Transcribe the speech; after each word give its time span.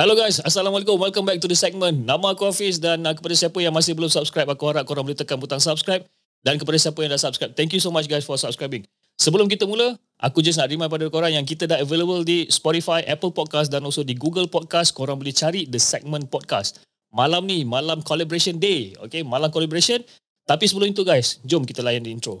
Hello 0.00 0.16
guys, 0.16 0.40
Assalamualaikum. 0.40 0.96
Welcome 0.96 1.28
back 1.28 1.44
to 1.44 1.48
the 1.52 1.52
segment. 1.52 2.08
Nama 2.08 2.32
aku 2.32 2.48
Hafiz 2.48 2.80
dan 2.80 3.04
uh, 3.04 3.12
kepada 3.12 3.36
siapa 3.36 3.60
yang 3.60 3.68
masih 3.76 3.92
belum 3.92 4.08
subscribe, 4.08 4.48
aku 4.48 4.72
harap 4.72 4.88
korang 4.88 5.04
boleh 5.04 5.12
tekan 5.12 5.36
butang 5.36 5.60
subscribe. 5.60 6.08
Dan 6.40 6.56
kepada 6.56 6.80
siapa 6.80 6.96
yang 7.04 7.12
dah 7.12 7.20
subscribe, 7.20 7.52
thank 7.52 7.68
you 7.76 7.84
so 7.84 7.92
much 7.92 8.08
guys 8.08 8.24
for 8.24 8.40
subscribing. 8.40 8.80
Sebelum 9.20 9.44
kita 9.44 9.68
mula, 9.68 10.00
aku 10.16 10.40
just 10.40 10.56
nak 10.56 10.72
remind 10.72 10.88
pada 10.88 11.04
korang 11.12 11.36
yang 11.36 11.44
kita 11.44 11.68
dah 11.68 11.84
available 11.84 12.24
di 12.24 12.48
Spotify, 12.48 13.04
Apple 13.04 13.36
Podcast 13.36 13.68
dan 13.68 13.84
also 13.84 14.00
di 14.00 14.16
Google 14.16 14.48
Podcast. 14.48 14.96
Korang 14.96 15.20
boleh 15.20 15.36
cari 15.36 15.68
The 15.68 15.76
Segment 15.76 16.32
Podcast. 16.32 16.80
Malam 17.12 17.44
ni, 17.44 17.68
malam 17.68 18.00
collaboration 18.00 18.56
day. 18.56 18.96
Okay, 19.04 19.20
malam 19.20 19.52
collaboration. 19.52 20.00
Tapi 20.48 20.64
sebelum 20.64 20.96
itu 20.96 21.04
guys, 21.04 21.44
jom 21.44 21.60
kita 21.60 21.84
layan 21.84 22.08
di 22.08 22.16
intro. 22.16 22.40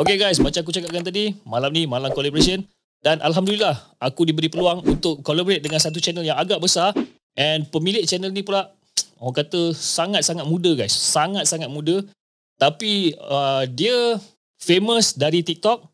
Okay 0.00 0.16
guys, 0.16 0.40
macam 0.40 0.64
aku 0.64 0.72
cakapkan 0.72 1.04
tadi, 1.04 1.36
malam 1.44 1.68
ni 1.76 1.84
malam 1.84 2.08
collaboration. 2.16 2.64
Dan 3.04 3.20
alhamdulillah 3.20 4.00
aku 4.00 4.24
diberi 4.24 4.48
peluang 4.48 4.80
untuk 4.80 5.20
collaborate 5.20 5.60
dengan 5.60 5.76
satu 5.76 6.00
channel 6.00 6.24
yang 6.24 6.40
agak 6.40 6.56
besar. 6.56 6.96
And 7.36 7.68
pemilik 7.68 8.08
channel 8.08 8.32
ni 8.32 8.40
pula 8.40 8.72
orang 9.20 9.44
kata 9.44 9.76
sangat-sangat 9.76 10.48
muda 10.48 10.72
guys, 10.72 10.96
sangat-sangat 10.96 11.68
muda. 11.68 12.00
Tapi 12.56 13.12
uh, 13.20 13.68
dia 13.68 14.16
famous 14.56 15.12
dari 15.12 15.44
TikTok 15.44 15.84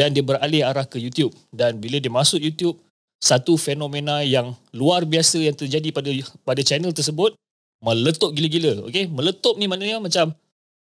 dan 0.00 0.16
dia 0.16 0.24
beralih 0.24 0.64
arah 0.64 0.88
ke 0.88 0.96
YouTube. 0.96 1.36
Dan 1.52 1.76
bila 1.76 2.00
dia 2.00 2.08
masuk 2.08 2.40
YouTube 2.40 2.80
satu 3.20 3.60
fenomena 3.60 4.24
yang 4.24 4.56
luar 4.72 5.04
biasa 5.04 5.36
yang 5.44 5.52
terjadi 5.52 5.92
pada 5.92 6.08
pada 6.40 6.64
channel 6.64 6.96
tersebut 6.96 7.36
meletup 7.84 8.32
gila-gila. 8.32 8.88
Okey 8.88 9.12
meletup 9.12 9.60
ni 9.60 9.68
maknanya 9.68 10.00
macam 10.00 10.32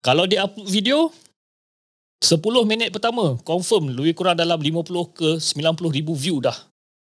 kalau 0.01 0.25
dia 0.25 0.49
upload 0.49 0.65
video 0.65 1.13
10 2.25 2.41
minit 2.65 2.89
pertama 2.89 3.37
confirm 3.45 3.93
lebih 3.93 4.17
kurang 4.17 4.33
dalam 4.33 4.57
50 4.57 4.81
ke 5.13 5.29
90 5.37 5.93
ribu 5.93 6.17
view 6.17 6.41
dah 6.41 6.57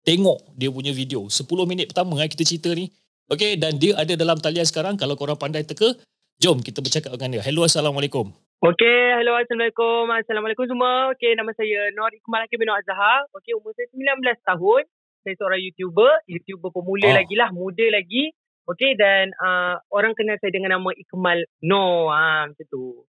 tengok 0.05 0.53
dia 0.53 0.69
punya 0.69 0.93
video 0.93 1.25
10 1.25 1.49
minit 1.65 1.89
pertama 1.89 2.13
eh, 2.21 2.29
kita 2.29 2.45
cerita 2.45 2.69
ni 2.77 2.93
Okay, 3.29 3.61
dan 3.61 3.77
dia 3.77 3.93
ada 3.93 4.13
dalam 4.17 4.41
talian 4.41 4.65
sekarang 4.65 4.97
kalau 4.97 5.13
korang 5.13 5.37
pandai 5.37 5.61
teka 5.61 5.97
jom 6.37 6.61
kita 6.61 6.81
bercakap 6.81 7.13
dengan 7.17 7.37
dia 7.37 7.43
hello 7.45 7.65
assalamualaikum 7.65 8.29
Okey, 8.59 9.15
hello 9.15 9.39
Assalamualaikum. 9.39 10.03
Assalamualaikum 10.11 10.67
semua. 10.67 11.15
Okey, 11.15 11.31
nama 11.31 11.47
saya 11.55 11.95
Nur 11.95 12.11
Ikmal 12.11 12.43
Hakim 12.43 12.59
bin 12.59 12.67
Azhar. 12.67 13.23
Okey, 13.31 13.55
umur 13.55 13.71
saya 13.71 13.87
19 13.87 14.19
tahun. 14.43 14.83
Saya 15.23 15.33
seorang 15.39 15.63
YouTuber, 15.63 16.27
YouTuber 16.27 16.67
pemula 16.67 17.07
Ah. 17.07 17.23
lagi 17.23 17.39
lah, 17.39 17.55
muda 17.55 17.87
lagi. 17.87 18.35
Okey, 18.67 18.99
dan 18.99 19.31
uh, 19.39 19.79
orang 19.95 20.11
kenal 20.11 20.35
saya 20.43 20.51
dengan 20.51 20.75
nama 20.75 20.91
Ikmal 20.91 21.47
No. 21.63 22.11
Ha, 22.11 22.51
macam 22.51 22.65
tu. 22.67 23.07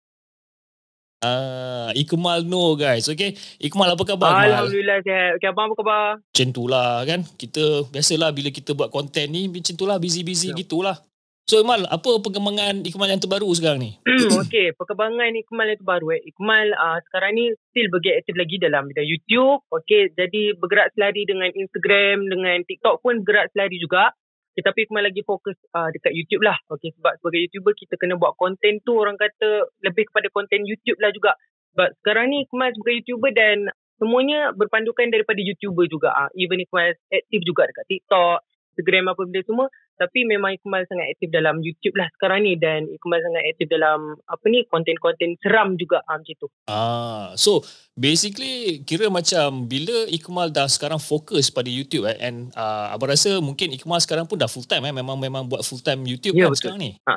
Ah, 1.25 1.89
Ikmal 1.97 2.45
Nur 2.45 2.77
guys. 2.77 3.09
Okay. 3.09 3.33
Ikmal 3.57 3.89
apa 3.89 4.05
khabar? 4.05 4.45
Alhamdulillah 4.45 5.01
sihat. 5.01 5.41
Okey, 5.41 5.49
abang 5.49 5.73
apa 5.73 5.77
khabar? 5.81 6.05
Macam 6.21 6.49
tu 6.53 6.65
lah 6.69 7.01
kan. 7.03 7.25
Kita 7.25 7.89
biasalah 7.89 8.29
bila 8.31 8.53
kita 8.53 8.77
buat 8.77 8.93
konten 8.93 9.33
ni 9.33 9.49
macam 9.49 9.73
tu 9.73 9.89
lah 9.89 9.97
busy-busy 9.97 10.53
Ya. 10.53 10.57
gitulah. 10.61 11.01
So 11.45 11.61
Ikmal, 11.61 11.85
apa 11.85 12.09
perkembangan 12.21 12.85
Ikmal 12.85 13.09
yang 13.09 13.21
terbaru 13.21 13.49
sekarang 13.53 13.81
ni? 13.81 13.91
Okey, 14.41 14.73
perkembangan 14.77 15.33
Ikmal 15.35 15.73
yang 15.73 15.81
terbaru 15.81 16.13
eh. 16.13 16.21
Ikmal 16.25 16.73
uh, 16.73 17.01
sekarang 17.09 17.37
ni 17.37 17.53
still 17.69 17.89
bergerak 17.89 18.25
aktif 18.25 18.37
lagi 18.37 18.57
dalam 18.57 18.89
bidang 18.89 19.05
YouTube. 19.05 19.61
Okey, 19.69 20.13
jadi 20.13 20.57
bergerak 20.57 20.93
selari 20.93 21.25
dengan 21.25 21.53
Instagram, 21.53 22.29
dengan 22.29 22.57
TikTok 22.65 23.01
pun 23.01 23.21
bergerak 23.25 23.53
selari 23.53 23.77
juga. 23.77 24.13
Okay, 24.55 24.63
tapi 24.63 24.87
Ikmal 24.87 25.11
lagi 25.11 25.27
fokus 25.27 25.59
uh, 25.75 25.91
dekat 25.91 26.15
YouTube 26.15 26.47
lah. 26.47 26.55
Okey, 26.71 26.95
sebab 26.95 27.19
sebagai 27.19 27.43
YouTuber 27.51 27.75
kita 27.75 27.99
kena 27.99 28.15
buat 28.15 28.39
konten 28.39 28.79
tu 28.87 28.95
orang 28.95 29.19
kata 29.19 29.67
lebih 29.83 30.07
kepada 30.15 30.31
konten 30.31 30.63
YouTube 30.63 31.03
lah 31.03 31.11
juga. 31.11 31.35
Sebab 31.75 31.91
sekarang 31.99 32.31
ni 32.31 32.47
Ikmal 32.47 32.71
sebagai 32.71 33.03
YouTuber 33.03 33.35
dan 33.35 33.67
semuanya 33.99 34.55
berpandukan 34.55 35.11
daripada 35.11 35.43
YouTuber 35.43 35.91
juga. 35.91 36.15
Uh, 36.15 36.31
even 36.39 36.63
Ikmal 36.63 36.95
aktif 37.11 37.41
juga 37.43 37.67
dekat 37.67 37.83
TikTok, 37.91 38.47
Instagram 38.79 39.11
apa 39.11 39.23
benda 39.27 39.43
semua. 39.43 39.67
Tapi 39.99 40.23
memang 40.23 40.55
Ikmal 40.55 40.87
sangat 40.87 41.11
aktif 41.19 41.35
dalam 41.35 41.59
YouTube 41.59 41.99
lah 41.99 42.07
sekarang 42.15 42.47
ni 42.47 42.55
dan 42.55 42.87
Ikmal 42.87 43.27
sangat 43.27 43.43
aktif 43.51 43.67
dalam 43.67 44.19
apa 44.23 44.45
ni 44.47 44.63
konten-konten 44.71 45.35
seram 45.43 45.75
juga 45.75 45.99
ah, 46.07 46.15
macam 46.15 46.35
tu. 46.39 46.49
Ah, 46.71 47.35
so 47.35 47.59
basically 47.95 48.83
kira 48.83 49.07
macam 49.07 49.71
bila 49.71 50.07
Ikmal 50.11 50.51
dah 50.51 50.67
sekarang 50.67 50.99
fokus 50.99 51.49
pada 51.49 51.71
YouTube 51.71 52.11
eh, 52.11 52.19
and 52.19 52.51
uh, 52.59 52.91
abang 52.91 53.11
rasa 53.15 53.39
mungkin 53.39 53.71
Ikmal 53.71 54.03
sekarang 54.03 54.27
pun 54.27 54.35
dah 54.39 54.51
full 54.51 54.67
time 54.67 54.91
eh 54.91 54.95
memang 54.95 55.15
memang 55.15 55.47
buat 55.47 55.63
full 55.63 55.81
time 55.81 56.03
YouTube 56.03 56.35
Ya, 56.35 56.47
kan 56.47 56.51
betul. 56.51 56.59
sekarang 56.61 56.81
ni. 56.83 56.91
Ha. 57.07 57.15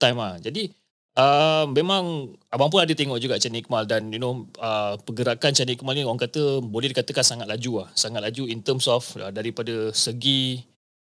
Time 0.00 0.18
ah. 0.18 0.34
Jadi 0.40 0.72
uh, 1.20 1.68
memang 1.68 2.32
abang 2.48 2.72
pun 2.72 2.80
ada 2.80 2.92
tengok 2.96 3.20
juga 3.20 3.36
channel 3.36 3.60
Ikmal 3.60 3.84
dan 3.84 4.08
you 4.08 4.18
know 4.18 4.48
uh, 4.58 4.96
pergerakan 5.04 5.52
channel 5.52 5.76
Ikmal 5.76 5.92
ni 5.92 6.08
orang 6.08 6.20
kata 6.20 6.64
boleh 6.64 6.88
dikatakan 6.88 7.24
sangat 7.24 7.46
laju 7.46 7.84
ah, 7.84 7.88
sangat 7.92 8.24
laju 8.24 8.48
in 8.48 8.64
terms 8.64 8.88
of 8.88 9.04
uh, 9.20 9.28
daripada 9.28 9.92
segi 9.92 10.64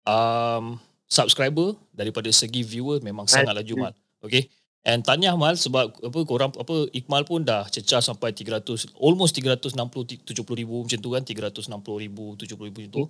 um, 0.09 0.81
subscriber 1.05 1.77
daripada 1.93 2.33
segi 2.33 2.65
viewer 2.65 2.97
memang 3.05 3.29
sangat 3.29 3.53
laju 3.53 3.73
mal. 3.77 3.93
Okay. 4.25 4.49
And 4.81 5.05
tahniah 5.05 5.37
Mal 5.37 5.61
sebab 5.61 5.93
apa 6.01 6.19
korang 6.25 6.49
apa 6.57 6.89
Ikmal 6.89 7.21
pun 7.29 7.45
dah 7.45 7.69
cecah 7.69 8.01
sampai 8.01 8.33
300 8.33 8.97
almost 8.97 9.37
360 9.37 9.77
70 9.77 10.41
ribu 10.57 10.81
macam 10.81 10.97
tu 10.97 11.09
kan 11.13 11.21
360 11.21 11.69
ribu 12.01 12.33
70 12.33 12.67
ribu 12.69 12.77
macam 12.81 12.93
tu. 12.93 13.05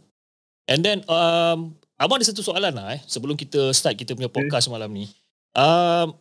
And 0.68 0.84
then 0.84 1.08
um, 1.08 1.80
abang 1.96 2.20
ada 2.20 2.28
satu 2.28 2.44
soalan 2.44 2.76
lah 2.76 3.00
eh 3.00 3.02
sebelum 3.08 3.40
kita 3.40 3.72
start 3.72 3.96
kita 3.96 4.20
punya 4.20 4.28
podcast 4.28 4.68
malam 4.68 4.92
ni. 4.92 5.08
Um, 5.56 6.12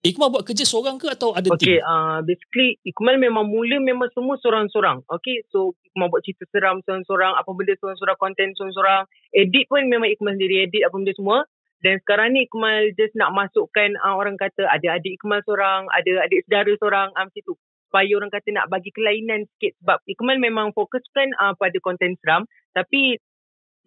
Ikmal 0.00 0.32
buat 0.32 0.48
kerja 0.48 0.64
seorang 0.64 0.96
ke 0.96 1.12
atau 1.12 1.36
ada 1.36 1.44
Okay, 1.52 1.76
team? 1.76 1.84
uh, 1.84 2.24
basically 2.24 2.80
Ikmal 2.88 3.20
memang 3.20 3.44
mula 3.44 3.76
memang 3.84 4.08
semua 4.16 4.40
seorang-seorang. 4.40 5.04
Okay, 5.04 5.44
so 5.52 5.76
Ikmal 5.92 6.08
buat 6.08 6.24
cerita 6.24 6.48
seram 6.48 6.80
seorang-seorang, 6.88 7.36
apa 7.36 7.50
benda 7.52 7.76
seorang-seorang, 7.76 8.16
konten 8.16 8.56
seorang-seorang. 8.56 9.04
Edit 9.36 9.68
pun 9.68 9.84
memang 9.86 10.08
Ikmal 10.08 10.40
sendiri 10.40 10.64
edit 10.64 10.88
apa 10.88 10.96
benda 10.96 11.12
semua. 11.12 11.44
Dan 11.80 11.96
sekarang 12.04 12.36
ni 12.36 12.44
Ikmal 12.44 12.92
just 12.96 13.16
nak 13.16 13.32
masukkan 13.32 13.96
uh, 14.04 14.14
orang 14.20 14.36
kata 14.36 14.68
ada 14.68 15.00
adik 15.00 15.16
Ikmal 15.16 15.40
seorang, 15.48 15.88
ada 15.88 16.12
adik 16.28 16.44
saudara 16.44 16.72
seorang 16.76 17.08
uh, 17.16 17.24
macam 17.24 17.42
tu. 17.44 17.54
Supaya 17.90 18.12
orang 18.14 18.30
kata 18.30 18.48
nak 18.54 18.68
bagi 18.70 18.94
kelainan 18.94 19.48
sikit 19.56 19.74
sebab 19.82 19.98
Ikmal 20.06 20.38
memang 20.38 20.70
fokuskan 20.76 21.34
uh, 21.40 21.56
pada 21.56 21.76
konten 21.82 22.14
seram 22.20 22.44
tapi 22.76 23.18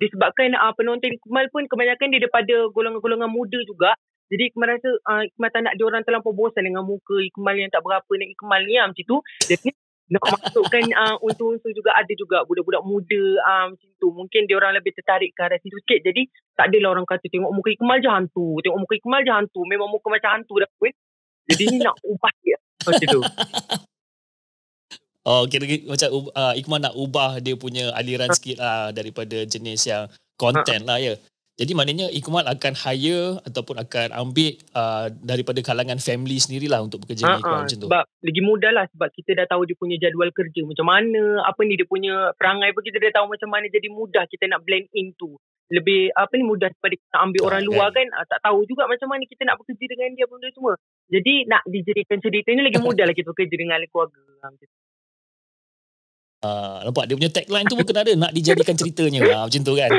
disebabkan 0.01 0.57
uh, 0.57 0.73
penonton 0.73 1.13
Ikmal 1.13 1.47
pun 1.53 1.69
kebanyakan 1.69 2.11
dia 2.11 2.19
daripada 2.25 2.55
golongan-golongan 2.73 3.29
muda 3.29 3.61
juga. 3.63 3.93
Jadi 4.33 4.49
Ikmal 4.49 4.73
rasa 4.73 4.89
uh, 4.89 5.21
Ikmal 5.29 5.53
tak 5.53 5.61
nak 5.69 5.77
dia 5.77 5.85
orang 5.85 6.01
terlampau 6.01 6.33
bosan 6.33 6.65
dengan 6.65 6.81
muka 6.83 7.21
Ikmal 7.21 7.61
yang 7.61 7.69
tak 7.69 7.85
berapa 7.85 8.11
ni 8.17 8.33
Ikmal 8.33 8.65
ni 8.65 8.75
lah, 8.81 8.89
macam 8.89 9.05
tu. 9.05 9.17
Jadi 9.45 9.69
nak 9.69 9.82
masukkan 10.21 10.83
uh, 11.01 11.15
unsur-unsur 11.25 11.71
juga 11.73 11.95
ada 11.97 12.13
juga 12.13 12.45
budak-budak 12.45 12.83
muda 12.85 13.23
uh, 13.41 13.65
macam 13.73 13.89
tu. 13.97 14.07
Mungkin 14.13 14.45
dia 14.45 14.55
orang 14.59 14.77
lebih 14.77 14.93
tertarik 14.93 15.33
ke 15.33 15.41
arah 15.41 15.57
situ 15.57 15.77
sikit. 15.81 16.05
Jadi 16.05 16.29
tak 16.53 16.69
adalah 16.69 16.99
orang 16.99 17.07
kata 17.07 17.25
tengok 17.31 17.49
muka 17.49 17.69
Ikmal 17.73 17.97
je 18.03 18.09
hantu. 18.11 18.61
Tengok 18.61 18.79
muka 18.83 18.93
Ikmal 18.99 19.21
je 19.25 19.31
hantu. 19.33 19.61
Memang 19.65 19.89
muka 19.89 20.07
macam 20.11 20.29
hantu 20.37 20.53
dah 20.61 20.69
pun. 20.77 20.91
Jadi 21.49 21.63
ni 21.73 21.77
nak 21.81 21.97
ubah 22.03 22.33
dia. 22.39 22.57
Macam 22.87 23.07
tu. 23.07 23.21
Oh, 25.23 25.47
kira 25.47 25.63
macam 25.87 26.09
uh, 26.35 26.51
Ikmal 26.51 26.83
nak 26.83 26.99
ubah 26.99 27.39
dia 27.39 27.55
punya 27.55 27.95
aliran 27.95 28.27
sikit 28.35 28.59
lah 28.59 28.91
daripada 28.91 29.47
jenis 29.47 29.87
yang 29.87 30.11
content 30.35 30.83
lah 30.83 30.99
ya. 30.99 31.15
Jadi 31.53 31.77
maknanya 31.77 32.09
Ikmal 32.09 32.49
akan 32.49 32.73
hire 32.73 33.37
ataupun 33.45 33.77
akan 33.77 34.09
ambil 34.09 34.57
uh, 34.73 35.05
daripada 35.21 35.61
kalangan 35.61 36.01
family 36.01 36.41
sendirilah 36.41 36.81
untuk 36.81 37.05
bekerja 37.05 37.29
dengan 37.29 37.41
Ikmal 37.45 37.53
Ha, 37.53 37.61
macam 37.69 37.77
tu. 37.77 37.85
sebab 37.85 38.03
lagi 38.09 38.41
mudah 38.41 38.71
lah 38.73 38.85
sebab 38.89 39.09
kita 39.13 39.37
dah 39.37 39.45
tahu 39.45 39.61
dia 39.69 39.77
punya 39.77 40.01
jadual 40.01 40.33
kerja 40.33 40.65
macam 40.65 40.89
mana, 40.89 41.45
apa 41.45 41.61
ni 41.61 41.77
dia 41.77 41.85
punya 41.85 42.33
perangai 42.41 42.73
pun 42.73 42.81
kita 42.81 42.97
dah 42.97 43.21
tahu 43.21 43.37
macam 43.37 43.49
mana 43.53 43.69
jadi 43.69 43.85
mudah 43.93 44.25
kita 44.25 44.49
nak 44.49 44.65
blend 44.65 44.89
in 44.97 45.13
tu. 45.13 45.37
Lebih 45.69 46.09
apa 46.17 46.33
ni 46.33 46.43
mudah 46.43 46.73
daripada 46.73 46.95
kita 46.97 47.15
ambil 47.21 47.41
Tak, 47.45 47.47
orang 47.49 47.61
kan? 47.61 47.69
luar 47.69 47.87
kan, 47.93 48.07
ah, 48.17 48.25
tak 48.25 48.39
tahu 48.41 48.59
juga 48.65 48.83
macam 48.89 49.07
mana 49.13 49.23
kita 49.29 49.41
nak 49.45 49.55
bekerja 49.61 49.85
dengan 49.93 50.09
dia 50.17 50.25
benda 50.25 50.49
semua. 50.57 50.73
Jadi 51.13 51.33
nak 51.45 51.61
dijadikan 51.69 52.17
cerita 52.17 52.49
ni 52.49 52.61
lagi 52.65 52.81
mudah 52.81 53.05
lah 53.05 53.13
kita 53.13 53.29
bekerja 53.29 53.55
dengan 53.61 53.77
ahli 53.77 53.87
keluarga. 53.93 54.21
Uh, 56.43 56.83
nampak? 56.83 57.07
Dia 57.07 57.15
punya 57.15 57.31
tagline 57.31 57.63
tu 57.71 57.79
pun 57.79 57.87
kena 57.87 58.03
ada. 58.03 58.13
Nak 58.19 58.31
dijadikan 58.35 58.75
ceritanya. 58.75 59.23
Uh, 59.23 59.47
macam 59.47 59.61
tu 59.63 59.73
kan? 59.79 59.91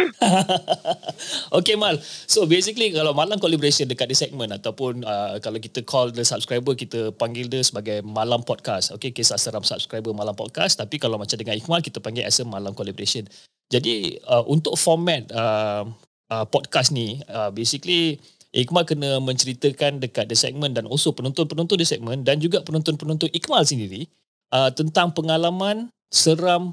Okay 1.57 1.73
Mal. 1.81 1.97
So 2.29 2.45
basically 2.45 2.93
kalau 2.93 3.17
Malam 3.17 3.41
Collaboration 3.41 3.89
dekat 3.89 4.13
di 4.13 4.17
segmen 4.19 4.51
Ataupun 4.53 5.07
uh, 5.07 5.41
kalau 5.41 5.57
kita 5.63 5.81
call 5.87 6.11
the 6.11 6.27
subscriber 6.27 6.75
Kita 6.75 7.15
panggil 7.15 7.49
dia 7.49 7.65
sebagai 7.65 8.05
Malam 8.05 8.45
Podcast. 8.45 8.93
Okay 8.93 9.15
kisah 9.15 9.41
seram 9.41 9.65
subscriber 9.65 10.13
Malam 10.13 10.37
Podcast. 10.37 10.77
Tapi 10.77 11.01
kalau 11.01 11.17
macam 11.17 11.39
dengan 11.39 11.57
Ikhmal 11.57 11.81
Kita 11.81 12.03
panggil 12.05 12.29
as 12.29 12.37
a 12.43 12.45
Malam 12.45 12.77
Collaboration. 12.77 13.25
Jadi 13.73 14.21
uh, 14.29 14.45
untuk 14.45 14.77
format 14.77 15.25
uh, 15.33 15.89
uh, 16.29 16.45
podcast 16.51 16.93
ni 16.93 17.25
uh, 17.33 17.49
Basically 17.49 18.21
Iqmal 18.55 18.87
kena 18.87 19.19
menceritakan 19.19 19.99
dekat 19.99 20.31
the 20.31 20.39
segment 20.39 20.79
dan 20.79 20.87
also 20.87 21.11
penonton-penonton 21.11 21.75
di 21.75 21.83
segmen 21.83 22.23
dan 22.23 22.39
juga 22.39 22.63
penonton-penonton 22.63 23.35
Iqmal 23.35 23.67
sendiri 23.67 24.07
uh, 24.55 24.71
tentang 24.71 25.11
pengalaman 25.11 25.91
seram 26.15 26.71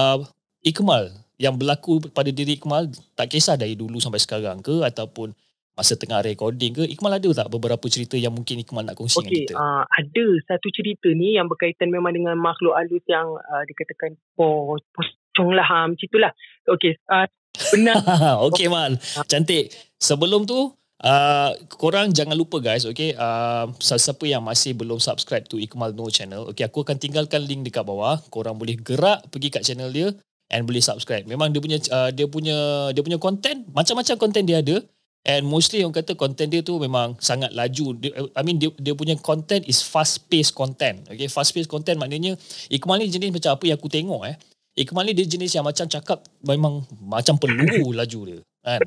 uh, 0.00 0.24
Iqmal 0.64 1.12
yang 1.36 1.54
berlaku 1.60 2.00
pada 2.08 2.32
diri 2.32 2.56
Iqmal 2.56 2.88
tak 3.12 3.36
kisah 3.36 3.60
dari 3.60 3.76
dulu 3.76 4.00
sampai 4.00 4.18
sekarang 4.18 4.64
ke 4.64 4.80
ataupun 4.80 5.36
masa 5.78 5.94
tengah 5.94 6.18
recording 6.24 6.74
ke 6.74 6.82
Iqmal 6.90 7.20
ada 7.20 7.30
tak 7.30 7.52
beberapa 7.52 7.86
cerita 7.86 8.18
yang 8.18 8.34
mungkin 8.34 8.64
Iqmal 8.64 8.88
nak 8.88 8.98
kongsi 8.98 9.22
Okey, 9.22 9.28
dengan 9.28 9.38
kita? 9.46 9.52
uh, 9.54 9.84
ada 9.86 10.26
satu 10.50 10.68
cerita 10.74 11.06
ni 11.14 11.38
yang 11.38 11.46
berkaitan 11.46 11.92
memang 11.92 12.16
dengan 12.16 12.34
makhluk 12.34 12.74
halus 12.74 13.04
yang 13.06 13.28
uh, 13.38 13.62
dikatakan 13.68 14.18
po- 14.34 14.80
pocong 14.96 15.54
lah 15.54 15.62
ha, 15.62 15.86
macam 15.86 16.02
itulah. 16.02 16.32
Okey, 16.66 16.98
uh, 17.06 17.30
benar. 17.76 18.02
Okay 18.50 18.66
Mal. 18.66 18.98
Cantik. 19.30 19.70
Sebelum 20.02 20.46
tu 20.46 20.74
Uh, 20.98 21.54
korang 21.78 22.10
jangan 22.10 22.34
lupa 22.34 22.58
guys 22.58 22.82
okay? 22.82 23.14
Uh, 23.14 23.70
siapa 23.78 24.26
yang 24.26 24.42
masih 24.42 24.74
belum 24.74 24.98
subscribe 24.98 25.46
to 25.46 25.54
Ikmal 25.54 25.94
No 25.94 26.10
channel 26.10 26.50
okay 26.50 26.66
aku 26.66 26.82
akan 26.82 26.98
tinggalkan 26.98 27.46
link 27.46 27.62
dekat 27.62 27.86
bawah. 27.86 28.18
Korang 28.34 28.58
boleh 28.58 28.74
gerak 28.74 29.22
pergi 29.30 29.48
kat 29.54 29.62
channel 29.62 29.94
dia 29.94 30.10
and 30.50 30.66
boleh 30.66 30.82
subscribe. 30.82 31.22
Memang 31.30 31.54
dia 31.54 31.62
punya 31.62 31.78
uh, 31.94 32.10
dia 32.10 32.26
punya 32.26 32.90
dia 32.90 33.02
punya 33.06 33.14
content 33.22 33.62
macam-macam 33.70 34.14
content 34.18 34.42
dia 34.42 34.58
ada. 34.58 34.82
And 35.22 35.46
mostly 35.46 35.86
orang 35.86 36.02
kata 36.02 36.18
content 36.18 36.50
dia 36.50 36.66
tu 36.66 36.82
memang 36.82 37.14
sangat 37.22 37.54
laju. 37.54 37.94
Dia, 37.94 38.10
I 38.34 38.42
mean 38.42 38.58
dia, 38.58 38.74
dia 38.82 38.94
punya 38.98 39.14
content 39.22 39.62
is 39.70 39.86
fast 39.86 40.26
paced 40.26 40.50
content 40.50 41.06
okay? 41.06 41.30
Fast 41.30 41.54
paced 41.54 41.70
content 41.70 41.94
maknanya 41.94 42.34
Ikmal 42.74 42.98
ni 42.98 43.06
jenis 43.06 43.30
macam 43.30 43.54
apa 43.54 43.70
yang 43.70 43.78
aku 43.78 43.86
tengok 43.86 44.34
eh? 44.34 44.34
Ikmal 44.74 45.06
ni 45.06 45.14
dia 45.14 45.30
jenis 45.30 45.54
yang 45.54 45.62
macam 45.62 45.86
cakap 45.86 46.26
memang 46.42 46.82
macam 47.06 47.38
peluru 47.38 47.94
laju 47.94 48.20
dia 48.34 48.40
kan 48.66 48.82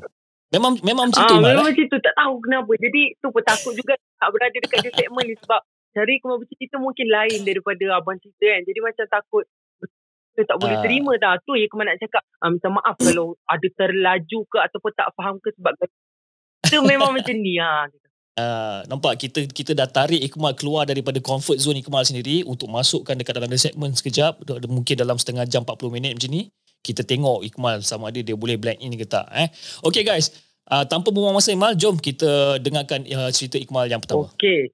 memang 0.51 0.77
memang 0.83 1.09
macam 1.09 1.23
tu 1.23 1.35
Ah, 1.35 1.41
memang 1.41 1.65
eh? 1.65 1.71
macam 1.71 1.85
tu 1.87 1.97
tak 1.99 2.13
tahu 2.13 2.33
kenapa. 2.43 2.71
Jadi 2.75 3.01
tu 3.17 3.27
pun 3.27 3.43
takut 3.43 3.73
juga 3.73 3.93
tak 4.15 4.29
berada 4.29 4.57
dekat 4.57 4.79
dia 4.83 4.91
segmen 4.93 5.23
ni 5.25 5.35
sebab 5.39 5.61
cari 5.91 6.13
kemampuan 6.19 6.43
bercerita 6.43 6.75
mungkin 6.77 7.07
lain 7.07 7.39
daripada 7.43 7.85
abang 7.95 8.19
cerita 8.19 8.45
kan. 8.47 8.61
Jadi 8.63 8.79
macam 8.79 9.05
takut 9.07 9.45
kita 10.31 10.47
tak 10.47 10.57
boleh 10.59 10.77
Ah. 10.79 10.83
terima 10.83 11.11
dah. 11.17 11.35
Tu 11.43 11.51
yang 11.55 11.67
kemana 11.67 11.91
nak 11.91 11.99
cakap. 11.99 12.23
Ah, 12.37 12.47
minta 12.47 12.67
maaf 12.67 12.95
kalau 12.95 13.35
ada 13.43 13.67
terlaju 13.71 14.39
ke 14.47 14.57
ataupun 14.59 14.91
tak 14.95 15.07
faham 15.15 15.35
ke 15.39 15.51
sebab 15.55 15.73
itu 16.67 16.79
memang 16.83 17.11
macam 17.15 17.35
ni 17.35 17.59
ha. 17.59 17.87
Uh, 18.31 18.79
nampak 18.87 19.19
kita 19.19 19.43
kita 19.43 19.75
dah 19.75 19.91
tarik 19.91 20.23
Ikmal 20.23 20.55
keluar 20.55 20.87
daripada 20.87 21.19
comfort 21.19 21.59
zone 21.59 21.83
Ikmal 21.83 22.07
sendiri 22.07 22.47
untuk 22.47 22.71
masukkan 22.71 23.11
dekat 23.11 23.35
dalam 23.35 23.51
segmen 23.59 23.91
sekejap 23.91 24.39
mungkin 24.71 24.95
dalam 24.95 25.19
setengah 25.19 25.43
jam 25.43 25.67
40 25.67 25.91
minit 25.91 26.15
macam 26.15 26.31
ni 26.31 26.47
kita 26.81 27.05
tengok 27.05 27.45
Ikmal 27.45 27.85
sama 27.85 28.09
ada 28.09 28.19
dia 28.25 28.33
boleh 28.33 28.57
blend 28.57 28.81
in 28.81 28.97
ke 28.97 29.05
tak 29.05 29.29
eh. 29.31 29.47
Okay 29.85 30.01
guys. 30.01 30.33
Uh, 30.65 30.81
tanpa 30.87 31.13
buang 31.13 31.33
masa 31.37 31.53
Ikmal 31.53 31.77
jom 31.77 32.01
kita 32.01 32.57
dengarkan 32.57 33.05
uh, 33.13 33.29
cerita 33.29 33.61
Ikmal 33.61 33.85
yang 33.85 34.01
pertama. 34.01 34.25
Okey. 34.33 34.73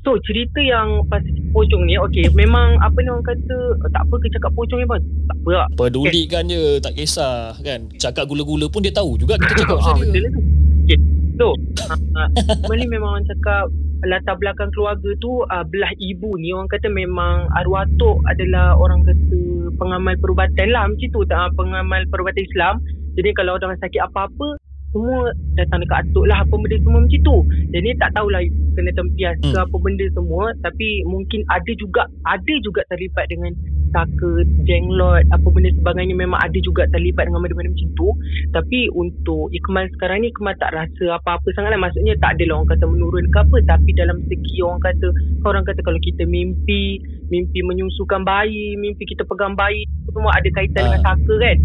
So 0.00 0.16
cerita 0.24 0.58
yang 0.64 1.04
pasal 1.12 1.28
pocong 1.52 1.84
ni 1.84 1.96
okey 2.08 2.32
memang 2.32 2.76
apa 2.80 2.98
ni 3.04 3.08
orang 3.12 3.24
kata 3.24 3.56
tak 3.92 4.02
apa 4.04 4.14
ke 4.16 4.26
cakap 4.32 4.52
pocong 4.56 4.80
ni 4.80 4.86
bang 4.88 5.00
tak 5.28 5.36
apa 5.44 5.50
lah. 5.64 5.68
Pedulikan 5.76 6.44
je 6.48 6.80
tak 6.80 6.92
kisah 6.96 7.56
kan? 7.60 7.88
Cakap 7.96 8.28
gula-gula 8.28 8.68
pun 8.68 8.84
dia 8.84 8.92
tahu 8.92 9.16
juga 9.16 9.40
kita 9.40 9.54
cakap 9.64 9.76
ah, 9.80 9.80
pasal 9.80 9.96
betul 9.96 10.12
dia 10.12 10.20
lah 10.28 10.30
tu. 10.32 10.40
Okay. 10.84 10.98
so 11.40 11.46
uh, 12.68 12.88
memang 12.90 13.08
orang 13.16 13.24
cakap 13.28 13.70
latar 14.06 14.36
belakang 14.40 14.72
keluarga 14.72 15.10
tu 15.20 15.44
uh, 15.44 15.64
belah 15.66 15.92
ibu 16.00 16.32
ni 16.40 16.56
orang 16.56 16.70
kata 16.72 16.88
memang 16.88 17.48
arwah 17.60 17.84
atuk 17.84 18.16
adalah 18.32 18.76
orang 18.76 19.04
kata 19.04 19.40
pengamal 19.76 20.16
perubatan 20.20 20.68
lah 20.72 20.88
macam 20.88 21.08
tu 21.12 21.20
tak 21.28 21.52
pengamal 21.56 22.02
perubatan 22.08 22.44
Islam. 22.44 22.74
Jadi 23.18 23.30
kalau 23.36 23.58
orang 23.58 23.76
sakit 23.82 24.00
apa-apa 24.06 24.56
semua 24.90 25.18
datang 25.54 25.78
dekat 25.80 26.02
atuk 26.04 26.24
lah 26.26 26.42
apa 26.42 26.54
benda 26.54 26.76
semua 26.82 26.98
macam 27.00 27.20
tu. 27.22 27.36
Jadi 27.70 27.88
tak 27.96 28.10
tahulah 28.12 28.40
kena 28.74 28.90
tempias 28.92 29.36
ke 29.38 29.50
Hmm. 29.50 29.64
apa 29.64 29.76
benda 29.78 30.06
semua. 30.10 30.44
Tapi 30.60 30.88
mungkin 31.06 31.40
ada 31.48 31.72
juga 31.74 32.02
ada 32.26 32.54
juga 32.60 32.82
terlibat 32.88 33.26
dengan 33.26 33.54
saka 33.90 34.30
jenglot 34.64 35.26
apa 35.30 35.46
benda 35.46 35.70
sebagainya. 35.74 36.14
Memang 36.14 36.38
ada 36.38 36.58
juga 36.58 36.86
terlibat 36.90 37.26
dengan 37.26 37.42
benda-benda 37.42 37.70
macam 37.70 37.90
tu. 37.94 38.08
Tapi 38.50 38.78
untuk 38.92 39.50
Ikmal 39.50 39.86
sekarang 39.94 40.22
ni 40.22 40.30
Ikmal 40.30 40.54
tak 40.58 40.74
rasa 40.74 41.04
apa-apa 41.16 41.48
sangat 41.54 41.74
lah. 41.74 41.80
Maksudnya 41.80 42.14
tak 42.18 42.38
adalah 42.38 42.62
orang 42.62 42.70
kata 42.74 42.84
menurun 42.86 43.26
ke 43.30 43.38
apa. 43.38 43.56
Tapi 43.66 43.90
dalam 43.94 44.18
segi 44.26 44.58
orang 44.62 44.82
kata 44.82 45.06
orang 45.46 45.62
kata 45.62 45.80
kalau 45.82 45.98
kita 45.98 46.22
mimpi 46.26 46.98
mimpi 47.30 47.62
menyusukan 47.62 48.26
bayi 48.26 48.74
mimpi 48.74 49.06
kita 49.06 49.22
pegang 49.22 49.54
bayi 49.54 49.86
semua 50.10 50.34
ada 50.34 50.50
kaitan 50.50 50.82
Ah. 50.82 50.86
dengan 50.90 51.02
saka 51.06 51.34
kan? 51.38 51.56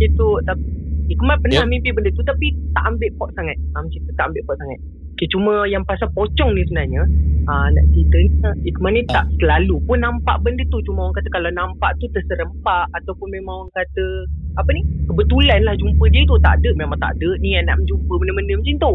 Itu 0.00 0.26
tapi 0.44 0.64
Ikmal 1.10 1.36
pernah 1.42 1.66
Yep. 1.66 1.70
mimpi 1.74 1.90
benda 1.90 2.10
tu 2.14 2.22
tapi 2.22 2.46
tak 2.70 2.84
ambil 2.86 3.10
pot 3.18 3.30
sangat. 3.34 3.58
Ha, 3.74 3.82
macam 3.82 4.00
tu 4.06 4.12
tak 4.14 4.24
ambil 4.30 4.42
pot 4.46 4.56
sangat. 4.62 4.78
Okay, 5.18 5.26
cuma 5.28 5.52
yang 5.68 5.84
pasal 5.84 6.08
pocong 6.16 6.56
ni 6.56 6.64
sebenarnya 6.64 7.02
ha, 7.44 7.68
nak 7.68 7.84
cerita 7.92 8.16
ni 8.16 8.70
Ikmal 8.70 8.90
ni 8.94 9.02
tak 9.10 9.26
selalu 9.42 9.76
pun 9.84 9.98
nampak 10.00 10.38
benda 10.40 10.62
tu. 10.70 10.78
Cuma 10.86 11.10
orang 11.10 11.18
kata 11.18 11.28
kalau 11.34 11.50
nampak 11.50 11.90
tu 11.98 12.06
terserempak 12.14 12.88
ataupun 12.94 13.28
memang 13.28 13.66
orang 13.66 13.74
kata 13.74 14.06
apa 14.56 14.70
ni 14.72 14.82
kebetulan 15.10 15.60
lah 15.66 15.74
jumpa 15.76 16.04
dia 16.14 16.22
tu. 16.24 16.38
Tak 16.40 16.62
ada 16.62 16.68
memang 16.78 16.98
tak 17.02 17.12
ada 17.18 17.28
ni 17.42 17.58
yang 17.58 17.66
nak 17.66 17.76
menjumpa 17.82 18.12
benda-benda 18.16 18.54
macam 18.56 18.76
tu. 18.78 18.92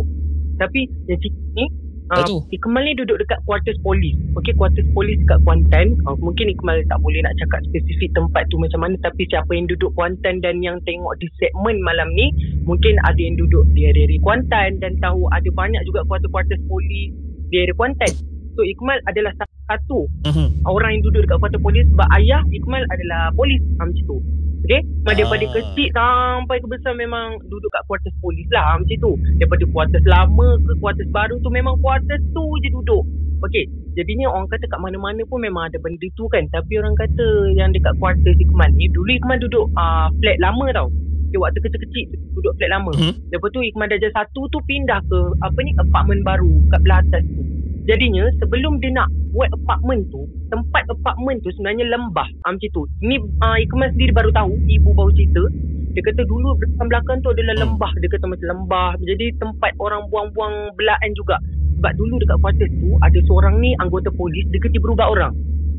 Tapi 0.55 0.79
yang 1.11 1.19
cerita 1.19 1.45
ni 1.59 1.65
Dah 2.05 2.21
Uh, 2.21 2.25
tu. 2.29 2.37
Ikmal 2.53 2.85
ni 2.85 2.93
duduk 2.93 3.17
dekat 3.17 3.41
quarters 3.49 3.81
polis. 3.81 4.13
Okey, 4.37 4.53
quarters 4.53 4.85
polis 4.93 5.17
dekat 5.25 5.41
Kuantan. 5.41 5.97
Uh, 6.05 6.13
mungkin 6.21 6.53
Ikmal 6.53 6.85
tak 6.85 7.01
boleh 7.01 7.17
nak 7.25 7.33
cakap 7.41 7.65
spesifik 7.65 8.13
tempat 8.13 8.45
tu 8.53 8.61
macam 8.61 8.85
mana. 8.85 8.93
Tapi 9.01 9.25
siapa 9.25 9.49
yang 9.57 9.65
duduk 9.65 9.89
Kuantan 9.97 10.37
dan 10.45 10.61
yang 10.61 10.77
tengok 10.85 11.17
di 11.17 11.25
segmen 11.41 11.81
malam 11.81 12.13
ni, 12.13 12.29
mungkin 12.61 12.93
ada 13.09 13.17
yang 13.17 13.33
duduk 13.41 13.65
di 13.73 13.89
area 13.89 14.05
Kuantan 14.21 14.77
dan 14.77 14.93
tahu 15.01 15.25
ada 15.33 15.49
banyak 15.49 15.81
juga 15.89 16.05
quarters-quarters 16.05 16.61
polis 16.69 17.09
di 17.49 17.55
area 17.57 17.73
Kuantan. 17.73 18.13
So, 18.53 18.61
Ikmal 18.61 19.01
adalah 19.09 19.33
satu 19.65 20.05
Mhm. 20.29 20.63
orang 20.69 20.95
yang 20.95 21.03
duduk 21.09 21.25
dekat 21.25 21.41
quarters 21.41 21.63
polis 21.65 21.89
sebab 21.89 22.07
ayah 22.21 22.41
Ikmal 22.53 22.85
adalah 22.87 23.33
polis. 23.33 23.59
Ha, 23.81 23.83
macam 23.83 24.03
tu. 24.05 24.17
Okay? 24.65 24.81
Memang 24.81 25.13
Ah. 25.13 25.17
daripada 25.21 25.45
kecil 25.53 25.87
sampai 25.93 26.57
ke 26.57 26.67
besar 26.67 26.93
memang 26.97 27.37
duduk 27.45 27.69
kat 27.69 27.85
quarters 27.85 28.15
polis 28.17 28.49
lah 28.49 28.81
macam 28.81 28.97
tu. 28.97 29.11
Daripada 29.37 29.63
quarters 29.69 30.05
lama 30.09 30.47
ke 30.57 30.73
quarters 30.81 31.09
baru 31.13 31.35
tu 31.45 31.49
memang 31.53 31.77
quarters 31.79 32.23
tu 32.33 32.43
je 32.65 32.69
duduk. 32.73 33.05
Okay. 33.45 33.69
Jadinya 33.95 34.27
orang 34.27 34.49
kata 34.51 34.65
kat 34.67 34.79
mana-mana 34.81 35.21
pun 35.29 35.39
memang 35.39 35.69
ada 35.69 35.77
benda 35.79 36.07
tu 36.19 36.25
kan. 36.27 36.43
Tapi 36.51 36.81
orang 36.81 36.97
kata 36.97 37.55
yang 37.55 37.71
dekat 37.71 37.93
quarters 38.01 38.35
Ikmal 38.41 38.73
ni, 38.75 38.91
dulu 38.91 39.07
Ikmal 39.07 39.39
duduk 39.39 39.71
uh, 39.77 40.09
flat 40.19 40.35
lama 40.41 40.65
tau. 40.75 40.89
Okay, 41.29 41.39
waktu 41.39 41.59
kecil-kecil 41.63 42.03
duduk 42.35 42.53
flat 42.59 42.75
lama. 42.75 42.91
Mhm. 42.91 43.13
Lepas 43.31 43.49
tu 43.53 43.59
Ikmal 43.63 43.87
Darjah 43.87 44.11
satu 44.11 44.49
tu 44.49 44.59
pindah 44.65 44.99
ke 45.05 45.19
apa 45.45 45.59
ni 45.63 45.71
apartmen 45.79 46.25
baru 46.25 46.51
kat 46.73 46.79
belah 46.83 46.99
atas 47.05 47.23
tu. 47.23 47.41
Jadinya 47.85 48.25
sebelum 48.41 48.81
dia 48.81 48.89
nak 48.97 49.13
buat 49.29 49.45
apartmen 49.53 50.09
tu, 50.09 50.25
tempat 50.49 50.89
apartmen 50.89 51.37
tu 51.45 51.53
sebenarnya 51.53 51.85
lembah. 51.93 52.25
Ha, 52.45 52.57
macam 52.57 52.69
tu. 52.73 52.81
Ni 53.05 53.21
uh, 53.21 53.57
Ikmal 53.61 53.93
sendiri 53.93 54.09
baru 54.09 54.33
tahu, 54.33 54.57
ibu 54.65 54.89
baru 54.97 55.13
cerita. 55.13 55.45
Dia 55.93 56.01
kata 56.01 56.25
dulu 56.25 56.57
belakang-belakang 56.59 57.21
tu 57.21 57.29
adalah 57.29 57.53
Hmm. 57.55 57.63
lembah. 57.69 57.91
Dia 58.01 58.09
kata 58.09 58.25
macam 58.25 58.47
lembah. 58.57 58.89
Jadi 59.05 59.25
tempat 59.37 59.71
orang 59.77 60.01
buang-buang 60.09 60.73
belaan 60.75 61.09
juga. 61.13 61.37
Sebab 61.77 61.91
dulu 61.93 62.17
dekat 62.17 62.37
quarters 62.41 62.73
tu 62.81 62.89
ada 62.99 63.19
seorang 63.29 63.53
ni 63.61 63.71
anggota 63.77 64.09
polis 64.11 64.43
dia 64.49 64.59
keti 64.59 64.81
berubah 64.81 65.07
orang. 65.11 65.33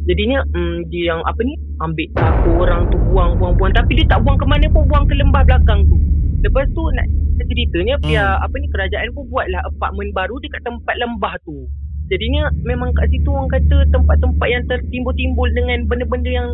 Jadinya 0.07 0.39
hmm, 0.55 0.87
dia 0.95 1.11
yang 1.11 1.21
apa 1.27 1.41
ni 1.43 1.59
ambil 1.83 2.07
saku 2.15 2.51
orang 2.63 2.87
tu 2.89 2.97
buang-buang-buang 3.11 3.75
tapi 3.75 3.99
dia 3.99 4.07
tak 4.07 4.23
buang 4.23 4.39
ke 4.39 4.47
mana 4.47 4.71
pun 4.71 4.87
buang 4.87 5.05
ke 5.11 5.19
lembah 5.19 5.43
belakang 5.43 5.83
tu. 5.91 5.99
Lepas 6.47 6.71
tu 6.71 6.83
nak 6.95 7.07
ceritanya 7.43 7.99
pihak 8.01 8.37
apa 8.39 8.55
ni 8.55 8.67
kerajaan 8.71 9.09
pun 9.11 9.25
buatlah 9.27 9.61
apartmen 9.67 10.09
baru 10.15 10.39
dekat 10.39 10.63
tempat 10.63 10.95
lembah 10.97 11.35
tu. 11.43 11.67
Jadinya 12.07 12.51
memang 12.63 12.95
kat 12.95 13.11
situ 13.11 13.27
orang 13.27 13.51
kata 13.51 13.77
tempat-tempat 13.91 14.47
yang 14.47 14.63
tertimbul-timbul 14.71 15.49
dengan 15.51 15.79
benda-benda 15.91 16.31
yang 16.31 16.49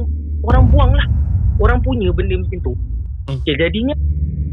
orang 0.48 0.64
buang 0.72 0.92
lah. 0.96 1.06
Orang 1.60 1.84
punya 1.84 2.08
benda 2.16 2.40
macam 2.40 2.58
tu. 2.64 2.72
Hmm. 3.28 3.38
Okay, 3.44 3.54
jadinya 3.60 3.94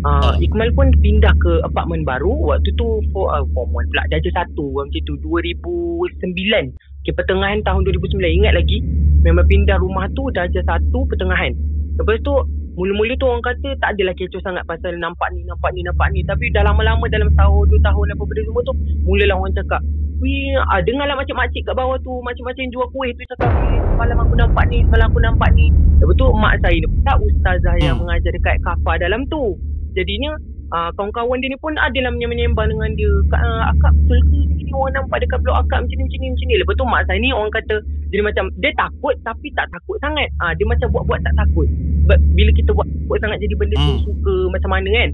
uh, 0.04 0.36
Ikmal 0.38 0.70
pun 0.76 0.92
pindah 1.00 1.32
ke 1.40 1.64
apartmen 1.64 2.04
baru. 2.04 2.32
Waktu 2.52 2.76
tu 2.76 3.00
for, 3.16 3.32
uh, 3.32 3.48
form 3.56 3.72
1 3.72 3.90
pula. 3.96 4.04
Darjah 4.12 4.34
satu 4.44 4.76
macam 4.76 5.02
tu. 5.08 5.16
2009. 5.24 6.76
Okay, 7.08 7.14
pertengahan 7.16 7.64
tahun 7.64 7.82
2009. 7.88 8.20
Ingat 8.44 8.54
lagi. 8.60 8.84
Memang 9.24 9.48
pindah 9.48 9.80
rumah 9.80 10.12
tu 10.12 10.28
darjah 10.36 10.64
satu 10.68 11.08
pertengahan. 11.08 11.56
Lepas 11.96 12.20
tu 12.24 12.36
Mula-mula 12.80 13.12
tu 13.20 13.28
orang 13.28 13.44
kata 13.44 13.76
tak 13.84 14.00
adalah 14.00 14.16
kecoh 14.16 14.40
sangat 14.40 14.64
pasal 14.64 14.96
nampak 14.96 15.28
ni, 15.36 15.44
nampak 15.44 15.68
ni, 15.76 15.84
nampak 15.84 16.08
ni. 16.16 16.24
Tapi 16.24 16.48
dah 16.56 16.64
lama-lama 16.64 17.12
dalam 17.12 17.28
tahun, 17.36 17.68
dua 17.68 17.80
tahun 17.84 18.16
apa 18.16 18.24
benda 18.24 18.42
semua 18.48 18.62
tu, 18.64 18.74
mulalah 19.04 19.36
orang 19.36 19.52
cakap, 19.52 19.84
Wih, 20.20 20.52
ah, 20.68 20.84
dengarlah 20.84 21.16
macam-macam 21.16 21.62
kat 21.64 21.76
bawah 21.80 21.96
tu, 22.04 22.12
macam-macam 22.20 22.64
jual 22.76 22.88
kuih 22.92 23.16
tu 23.16 23.24
cakap, 23.36 23.56
"Wih, 23.56 23.80
semalam 23.96 24.18
aku 24.20 24.36
nampak 24.36 24.64
ni, 24.68 24.84
semalam 24.84 25.08
aku 25.08 25.20
nampak 25.24 25.50
ni. 25.56 25.72
Lepas 26.00 26.16
tu 26.20 26.26
mak 26.36 26.54
saya 26.60 26.76
ni, 26.76 26.88
tak 27.08 27.18
ustazah 27.24 27.76
yang 27.80 27.96
Hmm. 27.96 28.04
mengajar 28.04 28.32
dekat 28.36 28.56
kafa 28.60 28.92
dalam 29.00 29.24
tu. 29.32 29.56
Jadinya, 29.96 30.36
uh, 30.74 30.90
kawan-kawan 30.96 31.38
dia 31.42 31.50
ni 31.52 31.58
pun 31.60 31.74
adalah 31.78 32.12
menyembang 32.14 32.68
dengan 32.70 32.90
dia. 32.96 33.12
Kak, 33.30 33.42
uh, 33.42 33.64
akak 33.74 33.92
betul 34.04 34.20
ke 34.30 34.38
ni 34.70 34.72
orang 34.74 34.94
nampak 35.02 35.18
dekat 35.26 35.40
blok 35.42 35.58
akak 35.66 35.80
macam 35.82 35.96
ni, 35.98 36.04
macam 36.06 36.20
ni, 36.22 36.28
macam 36.30 36.46
ni. 36.46 36.56
Lepas 36.62 36.76
tu 36.78 36.86
mak 36.86 37.02
saya 37.10 37.18
ni 37.18 37.30
orang 37.34 37.54
kata, 37.54 37.76
jadi 38.14 38.22
macam, 38.22 38.46
dia 38.62 38.72
takut 38.78 39.14
tapi 39.26 39.48
tak 39.58 39.66
takut 39.74 39.98
sangat. 40.02 40.30
Ah, 40.42 40.54
dia 40.54 40.66
macam 40.70 40.88
buat-buat 40.94 41.20
tak 41.26 41.34
takut. 41.38 41.68
Sebab 42.06 42.18
bila 42.38 42.52
kita 42.54 42.70
buat, 42.74 42.88
buat 43.10 43.20
sangat 43.22 43.38
jadi 43.42 43.54
benda 43.58 43.76
tu 43.78 43.90
Hmm. 43.90 44.02
suka 44.06 44.36
macam 44.54 44.70
mana 44.74 44.90
kan. 44.90 45.10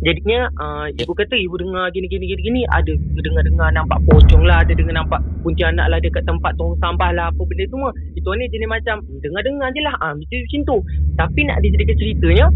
Jadinya 0.00 0.48
uh, 0.56 0.88
ibu 0.96 1.12
kata 1.12 1.36
ibu 1.36 1.60
dengar 1.60 1.92
gini 1.92 2.08
gini 2.08 2.24
gini 2.24 2.40
gini 2.40 2.60
ada 2.72 2.88
dengar-dengar 3.20 3.68
nampak 3.68 4.00
pocong 4.08 4.48
lah 4.48 4.64
ada 4.64 4.72
dengar 4.72 4.96
nampak 4.96 5.20
kuntilanak 5.44 5.92
lah 5.92 6.00
dekat 6.00 6.24
tempat 6.24 6.56
tong 6.56 6.72
sampah 6.80 7.12
lah 7.12 7.28
apa 7.28 7.42
benda 7.44 7.68
semua. 7.68 7.92
Itu 8.16 8.32
ni 8.32 8.48
jenis 8.48 8.64
macam 8.64 9.04
dengar-dengar 9.20 9.68
je 9.76 9.80
lah 9.84 9.92
ah 10.00 10.16
macam, 10.16 10.36
macam 10.40 10.60
tu. 10.64 10.76
Tapi 11.20 11.40
nak 11.44 11.60
dijadikan 11.60 11.96
ceritanya 12.00 12.46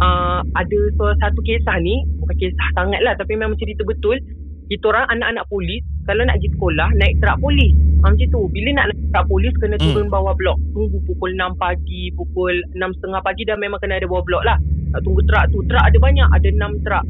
uh, 0.00 0.40
ada 0.56 0.78
salah 0.98 1.16
satu 1.22 1.38
kisah 1.44 1.76
ni 1.82 2.02
bukan 2.18 2.36
kisah 2.40 2.68
sangat 2.74 3.00
lah 3.04 3.14
tapi 3.18 3.36
memang 3.38 3.58
cerita 3.60 3.84
betul. 3.86 4.18
Kita 4.64 4.96
orang 4.96 5.06
anak-anak 5.12 5.44
polis 5.52 5.84
kalau 6.08 6.24
nak 6.24 6.40
pergi 6.40 6.48
sekolah 6.56 6.88
naik 6.96 7.14
truk 7.20 7.36
polis. 7.40 7.72
Ha, 8.00 8.12
macam 8.12 8.28
tu. 8.32 8.40
Bila 8.48 8.68
nak 8.72 8.86
naik 8.92 9.04
truk 9.12 9.26
polis 9.28 9.54
kena 9.60 9.76
Hmm. 9.76 9.92
turun 9.92 10.08
bawah 10.08 10.34
blok. 10.36 10.56
Tunggu 10.72 10.98
pukul 11.04 11.30
6 11.36 11.52
pagi, 11.60 12.02
pukul 12.16 12.54
6.30 12.72 13.20
pagi 13.20 13.42
dah 13.44 13.56
memang 13.60 13.76
kena 13.80 14.00
ada 14.00 14.08
bawah 14.08 14.24
blok 14.24 14.42
lah. 14.48 14.56
Nak 14.96 15.00
tunggu 15.04 15.20
truk 15.28 15.44
tu. 15.52 15.60
Truk 15.68 15.84
ada 15.84 15.96
banyak. 16.00 16.28
Ada 16.32 16.48
6 16.48 16.80
truk. 16.80 17.04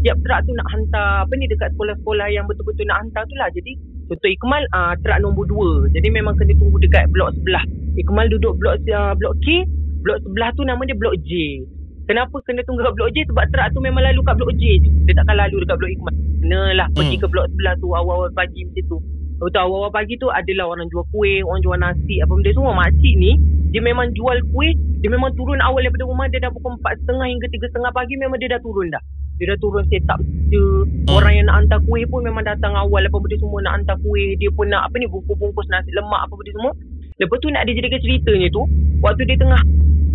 Tiap 0.00 0.16
truk 0.24 0.40
tu 0.44 0.52
nak 0.56 0.68
hantar 0.72 1.08
apa 1.24 1.32
ni 1.36 1.44
dekat 1.48 1.68
sekolah-sekolah 1.76 2.26
yang 2.32 2.44
betul-betul 2.48 2.84
nak 2.84 2.98
hantar 3.04 3.22
tu 3.28 3.36
lah. 3.40 3.48
Jadi 3.52 3.72
contoh 4.08 4.28
Ikmal 4.28 4.62
uh, 4.76 4.92
truk 5.00 5.18
nombor 5.24 5.44
2. 5.48 5.96
Jadi 5.96 6.08
memang 6.12 6.36
kena 6.36 6.52
tunggu 6.60 6.76
dekat 6.84 7.08
blok 7.16 7.32
sebelah. 7.36 7.64
Ikmal 7.96 8.28
duduk 8.28 8.60
blok 8.60 8.76
uh, 8.92 9.16
blok 9.16 9.40
K. 9.40 9.64
Blok 10.04 10.20
sebelah 10.24 10.52
tu 10.52 10.64
nama 10.68 10.80
dia 10.84 10.96
blok 10.96 11.16
J. 11.24 11.64
Kenapa 12.08 12.36
kena 12.42 12.60
tunggu 12.66 12.82
kat 12.82 12.94
blok 12.96 13.10
J? 13.14 13.16
Sebab 13.28 13.44
truk 13.50 13.68
tu 13.72 13.80
memang 13.80 14.02
lalu 14.02 14.20
kat 14.24 14.34
blok 14.38 14.52
J 14.58 14.62
je. 14.82 14.88
Dia 15.06 15.14
takkan 15.20 15.36
lalu 15.38 15.56
dekat 15.62 15.76
blok 15.78 15.90
Ikmal. 15.90 16.14
Kenalah 16.40 16.88
pergi 16.96 17.16
Hmm. 17.16 17.22
ke 17.22 17.26
blok 17.28 17.46
sebelah 17.52 17.74
tu 17.78 17.88
awal-awal 17.92 18.30
pagi 18.32 18.60
macam 18.66 18.84
tu. 18.88 18.98
Lepas 19.40 19.50
tu 19.56 19.60
awal-awal 19.60 19.92
pagi 19.92 20.14
tu 20.20 20.28
adalah 20.28 20.64
orang 20.68 20.86
jual 20.92 21.04
kuih, 21.12 21.40
orang 21.44 21.60
jual 21.64 21.78
nasi, 21.80 22.20
apa 22.20 22.32
benda 22.32 22.50
semua. 22.52 22.76
Makcik 22.76 23.14
ni, 23.16 23.30
dia 23.72 23.80
memang 23.80 24.12
jual 24.12 24.36
kuih, 24.52 24.72
dia 25.00 25.08
memang 25.08 25.32
turun 25.32 25.60
awal 25.64 25.80
daripada 25.80 26.04
rumah 26.04 26.28
dia 26.28 26.44
dah 26.44 26.52
pukul 26.52 26.76
4.30 26.76 27.24
hingga 27.24 27.46
3.30 27.72 27.96
pagi 27.96 28.14
memang 28.20 28.36
dia 28.36 28.52
dah 28.52 28.60
turun 28.60 28.92
dah. 28.92 29.00
Dia 29.40 29.56
dah 29.56 29.58
turun 29.64 29.84
set 29.88 30.04
up 30.12 30.20
dia. 30.52 30.60
Orang 31.08 31.32
yang 31.32 31.48
nak 31.48 31.56
hantar 31.64 31.80
kuih 31.88 32.04
pun 32.04 32.20
memang 32.20 32.44
datang 32.44 32.76
awal 32.76 33.00
apa 33.00 33.16
benda 33.16 33.36
semua 33.40 33.64
nak 33.64 33.72
hantar 33.80 33.96
kuih. 34.04 34.36
Dia 34.36 34.52
pun 34.52 34.68
nak 34.68 34.92
apa 34.92 35.00
ni 35.00 35.08
bungkus-bungkus 35.08 35.64
nasi 35.72 35.88
lemak 35.96 36.20
apa 36.28 36.34
benda 36.36 36.52
semua. 36.52 36.72
Lepas 37.16 37.36
tu 37.40 37.48
nak 37.48 37.64
dijadikan 37.64 38.00
ceritanya 38.04 38.48
tu, 38.52 38.62
waktu 39.00 39.24
dia 39.24 39.36
tengah 39.40 39.60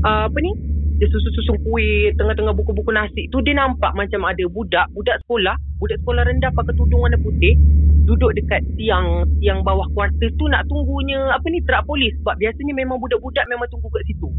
uh, 0.05 0.29
apa 0.29 0.37
ni 0.37 0.53
dia 0.95 1.07
susun-susun 1.11 1.59
kuih 1.67 2.15
tengah-tengah 2.15 2.55
buku-buku 2.55 2.91
nasi 2.95 3.27
tu 3.29 3.43
dia 3.43 3.55
nampak 3.55 3.91
macam 3.93 4.23
ada 4.23 4.43
budak 4.47 4.87
budak 4.95 5.19
sekolah 5.27 5.55
budak 5.79 5.99
sekolah 6.03 6.23
rendah 6.23 6.51
pakai 6.55 6.73
tudung 6.79 7.03
warna 7.03 7.19
putih 7.19 7.53
duduk 8.05 8.31
dekat 8.37 8.61
tiang 8.77 9.25
tiang 9.41 9.65
bawah 9.65 9.89
kuartus 9.97 10.29
tu 10.37 10.45
nak 10.47 10.63
tunggunya 10.69 11.17
apa 11.33 11.45
ni 11.49 11.59
truk 11.65 11.83
polis. 11.89 12.13
Sebab 12.21 12.37
biasanya 12.37 12.73
memang 12.77 13.01
budak-budak 13.01 13.45
memang 13.49 13.67
tunggu 13.73 13.89
kat 13.89 14.05
situ. 14.05 14.29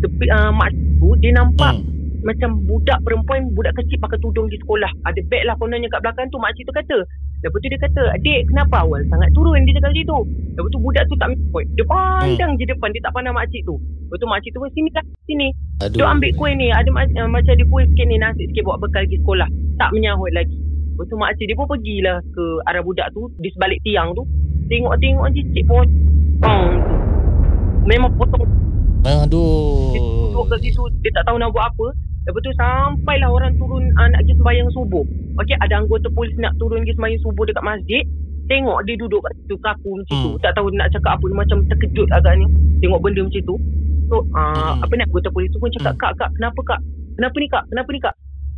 Tepi 0.00 0.24
uh, 0.30 0.50
mak 0.54 0.70
tu 1.02 1.12
dia 1.18 1.34
nampak 1.34 1.74
Hmm. 1.76 2.32
macam 2.32 2.64
budak 2.64 2.98
perempuan 3.04 3.52
budak 3.52 3.74
kecil 3.76 3.98
pakai 4.00 4.18
tudung 4.22 4.46
di 4.48 4.56
sekolah. 4.62 4.88
Ada 5.04 5.20
beg 5.26 5.42
lah 5.44 5.54
kononnya 5.58 5.90
kat 5.90 6.00
belakang 6.00 6.30
tu 6.30 6.38
makcik 6.40 6.64
tu 6.64 6.74
kata 6.74 6.98
lepas 7.46 7.58
tu 7.62 7.68
dia 7.70 7.78
kata 7.78 8.02
adik 8.18 8.40
kenapa 8.50 8.82
awal 8.82 9.00
sangat 9.06 9.30
turun 9.32 9.62
dia 9.62 9.78
cakap 9.78 9.94
macam 9.94 10.04
tu? 10.04 10.18
Lepas 10.56 10.70
tu 10.74 10.78
budak 10.82 11.04
tu 11.06 11.14
tak 11.16 11.28
mikir 11.30 11.62
dia 11.78 11.84
pandang 11.86 12.50
je 12.58 12.64
depan 12.66 12.88
dia 12.90 13.02
tak 13.06 13.12
pandang 13.14 13.34
makcik 13.38 13.62
tu. 13.62 13.74
Lepas 13.78 14.16
tu 14.18 14.26
makcik 14.26 14.50
tu 14.50 14.58
pun 14.58 14.70
sini 14.74 14.90
lah 14.90 15.04
sini. 15.26 15.48
Aduh. 15.84 15.98
Duk 16.00 16.08
ambil 16.08 16.30
kuih 16.40 16.54
ni 16.56 16.72
Ada 16.72 16.88
ma- 16.88 17.04
uh, 17.04 17.28
macam 17.28 17.52
ada 17.52 17.64
kuih 17.68 17.84
sikit 17.92 18.06
ni 18.08 18.16
Nasi 18.16 18.42
sikit 18.48 18.62
bawa 18.64 18.76
bekal 18.80 19.04
pergi 19.04 19.18
sekolah. 19.20 19.48
Tak 19.76 19.90
menyahut 19.92 20.30
lagi. 20.32 20.56
Lepas 20.96 21.04
tu 21.12 21.16
makcik 21.20 21.44
dia 21.44 21.56
pun 21.60 21.66
pergilah 21.68 22.16
Ke 22.32 22.44
arah 22.72 22.80
budak 22.80 23.08
tu 23.12 23.28
Di 23.36 23.48
sebalik 23.52 23.78
tiang 23.84 24.16
tu. 24.16 24.24
Tengok-tengok 24.66 25.26
cicit 25.36 25.64
potong 25.68 26.70
tu. 26.80 26.94
Memang 27.86 28.10
potong. 28.16 28.48
Aduh. 29.04 29.92
Duduk 30.32 30.44
kat 30.50 30.58
situ 30.64 30.82
Dia 31.04 31.10
tak 31.20 31.28
tahu 31.28 31.36
nak 31.36 31.52
buat 31.52 31.68
apa 31.70 31.86
Lepas 32.26 32.40
tu 32.42 32.52
sampailah 32.58 33.30
orang 33.30 33.54
turun 33.54 33.86
uh, 33.94 34.08
Nak 34.10 34.26
pergi 34.26 34.34
sembahyang 34.34 34.70
subuh. 34.74 35.04
Okey 35.38 35.56
ada 35.62 35.74
anggota 35.78 36.10
polis 36.10 36.34
nak 36.42 36.52
turun 36.58 36.82
pergi 36.82 36.94
sembahyang 36.98 37.22
subuh 37.22 37.44
dekat 37.46 37.64
masjid. 37.64 38.02
Tengok 38.46 38.78
dia 38.86 38.94
duduk 38.94 39.22
kat 39.26 39.32
situ 39.42 39.56
kaku 39.58 39.90
macam 39.98 40.16
tu. 40.22 40.30
Hmm. 40.34 40.42
Tak 40.42 40.52
tahu 40.54 40.66
nak 40.74 40.88
cakap 40.94 41.18
apa 41.18 41.24
Dia 41.26 41.38
macam 41.38 41.58
terkejut 41.66 42.08
agaknya 42.14 42.46
Tengok 42.82 43.00
benda 43.02 43.20
macam 43.26 43.42
tu. 43.42 43.56
So 44.06 44.16
uh, 44.34 44.74
Hmm. 44.74 44.82
apa 44.82 44.92
ni 44.94 45.02
anggota 45.06 45.28
polis 45.30 45.50
tu 45.50 45.58
pun 45.58 45.70
cakap 45.70 45.94
Hmm. 45.94 46.02
Kak 46.02 46.12
kak 46.18 46.30
kenapa 46.38 46.60
kak? 46.62 46.80
Kenapa 47.16 47.36
ni 47.38 47.46
kak? 47.48 47.64
Kenapa 47.70 47.88
ni 47.90 48.00
kak? 48.02 48.14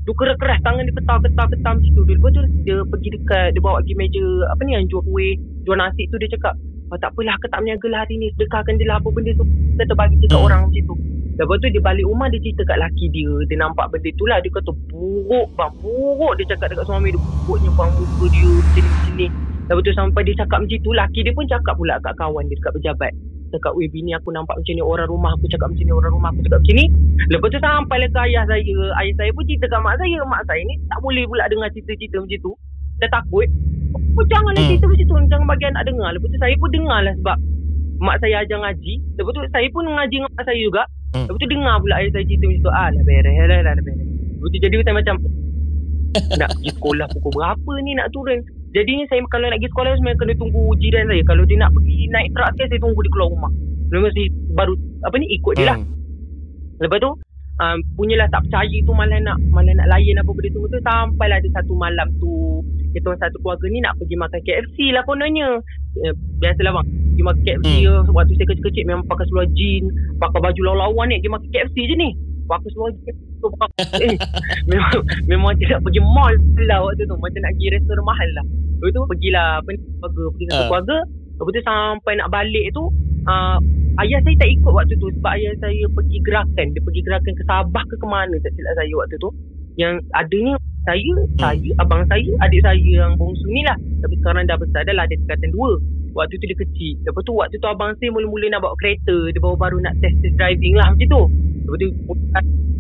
Tu 0.08 0.12
keras-keras 0.16 0.58
tangan 0.64 0.88
dia 0.88 0.94
ketar-ketar-ketar 0.96 1.72
macam 1.76 1.92
tu. 1.92 2.02
Lepas 2.08 2.30
tu 2.32 2.42
dia 2.64 2.76
pergi 2.80 3.08
dekat 3.12 3.46
Dia 3.52 3.60
bawa 3.60 3.84
pergi 3.84 3.94
meja 3.96 4.24
Apa 4.48 4.60
ni 4.64 4.72
yang 4.72 4.88
jual 4.88 5.04
kuih 5.04 5.36
Jual 5.68 5.76
nasi 5.76 6.08
tu 6.08 6.16
dia 6.16 6.32
cakap 6.32 6.56
oh, 6.90 6.98
tak 6.98 7.10
apalah 7.12 7.34
aku 7.36 7.46
tak 7.52 7.58
berniaga 7.60 7.86
lah 7.92 8.00
hari 8.04 8.14
ni. 8.16 8.28
Sedekahkan 8.36 8.74
je 8.80 8.84
lah 8.88 8.96
apa 8.98 9.08
benda 9.12 9.32
tu. 9.36 9.44
Kita 9.78 9.94
bagi 9.94 10.16
je 10.18 10.26
kat 10.26 10.36
Hmm. 10.36 10.46
orang 10.48 10.60
macam 10.68 10.82
tu. 10.84 10.96
Lepas 11.38 11.54
tu 11.62 11.70
dia 11.70 11.78
balik 11.78 12.02
rumah 12.02 12.26
Dia 12.26 12.42
cerita 12.42 12.66
kat 12.66 12.78
laki 12.82 13.06
dia. 13.14 13.30
Dia 13.46 13.56
nampak 13.62 13.86
benda 13.94 14.10
tu 14.18 14.24
lah. 14.26 14.42
Dia 14.42 14.50
kata 14.50 14.72
buruk 14.90 15.46
bang 15.54 15.72
Buruk. 15.78 16.32
Dia 16.34 16.44
cakap 16.50 16.74
dekat 16.74 16.84
suami 16.90 17.14
dia 17.14 17.20
Buruknya 17.46 17.70
bang 17.78 17.90
muka 17.94 18.26
dia 18.34 18.50
Macam 18.50 18.82
ni 18.82 18.90
macam 18.90 19.14
ni. 19.14 19.26
Lepas 19.68 19.82
tu 19.84 19.92
sampai 19.94 20.20
dia 20.26 20.34
cakap 20.40 20.58
macam 20.64 20.78
tu 20.82 20.90
Laki 20.96 21.20
dia 21.22 21.32
pun 21.36 21.44
cakap 21.46 21.74
pula 21.78 21.94
kat 22.02 22.12
kawan 22.18 22.42
dia 22.50 22.58
Dekat 22.58 22.72
pejabat. 22.74 23.12
Cakap 23.48 23.72
weh 23.78 23.88
bini 23.88 24.12
aku 24.12 24.28
nampak 24.34 24.58
macam 24.58 24.74
ni 24.74 24.82
Orang 24.82 25.08
rumah 25.08 25.30
aku 25.38 25.46
cakap 25.46 25.68
macam 25.70 25.84
ni 25.86 25.92
Orang 25.94 26.12
rumah 26.18 26.30
aku 26.34 26.40
cakap 26.42 26.58
macam 26.58 26.74
ni. 26.74 26.86
Lepas 27.30 27.48
tu 27.54 27.58
sampai 27.62 27.96
lah 28.02 28.08
ke 28.10 28.18
ayah 28.26 28.44
saya. 28.50 28.76
Ayah 28.98 29.14
saya 29.14 29.30
pun 29.30 29.42
cerita 29.46 29.66
kat 29.70 29.78
mak 29.78 29.94
saya. 30.02 30.18
Mak 30.26 30.42
saya 30.50 30.62
ni 30.66 30.74
tak 30.90 30.98
boleh 30.98 31.24
pula 31.30 31.44
dengar 31.46 31.68
cerita-cerita 31.70 32.16
macam 32.18 32.38
tu. 32.42 32.52
Dia 32.98 33.06
takut 33.14 33.46
Oh 34.18 34.26
janganlah 34.26 34.58
Hmm. 34.58 34.70
cerita 34.74 34.86
macam 34.90 35.06
tu. 35.06 35.30
Jangan 35.30 35.46
bagi 35.46 35.66
anak 35.70 35.82
dengar. 35.86 36.08
Lepas 36.10 36.28
tu 36.28 36.38
saya 36.42 36.54
pun 36.58 36.68
dengar 36.74 36.98
lah 37.06 37.14
sebab 37.22 37.36
Mak 37.98 38.16
saya 38.22 38.46
ajar 38.46 38.58
ngaji. 38.62 38.94
Lepas 39.18 39.30
tu 39.34 39.40
saya 39.50 39.66
pun 39.74 39.82
ngaji 39.86 40.16
dengan 40.22 40.30
mak 40.34 40.44
saya 40.46 40.58
juga. 40.58 40.82
Hmm. 41.14 41.26
Lepas 41.26 41.38
tu 41.38 41.48
dengar 41.50 41.74
pula 41.82 41.94
ayah 41.98 42.10
saya 42.14 42.24
cerita 42.26 42.44
macam 42.46 42.62
tu. 42.62 42.70
Ah 42.70 42.88
lah 42.90 43.02
beres 43.02 43.34
lah 43.38 43.46
lah 43.46 43.72
lah 43.74 43.82
beres. 43.82 44.06
Lepas 44.06 44.48
tu 44.50 44.58
jadi 44.58 44.74
saya 44.82 44.96
macam 44.98 45.16
Nak 46.40 46.48
pergi 46.56 46.70
sekolah 46.72 47.06
pukul 47.12 47.32
berapa 47.36 47.72
ni 47.84 47.92
nak 47.94 48.08
turun? 48.10 48.38
Jadinya 48.72 49.04
saya 49.06 49.20
kalau 49.28 49.46
nak 49.50 49.58
pergi 49.60 49.70
sekolah 49.70 49.90
Sebenarnya 49.98 50.18
kena 50.18 50.34
tunggu 50.40 50.62
jiran 50.78 51.04
saya. 51.10 51.22
Kalau 51.26 51.42
dia 51.46 51.56
nak 51.58 51.70
pergi 51.74 51.96
naik 52.08 52.28
truk 52.34 52.50
saya 52.54 52.66
Saya 52.70 52.80
tunggu 52.80 53.00
dia 53.02 53.12
keluar 53.12 53.28
rumah. 53.34 53.52
Dia 53.88 53.98
mesti 53.98 54.24
baru 54.54 54.74
Apa 55.04 55.14
ni 55.18 55.26
ikut 55.34 55.52
dia 55.58 55.66
lah. 55.68 55.76
Hmm. 55.78 55.88
Lepas 56.78 56.98
tu 57.02 57.10
um, 57.58 57.78
Punyalah 57.98 58.28
tak 58.30 58.40
percaya 58.46 58.76
tu 58.82 58.92
Malah 58.94 59.18
nak 59.20 59.38
Malah 59.50 59.74
nak 59.74 59.86
layan 59.90 60.16
apa 60.22 60.30
benda 60.32 60.48
tu. 60.48 60.60
Tu 60.64 60.78
Sampailah 60.80 61.36
ada 61.42 61.48
satu 61.50 61.72
malam 61.74 62.08
tu 62.22 62.30
Kita 62.92 63.08
satu 63.18 63.36
keluarga 63.40 63.66
ni 63.68 63.78
Nak 63.80 63.94
pergi 64.00 64.16
makan 64.16 64.40
KFC 64.42 64.76
lah 64.92 65.02
kononnya. 65.04 65.48
Eh, 66.02 66.14
Biasalah 66.40 66.72
bang 66.80 66.86
Pergi 66.88 67.22
makan 67.24 67.42
KFC 67.44 67.68
Hmm. 67.84 68.02
hmm. 68.04 68.14
Waktu 68.14 68.32
saya 68.36 68.46
kecil-kecil 68.48 68.84
Memang 68.86 69.04
pakai 69.06 69.26
seluar 69.28 69.46
jean 69.52 69.84
Pakai 70.16 70.40
baju 70.40 70.60
lawan-lawan 70.64 71.06
ni 71.10 71.16
Pergi 71.20 71.30
makan 71.32 71.48
KFC 71.52 71.76
je 71.84 71.94
ni. 71.96 72.10
Pakai 72.48 72.68
seluar 72.72 72.90
jean 73.04 73.16
pakai, 73.38 74.02
eh, 74.02 74.16
memang 74.70 74.98
memang 75.30 75.52
tidak 75.62 75.78
pergi 75.86 76.02
mall 76.02 76.34
lah 76.66 76.82
waktu 76.82 77.06
tu. 77.06 77.14
Macam 77.14 77.38
nak 77.38 77.54
pergi 77.54 77.68
restoran 77.70 78.02
mahal 78.02 78.28
lah. 78.34 78.44
Lepas 78.82 78.90
tu 78.90 79.00
pergilah 79.06 79.46
apa 79.62 79.68
ni 79.70 79.78
keluarga. 79.78 80.22
Pergi 80.34 80.44
satu 80.48 80.58
Ah. 80.58 80.66
keluarga. 80.66 80.96
Lepas 81.38 81.50
tu 81.54 81.62
sampai 81.62 82.12
nak 82.18 82.28
balik 82.34 82.66
tu 82.74 82.82
uh, 83.30 83.56
ayah 84.02 84.18
saya 84.26 84.34
tak 84.42 84.50
ikut 84.50 84.72
waktu 84.74 84.94
tu 84.98 85.06
sebab 85.18 85.30
ayah 85.38 85.52
saya 85.62 85.84
pergi 85.94 86.18
gerakan. 86.26 86.66
Dia 86.74 86.82
pergi 86.82 87.00
gerakan 87.06 87.32
ke 87.38 87.42
Sabah 87.46 87.84
ke 87.86 87.94
ke 87.94 88.06
mana 88.10 88.34
tak 88.42 88.52
silap 88.58 88.72
saya 88.74 88.94
waktu 88.98 89.16
tu. 89.22 89.30
Yang 89.78 89.94
adanya 90.18 90.54
saya 90.88 91.12
saya 91.36 91.70
abang 91.84 92.02
saya 92.08 92.32
adik 92.48 92.64
saya 92.64 92.88
yang 92.88 93.12
bongsu 93.20 93.44
ni 93.52 93.60
lah 93.68 93.76
tapi 94.00 94.16
sekarang 94.24 94.48
dah 94.48 94.56
besar 94.56 94.80
dah 94.88 94.94
lah 94.96 95.04
dia 95.12 95.20
tingkatan 95.20 95.52
dua 95.52 95.76
waktu 96.16 96.40
tu 96.40 96.48
dia 96.48 96.56
kecil 96.56 96.92
lepas 97.04 97.22
tu 97.28 97.32
waktu 97.36 97.56
tu 97.60 97.68
abang 97.68 97.92
saya 98.00 98.08
mula-mula 98.08 98.48
nak 98.48 98.64
bawa 98.64 98.72
kereta 98.80 99.16
dia 99.28 99.40
baru-baru 99.44 99.84
nak 99.84 99.92
test 100.00 100.16
test 100.24 100.34
driving 100.40 100.80
lah 100.80 100.88
macam 100.88 101.08
tu 101.12 101.22
lepas 101.68 101.76
tu 101.76 101.88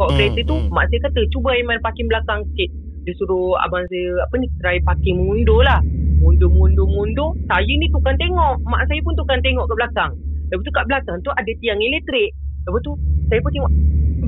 bawa 0.00 0.08
Hmm, 0.08 0.14
kereta 0.16 0.40
tu 0.46 0.56
hmm. 0.56 0.70
mak 0.72 0.86
saya 0.88 1.00
kata 1.10 1.20
cuba 1.34 1.48
Aiman 1.52 1.82
parking 1.84 2.08
belakang 2.08 2.40
sikit 2.54 2.70
dia 3.02 3.12
suruh 3.18 3.58
abang 3.60 3.82
saya 3.92 4.24
apa 4.24 4.34
ni 4.40 4.46
try 4.62 4.78
parking 4.86 5.18
mengundur 5.20 5.60
lah 5.66 5.82
Mundur, 6.18 6.50
mundur, 6.50 6.86
mundur. 6.90 7.30
Saya 7.46 7.62
ni 7.62 7.86
tukang 7.94 8.18
tengok. 8.18 8.58
Mak 8.66 8.82
saya 8.90 8.98
pun 9.06 9.14
tukang 9.14 9.38
tengok 9.38 9.70
ke 9.70 9.74
belakang. 9.78 10.12
Lepas 10.50 10.64
tu 10.66 10.72
kat 10.74 10.84
belakang 10.90 11.16
tu 11.22 11.30
ada 11.30 11.50
tiang 11.62 11.78
elektrik. 11.78 12.34
Lepas 12.66 12.80
tu 12.82 12.92
saya 13.30 13.38
pun 13.38 13.50
tengok 13.54 13.72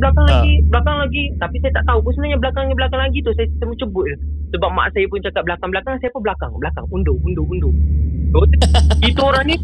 belakang 0.00 0.25
Ha. 0.25 0.30
lagi, 0.33 0.54
belakang 0.66 0.97
lagi. 0.99 1.25
Tapi 1.37 1.57
saya 1.61 1.73
tak 1.73 1.85
tahu 1.87 1.99
pun 2.00 2.11
sebenarnya 2.12 2.38
belakang 2.38 2.64
belakang 2.73 3.00
lagi 3.00 3.19
tu 3.21 3.30
saya 3.30 3.47
temu 3.54 3.75
cebut 3.76 4.04
je. 4.07 4.16
Sebab 4.50 4.69
mak 4.73 4.90
saya 4.90 5.07
pun 5.07 5.21
cakap 5.21 5.42
belakang-belakang, 5.45 5.95
saya 5.97 6.11
pun 6.11 6.23
belakang. 6.23 6.50
Belakang, 6.57 6.85
undur, 6.88 7.16
undur, 7.21 7.45
undur. 7.45 7.73
Tu, 8.30 8.40
Itu 9.09 9.21
orang 9.21 9.45
ni 9.45 9.54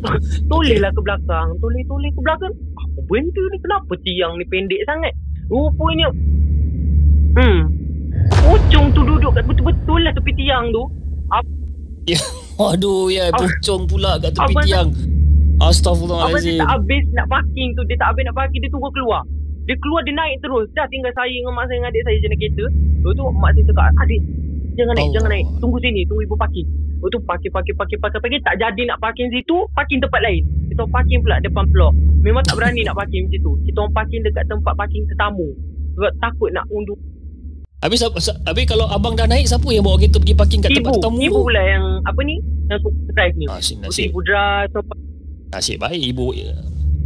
toleh 0.46 0.78
lah 0.78 0.90
ke 0.90 1.00
belakang. 1.00 1.48
Toleh-toleh 1.58 2.10
ke 2.10 2.20
belakang. 2.20 2.52
Apa 2.76 3.00
benda 3.04 3.42
ni? 3.44 3.56
Kenapa 3.58 3.92
tiang 4.00 4.32
ni 4.36 4.44
pendek 4.44 4.80
sangat? 4.84 5.12
Rupanya 5.46 6.08
Hmm. 7.36 7.58
Pocong 8.40 8.86
tu 8.90 9.02
duduk 9.02 9.28
kat 9.30 9.44
betul-betul 9.44 10.00
lah 10.00 10.10
tepi 10.10 10.32
tiang 10.34 10.70
tu. 10.70 10.82
Aduh 12.56 13.12
ya, 13.12 13.28
Ah. 13.34 13.36
pocong 13.36 13.84
pula 13.84 14.16
kat 14.16 14.32
tepi 14.32 14.44
Abang 14.46 14.56
tak- 14.56 14.66
tiang. 14.66 14.88
Abang 16.22 16.40
dia 16.42 16.56
tak 16.58 16.70
habis 16.70 17.04
nak 17.12 17.26
parking 17.28 17.68
tu. 17.72 17.82
Dia 17.84 17.96
tak 17.96 18.08
habis 18.08 18.22
nak 18.24 18.36
parking. 18.36 18.60
Dia 18.60 18.70
tunggu 18.70 18.88
keluar. 18.90 19.22
Dia 19.66 19.75
keluar 19.82 20.00
dia 20.06 20.14
naik 20.14 20.38
terus. 20.40 20.70
Dah 20.78 20.87
tinggal 20.87 21.11
saya 21.18 21.30
dengan 21.30 21.52
mak 21.54 21.66
saya 21.66 21.82
dengan 21.82 21.90
adik 21.90 22.02
saya 22.06 22.16
je 22.23 22.28
naik 22.30 22.40
kereta. 22.40 22.64
Lepas 22.70 23.12
tu 23.18 23.23
mak 23.35 23.50
saya 23.50 23.64
cakap, 23.66 23.87
adik 24.02 24.23
jangan 24.76 24.94
naik, 24.94 25.08
Allah. 25.08 25.14
jangan 25.18 25.30
naik. 25.32 25.46
Tunggu 25.58 25.78
sini, 25.82 26.00
tunggu 26.06 26.23
ibu 26.23 26.37
parking. 26.37 26.68
Lepas 26.96 27.08
tu 27.11 27.18
parking, 27.26 27.52
parking, 27.52 27.76
parking, 27.76 28.00
parking, 28.00 28.20
parking. 28.23 28.42
Tak 28.46 28.54
jadi 28.62 28.82
nak 28.87 28.99
parking 29.02 29.28
situ, 29.32 29.56
parking 29.75 29.99
tempat 29.99 30.20
lain. 30.23 30.42
Kita 30.70 30.80
orang 30.85 30.94
parking 30.94 31.18
pula 31.25 31.37
depan 31.42 31.64
blok. 31.73 31.92
Memang 32.23 32.42
tak 32.46 32.54
berani 32.58 32.80
nak 32.87 32.94
parking 32.94 33.26
macam 33.26 33.40
tu. 33.42 33.52
Kita 33.66 33.78
orang 33.82 33.94
parking 33.96 34.20
dekat 34.23 34.44
tempat 34.46 34.75
parking 34.78 35.02
tetamu. 35.11 35.49
Sebab 35.96 36.12
takut 36.20 36.50
nak 36.52 36.64
undur. 36.68 36.99
Habis, 37.80 38.00
habis 38.49 38.64
kalau 38.64 38.88
abang 38.88 39.14
dah 39.14 39.28
naik, 39.28 39.44
siapa 39.46 39.68
yang 39.68 39.85
bawa 39.85 40.00
kereta 40.00 40.16
pergi 40.16 40.35
parking 40.37 40.61
kat 40.64 40.70
Ibu, 40.73 40.76
tempat 40.80 40.92
tetamu 40.96 41.18
ibu 41.20 41.37
tu? 41.37 41.44
pula 41.49 41.62
yang 41.62 41.85
apa 42.04 42.20
ni? 42.25 42.37
Yang 42.66 42.78
suka 42.82 42.99
drive 43.12 43.35
ni. 43.37 43.46
Nasib, 43.46 43.56
Nasib. 43.56 43.76
nasib. 43.85 44.06
Ibu 44.12 44.20
drive. 44.25 44.70
Nasib 45.52 45.76
baik 45.80 46.02
ibu. 46.02 46.26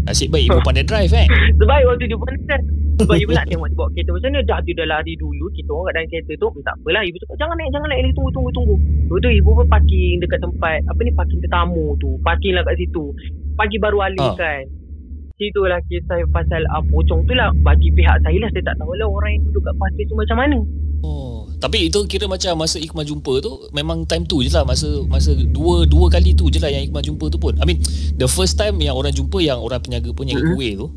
Nasib 0.04 0.28
baik 0.30 0.48
ibu 0.48 0.58
pandai 0.60 0.84
drive 0.84 1.12
eh. 1.12 1.26
Sebaik 1.58 1.84
waktu 1.84 2.04
dia 2.06 2.16
pun 2.16 2.28
kan 2.46 2.60
Sebab 3.00 3.16
ibu 3.16 3.32
nak 3.32 3.48
tengok 3.48 3.64
dia 3.64 3.76
bawa 3.76 3.88
kereta. 3.96 4.10
Macam 4.12 4.28
mana 4.28 4.40
Dah 4.44 4.58
dia 4.60 4.74
dah 4.76 4.86
lari 4.86 5.14
dulu 5.16 5.44
Kita 5.50 5.70
orang 5.72 5.84
kat 5.86 5.94
dalam 5.94 6.08
kereta 6.12 6.32
tu 6.36 6.48
Tak 6.60 6.74
apalah. 6.76 7.02
Ibu 7.02 7.16
cakap 7.16 7.36
jangan 7.38 7.54
naik 7.56 7.70
Jangan 7.72 7.88
naik 7.88 8.02
Tunggu 8.12 8.30
tunggu 8.30 8.50
tunggu. 8.52 8.74
Lepas 8.76 9.18
tu 9.18 9.28
ibu 9.32 9.50
pun 9.50 9.66
parking 9.66 10.14
Dekat 10.20 10.38
tempat 10.38 10.78
Apa 10.84 11.00
ni 11.00 11.10
parking 11.10 11.40
tetamu 11.40 11.86
tu. 11.96 12.10
Parking 12.20 12.52
lah 12.52 12.62
kat 12.62 12.76
situ. 12.76 13.04
Pagi 13.56 13.76
baru 13.76 13.98
alih 14.02 14.20
Ah. 14.20 14.36
kan. 14.36 14.62
Situlah 15.36 15.80
kisah 15.88 16.20
pasal 16.28 16.60
uh, 16.68 16.84
pocong 16.86 17.24
tu 17.24 17.32
lah. 17.32 17.48
Bagi 17.58 17.88
pihak 17.88 18.20
saya 18.20 18.36
lah 18.36 18.52
Saya 18.52 18.64
tak 18.68 18.76
tahu 18.76 18.92
lah 18.92 19.08
Orang 19.08 19.32
yang 19.32 19.42
duduk 19.48 19.64
kat 19.64 19.74
pasir 19.76 20.04
tu 20.04 20.14
macam 20.14 20.36
mana. 20.36 20.58
Oh, 21.00 21.39
tapi 21.60 21.86
itu 21.86 22.00
kira 22.04 22.24
macam 22.24 22.56
masa 22.56 22.76
Ikmal 22.76 23.04
jumpa 23.04 23.38
tu 23.38 23.68
memang 23.70 24.02
time 24.02 24.24
tu 24.24 24.40
je 24.40 24.48
lah 24.48 24.64
masa 24.64 24.88
masa 25.04 25.36
dua 25.36 25.84
dua 25.84 26.08
kali 26.08 26.32
tu 26.32 26.48
je 26.48 26.56
lah 26.56 26.68
yang 26.68 26.82
Ikmal 26.82 27.00
jumpa 27.00 27.28
tu 27.28 27.36
pun. 27.36 27.52
I 27.54 27.64
mean 27.64 27.78
the 28.14 28.24
first 28.26 28.56
time 28.56 28.76
yang 28.78 28.96
orang 28.96 29.12
jumpa 29.12 29.38
yang 29.38 29.58
orang 29.58 29.78
penjaga 29.78 30.08
pun 30.10 30.24
yang 30.24 30.36
Mhm. 30.36 30.46
giveaway 30.50 30.72
tu. 30.74 30.88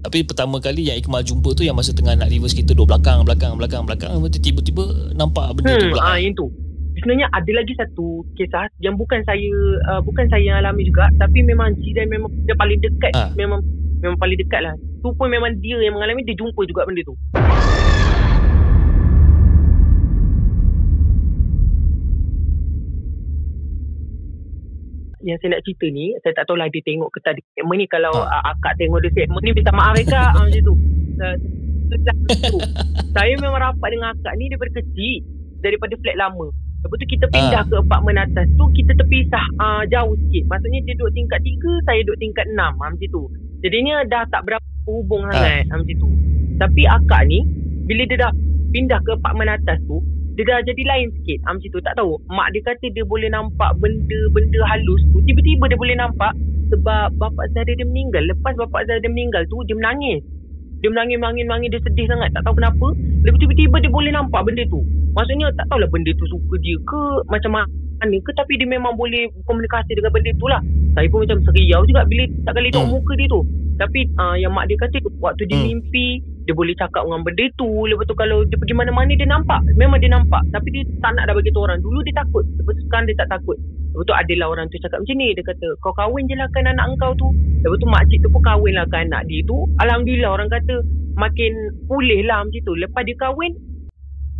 Tapi 0.00 0.18
pertama 0.22 0.58
kali 0.58 0.82
yang 0.84 0.96
Ikmal 0.96 1.22
jumpa 1.22 1.52
tu 1.52 1.62
yang 1.62 1.74
masa 1.74 1.90
tengah 1.90 2.14
nak 2.14 2.26
reverse 2.28 2.54
kita 2.54 2.70
duduk 2.70 2.86
belakang 2.88 3.22
belakang 3.22 3.54
belakang 3.54 3.82
belakang 3.82 4.10
tu 4.24 4.38
tiba-tiba 4.40 4.82
nampak 5.12 5.54
benda 5.54 5.74
tu 5.74 5.78
Hmm, 5.80 5.92
pula. 5.92 6.02
ah 6.04 6.16
yang 6.16 6.32
tu. 6.32 6.46
Sebenarnya 6.94 7.26
ada 7.28 7.50
lagi 7.52 7.72
satu 7.74 8.06
kisah 8.32 8.70
yang 8.78 8.94
bukan 8.94 9.22
saya 9.22 9.50
uh, 9.88 10.00
bukan 10.00 10.26
saya 10.28 10.44
yang 10.44 10.56
alami 10.56 10.84
juga 10.84 11.10
tapi 11.16 11.42
memang 11.42 11.74
Jidan 11.76 12.06
memang 12.06 12.30
dia 12.44 12.54
paling 12.54 12.78
dekat 12.78 13.10
Ah. 13.12 13.34
memang 13.34 13.58
memang 13.98 14.14
paling 14.16 14.38
dekat 14.38 14.60
lah. 14.60 14.74
Tu 14.98 15.08
pun 15.10 15.26
memang 15.26 15.50
dia 15.58 15.78
yang 15.78 15.94
mengalami 15.94 16.22
dia 16.22 16.34
jumpa 16.34 16.62
juga 16.62 16.82
benda 16.84 17.02
tu. 17.02 17.14
Yang 25.22 25.38
saya 25.38 25.54
nak 25.54 25.62
cerita 25.62 25.86
ni 25.88 26.12
saya 26.20 26.32
tak 26.34 26.44
tahulah 26.46 26.66
dia 26.68 26.82
tengok 26.82 27.08
ke 27.10 27.18
tak 27.22 27.38
di 27.38 27.42
segmen 27.54 27.78
ni 27.78 27.86
kalau 27.86 28.10
Ah. 28.12 28.42
uh, 28.42 28.42
akak 28.52 28.74
tengok 28.76 28.98
dia 29.00 29.10
segmen 29.14 29.40
ni 29.40 29.50
minta 29.54 29.72
maaf 29.72 29.94
akak 29.94 30.30
ah, 30.36 30.42
macam 30.42 30.62
tu. 30.62 30.74
Uh, 31.22 31.36
tu. 31.38 32.58
saya 33.12 33.32
memang 33.38 33.60
rapat 33.60 33.88
dengan 33.92 34.08
akak 34.16 34.32
ni 34.36 34.50
daripada 34.50 34.70
kecil 34.80 35.16
daripada 35.62 35.94
flat 36.02 36.16
lama. 36.18 36.46
Lepas 36.82 36.96
tu 36.98 37.06
kita 37.06 37.24
pindah 37.30 37.62
Ah. 37.62 37.68
ke 37.70 37.74
apartmen 37.78 38.18
atas 38.18 38.46
tu 38.58 38.64
kita 38.74 38.92
terpisah 38.98 39.44
uh, 39.62 39.82
jauh 39.86 40.18
sikit. 40.18 40.44
Maksudnya 40.50 40.80
dia 40.82 40.94
duduk 40.98 41.14
tingkat 41.14 41.40
3 41.40 41.86
saya 41.86 42.00
duduk 42.02 42.18
tingkat 42.18 42.46
6 42.50 42.58
uh, 42.58 42.70
macam 42.74 42.98
tu. 42.98 43.22
Jadinya 43.62 44.02
dah 44.10 44.26
tak 44.34 44.42
berapa 44.42 44.66
hubung 44.90 45.22
sangat. 45.30 45.70
Uh. 45.70 45.78
macam 45.78 45.94
tu. 45.94 46.08
Tapi 46.58 46.82
akak 46.84 47.22
ni 47.30 47.38
bila 47.86 48.02
dia 48.06 48.18
dah 48.26 48.32
pindah 48.72 48.98
ke 49.04 49.10
apartmen 49.14 49.46
atas 49.46 49.78
tu 49.86 50.02
dia 50.32 50.44
dah 50.48 50.64
jadi 50.64 50.82
lain 50.88 51.06
sikit. 51.20 51.38
Ah, 51.44 51.52
macam 51.52 51.68
tu 51.68 51.80
tak 51.84 51.94
tahu. 52.00 52.16
Mak 52.32 52.48
dia 52.56 52.60
kata 52.64 52.86
dia 52.88 53.04
boleh 53.04 53.28
nampak 53.28 53.76
benda-benda 53.84 54.60
halus 54.64 55.02
tu. 55.12 55.20
Tiba-tiba 55.28 55.64
dia 55.68 55.76
boleh 55.76 55.96
nampak 56.00 56.32
sebab 56.72 57.12
bapak 57.20 57.52
Zahra 57.52 57.72
dia 57.76 57.84
meninggal. 57.84 58.24
Lepas 58.24 58.56
bapak 58.56 58.88
Zahra 58.88 59.04
dia 59.04 59.12
meninggal 59.12 59.44
tu 59.52 59.60
dia 59.68 59.76
menangis. 59.76 60.24
Dia 60.80 60.88
menangis 60.88 61.20
menangis 61.20 61.44
menangis. 61.44 61.68
Dia 61.76 61.80
sedih 61.84 62.06
sangat 62.08 62.32
tak 62.32 62.42
tahu 62.48 62.56
kenapa. 62.56 62.86
Lepas 63.28 63.38
tiba-tiba 63.44 63.76
dia 63.84 63.90
boleh 63.92 64.10
nampak 64.16 64.40
benda 64.48 64.64
tu. 64.72 64.80
Maksudnya 65.12 65.52
tak 65.52 65.68
tahulah 65.68 65.88
benda 65.92 66.10
tu 66.16 66.24
suka 66.24 66.54
dia 66.64 66.80
ke 66.80 67.02
macam 67.28 67.50
mana 67.52 67.68
ke 68.10 68.30
tapi 68.34 68.58
dia 68.58 68.66
memang 68.66 68.98
boleh 68.98 69.30
komunikasi 69.46 69.94
dengan 69.94 70.10
benda 70.10 70.30
tu 70.34 70.46
lah. 70.50 70.58
Saya 70.98 71.06
pun 71.08 71.22
macam 71.22 71.38
seriau 71.46 71.80
juga 71.86 72.02
bila 72.04 72.24
tak 72.44 72.52
kali 72.58 72.68
tengok 72.74 72.88
Hmm. 72.90 72.94
muka 72.98 73.12
dia 73.14 73.28
tu. 73.30 73.40
Tapi 73.78 74.00
uh, 74.18 74.36
yang 74.36 74.52
mak 74.52 74.66
dia 74.66 74.76
kata 74.78 74.96
waktu 75.22 75.42
dia 75.46 75.56
Hmm. 75.58 75.66
mimpi 75.70 76.20
dia 76.42 76.54
boleh 76.58 76.74
cakap 76.74 77.06
dengan 77.06 77.22
benda 77.22 77.46
tu. 77.54 77.70
Lepas 77.86 78.04
tu 78.10 78.16
kalau 78.18 78.42
dia 78.42 78.58
pergi 78.58 78.74
mana-mana 78.74 79.14
dia 79.14 79.28
nampak. 79.30 79.62
Memang 79.78 80.02
dia 80.02 80.10
nampak. 80.10 80.42
Tapi 80.50 80.68
dia 80.74 80.82
tak 80.98 81.14
nak 81.14 81.30
dah 81.30 81.34
bagi 81.38 81.54
orang. 81.54 81.78
Dulu 81.78 82.02
dia 82.02 82.14
takut. 82.18 82.42
Lepas 82.58 82.72
tu 82.74 82.82
sekarang 82.90 83.06
dia 83.06 83.16
tak 83.22 83.28
takut. 83.38 83.56
Lepas 83.94 84.04
tu 84.10 84.14
adalah 84.16 84.46
orang 84.50 84.66
tu 84.66 84.76
cakap 84.82 84.98
macam 84.98 85.16
ni. 85.16 85.28
Dia 85.38 85.44
kata 85.46 85.66
kau 85.78 85.94
kahwin 85.94 86.26
je 86.26 86.34
lah 86.34 86.50
kan 86.50 86.66
anak 86.66 86.86
engkau 86.90 87.14
tu. 87.14 87.30
Lepas 87.62 87.78
tu 87.78 87.86
makcik 87.86 88.18
tu 88.26 88.28
pun 88.34 88.42
kahwin 88.42 88.74
lah 88.74 88.86
kan 88.90 89.06
anak 89.06 89.22
dia 89.30 89.40
tu. 89.46 89.56
Alhamdulillah 89.78 90.30
orang 90.34 90.50
kata 90.50 90.82
makin 91.14 91.52
pulih 91.86 92.26
lah 92.26 92.42
macam 92.42 92.60
tu. 92.66 92.74
Lepas 92.74 93.06
dia 93.06 93.14
kahwin 93.16 93.54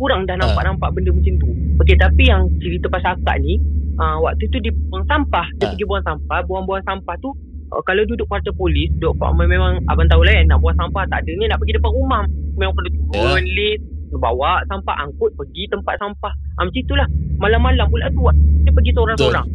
kurang 0.01 0.25
dah 0.25 0.33
nampak-nampak 0.35 0.89
benda 0.97 1.13
macam 1.13 1.33
tu 1.37 1.49
Okey 1.75 1.95
tapi 1.95 2.23
yang 2.25 2.45
cerita 2.59 2.85
pasal 2.87 3.17
akak 3.17 3.37
ni 3.39 3.57
uh, 3.95 4.17
waktu 4.19 4.45
tu 4.47 4.57
dia 4.57 4.73
buang 4.87 5.05
sampah. 5.05 5.45
Dia 5.57 5.65
Ah. 5.65 5.69
pergi 5.73 5.85
buang 5.85 6.03
sampah. 6.03 6.39
Buang-buang 6.45 6.83
sampah 6.83 7.15
tu 7.17 7.33
uh, 7.69 7.81
kalau 7.83 8.03
duduk 8.03 8.25
kuarter 8.27 8.53
polis 8.53 8.89
duduk 8.95 9.17
apartmen 9.17 9.47
memang 9.47 9.81
abang 9.87 10.05
tahu 10.05 10.21
lah 10.21 10.33
kan 10.33 10.45
nak 10.47 10.59
buang 10.59 10.75
sampah 10.75 11.03
tak 11.07 11.21
adanya 11.21 11.51
nak 11.51 11.59
pergi 11.59 11.73
depan 11.73 11.91
rumah. 11.91 12.23
Memang 12.53 12.73
kena 12.75 12.89
turun 13.09 13.43
lift 13.47 13.81
bawa 14.13 14.61
sampah 14.63 14.95
angkut 14.99 15.33
pergi 15.33 15.65
tempat 15.67 15.97
sampah. 15.97 16.29
Ah, 16.55 16.63
macam 16.63 16.77
itulah. 16.77 17.07
Malam-malam 17.35 17.89
pula 17.89 18.07
tu 18.09 18.21
dia 18.61 18.71
pergi 18.71 18.91
seorang-seorang. 18.93 19.47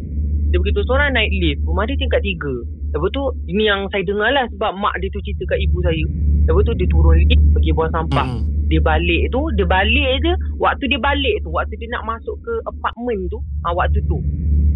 Dia 0.49 0.57
begitu 0.57 0.81
seorang 0.83 1.13
naik 1.13 1.31
lift. 1.31 1.61
Rumah 1.63 1.85
dia 1.85 1.95
tingkat 1.95 2.19
tiga. 2.19 2.53
Lepas 2.89 3.09
tu 3.09 3.21
ini 3.45 3.63
yang 3.63 3.85
saya 3.87 4.01
dengar 4.01 4.33
lah 4.33 4.49
sebab 4.49 4.73
mak 4.75 4.97
dia 4.97 5.07
tu 5.07 5.21
cerita 5.21 5.45
kat 5.47 5.61
ibu 5.61 5.77
saya. 5.79 6.05
Lepas 6.43 6.61
tu 6.63 6.73
dia 6.73 6.87
turun 6.89 7.15
lift 7.15 7.43
pergi 7.53 7.71
buang 7.71 7.93
sampah. 7.93 8.25
Hmm. 8.27 8.43
Dia 8.69 8.79
balik 8.85 9.33
tu 9.33 9.41
dia 9.57 9.65
balik 9.65 10.21
je 10.21 10.33
waktu 10.61 10.85
dia 10.85 11.01
balik 11.01 11.41
tu 11.41 11.49
waktu 11.49 11.73
dia 11.81 11.89
nak 11.89 12.05
masuk 12.05 12.37
ke 12.45 12.53
apartmen 12.69 13.25
tu 13.33 13.41
ah, 13.65 13.73
waktu 13.73 13.97
tu. 14.05 14.21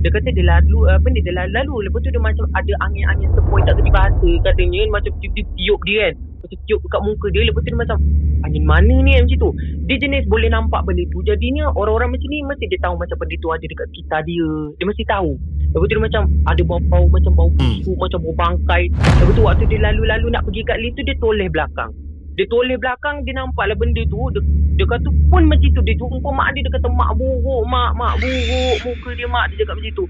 Dia 0.03 0.12
kata 0.12 0.36
dia 0.36 0.43
lalu 0.43 0.84
apa 0.91 1.08
ni 1.15 1.23
dia 1.23 1.32
lalu, 1.32 1.88
lepas 1.88 2.03
tu 2.03 2.12
dia 2.12 2.19
macam 2.19 2.43
ada 2.51 2.73
angin-angin 2.84 3.29
sepoi 3.39 3.63
tak 3.63 3.79
kerti 3.79 3.88
bahasa 3.88 4.29
katanya. 4.43 4.84
Macam 4.91 5.15
tiup 5.23 5.47
tiup 5.56 5.79
dia 5.88 6.12
kan. 6.12 6.13
Macam 6.43 6.58
tiup 6.67 6.79
dekat 6.84 7.01
muka 7.08 7.27
dia 7.32 7.41
lepas 7.47 7.62
tu 7.63 7.71
dia 7.71 7.79
macam 7.79 7.97
angin 8.43 8.63
mana 8.67 8.95
ni? 8.99 9.15
macam 9.15 9.38
tu. 9.39 9.49
Dia 9.88 9.95
jenis 10.03 10.27
boleh 10.27 10.51
nampak 10.51 10.84
benda 10.84 11.08
tu. 11.08 11.23
Jadinya 11.23 11.71
orang-orang 11.71 12.19
macam 12.19 12.27
ni 12.27 12.43
mesti 12.43 12.67
dia 12.67 12.84
tahu 12.84 12.99
macam 12.99 13.15
benda 13.15 13.36
tu 13.39 13.47
ada 13.56 13.63
dekat 13.63 13.88
sekitar 13.95 14.19
dia. 14.27 14.47
Dia 14.75 14.86
mesti 14.91 15.03
tahu. 15.08 15.32
Lepas 15.71 15.86
tu 15.88 15.93
dia 15.95 16.03
macam 16.03 16.23
ada 16.51 16.62
bau-bau 16.67 17.06
macam 17.08 17.32
bau 17.32 17.49
Hmm. 17.56 17.79
busuk 17.79 17.95
macam 17.95 18.19
bau 18.27 18.36
bangkai. 18.36 18.84
Lepas 18.91 19.34
tu 19.39 19.43
waktu 19.47 19.63
dia 19.71 19.79
lalu-lalu 19.88 20.27
nak 20.36 20.43
pergi 20.43 20.62
kat 20.67 20.77
lift 20.84 20.99
tu 20.99 21.03
dia 21.08 21.15
toleh 21.23 21.47
belakang 21.47 21.95
dia 22.34 22.46
toleh 22.50 22.78
belakang 22.82 23.22
dia 23.26 23.34
nampak 23.38 23.69
lah 23.69 23.78
benda 23.78 24.02
tu. 24.10 24.17
Dia, 24.34 24.41
dia 24.82 24.86
kata 24.89 25.10
pun 25.30 25.46
macam 25.46 25.69
tu. 25.69 25.82
Dia 25.86 25.93
jumpa 25.98 26.30
mak 26.34 26.50
dia 26.58 26.65
dia 26.65 26.74
kata 26.74 26.89
mak 26.89 27.13
buruk 27.13 27.63
mak 27.69 27.93
mak 27.93 28.13
buruk. 28.17 28.78
Muka 28.82 29.10
dia 29.13 29.28
mak 29.30 29.54
dia 29.54 29.62
cakap 29.62 29.76
macam 29.78 29.93
tu. 29.93 30.06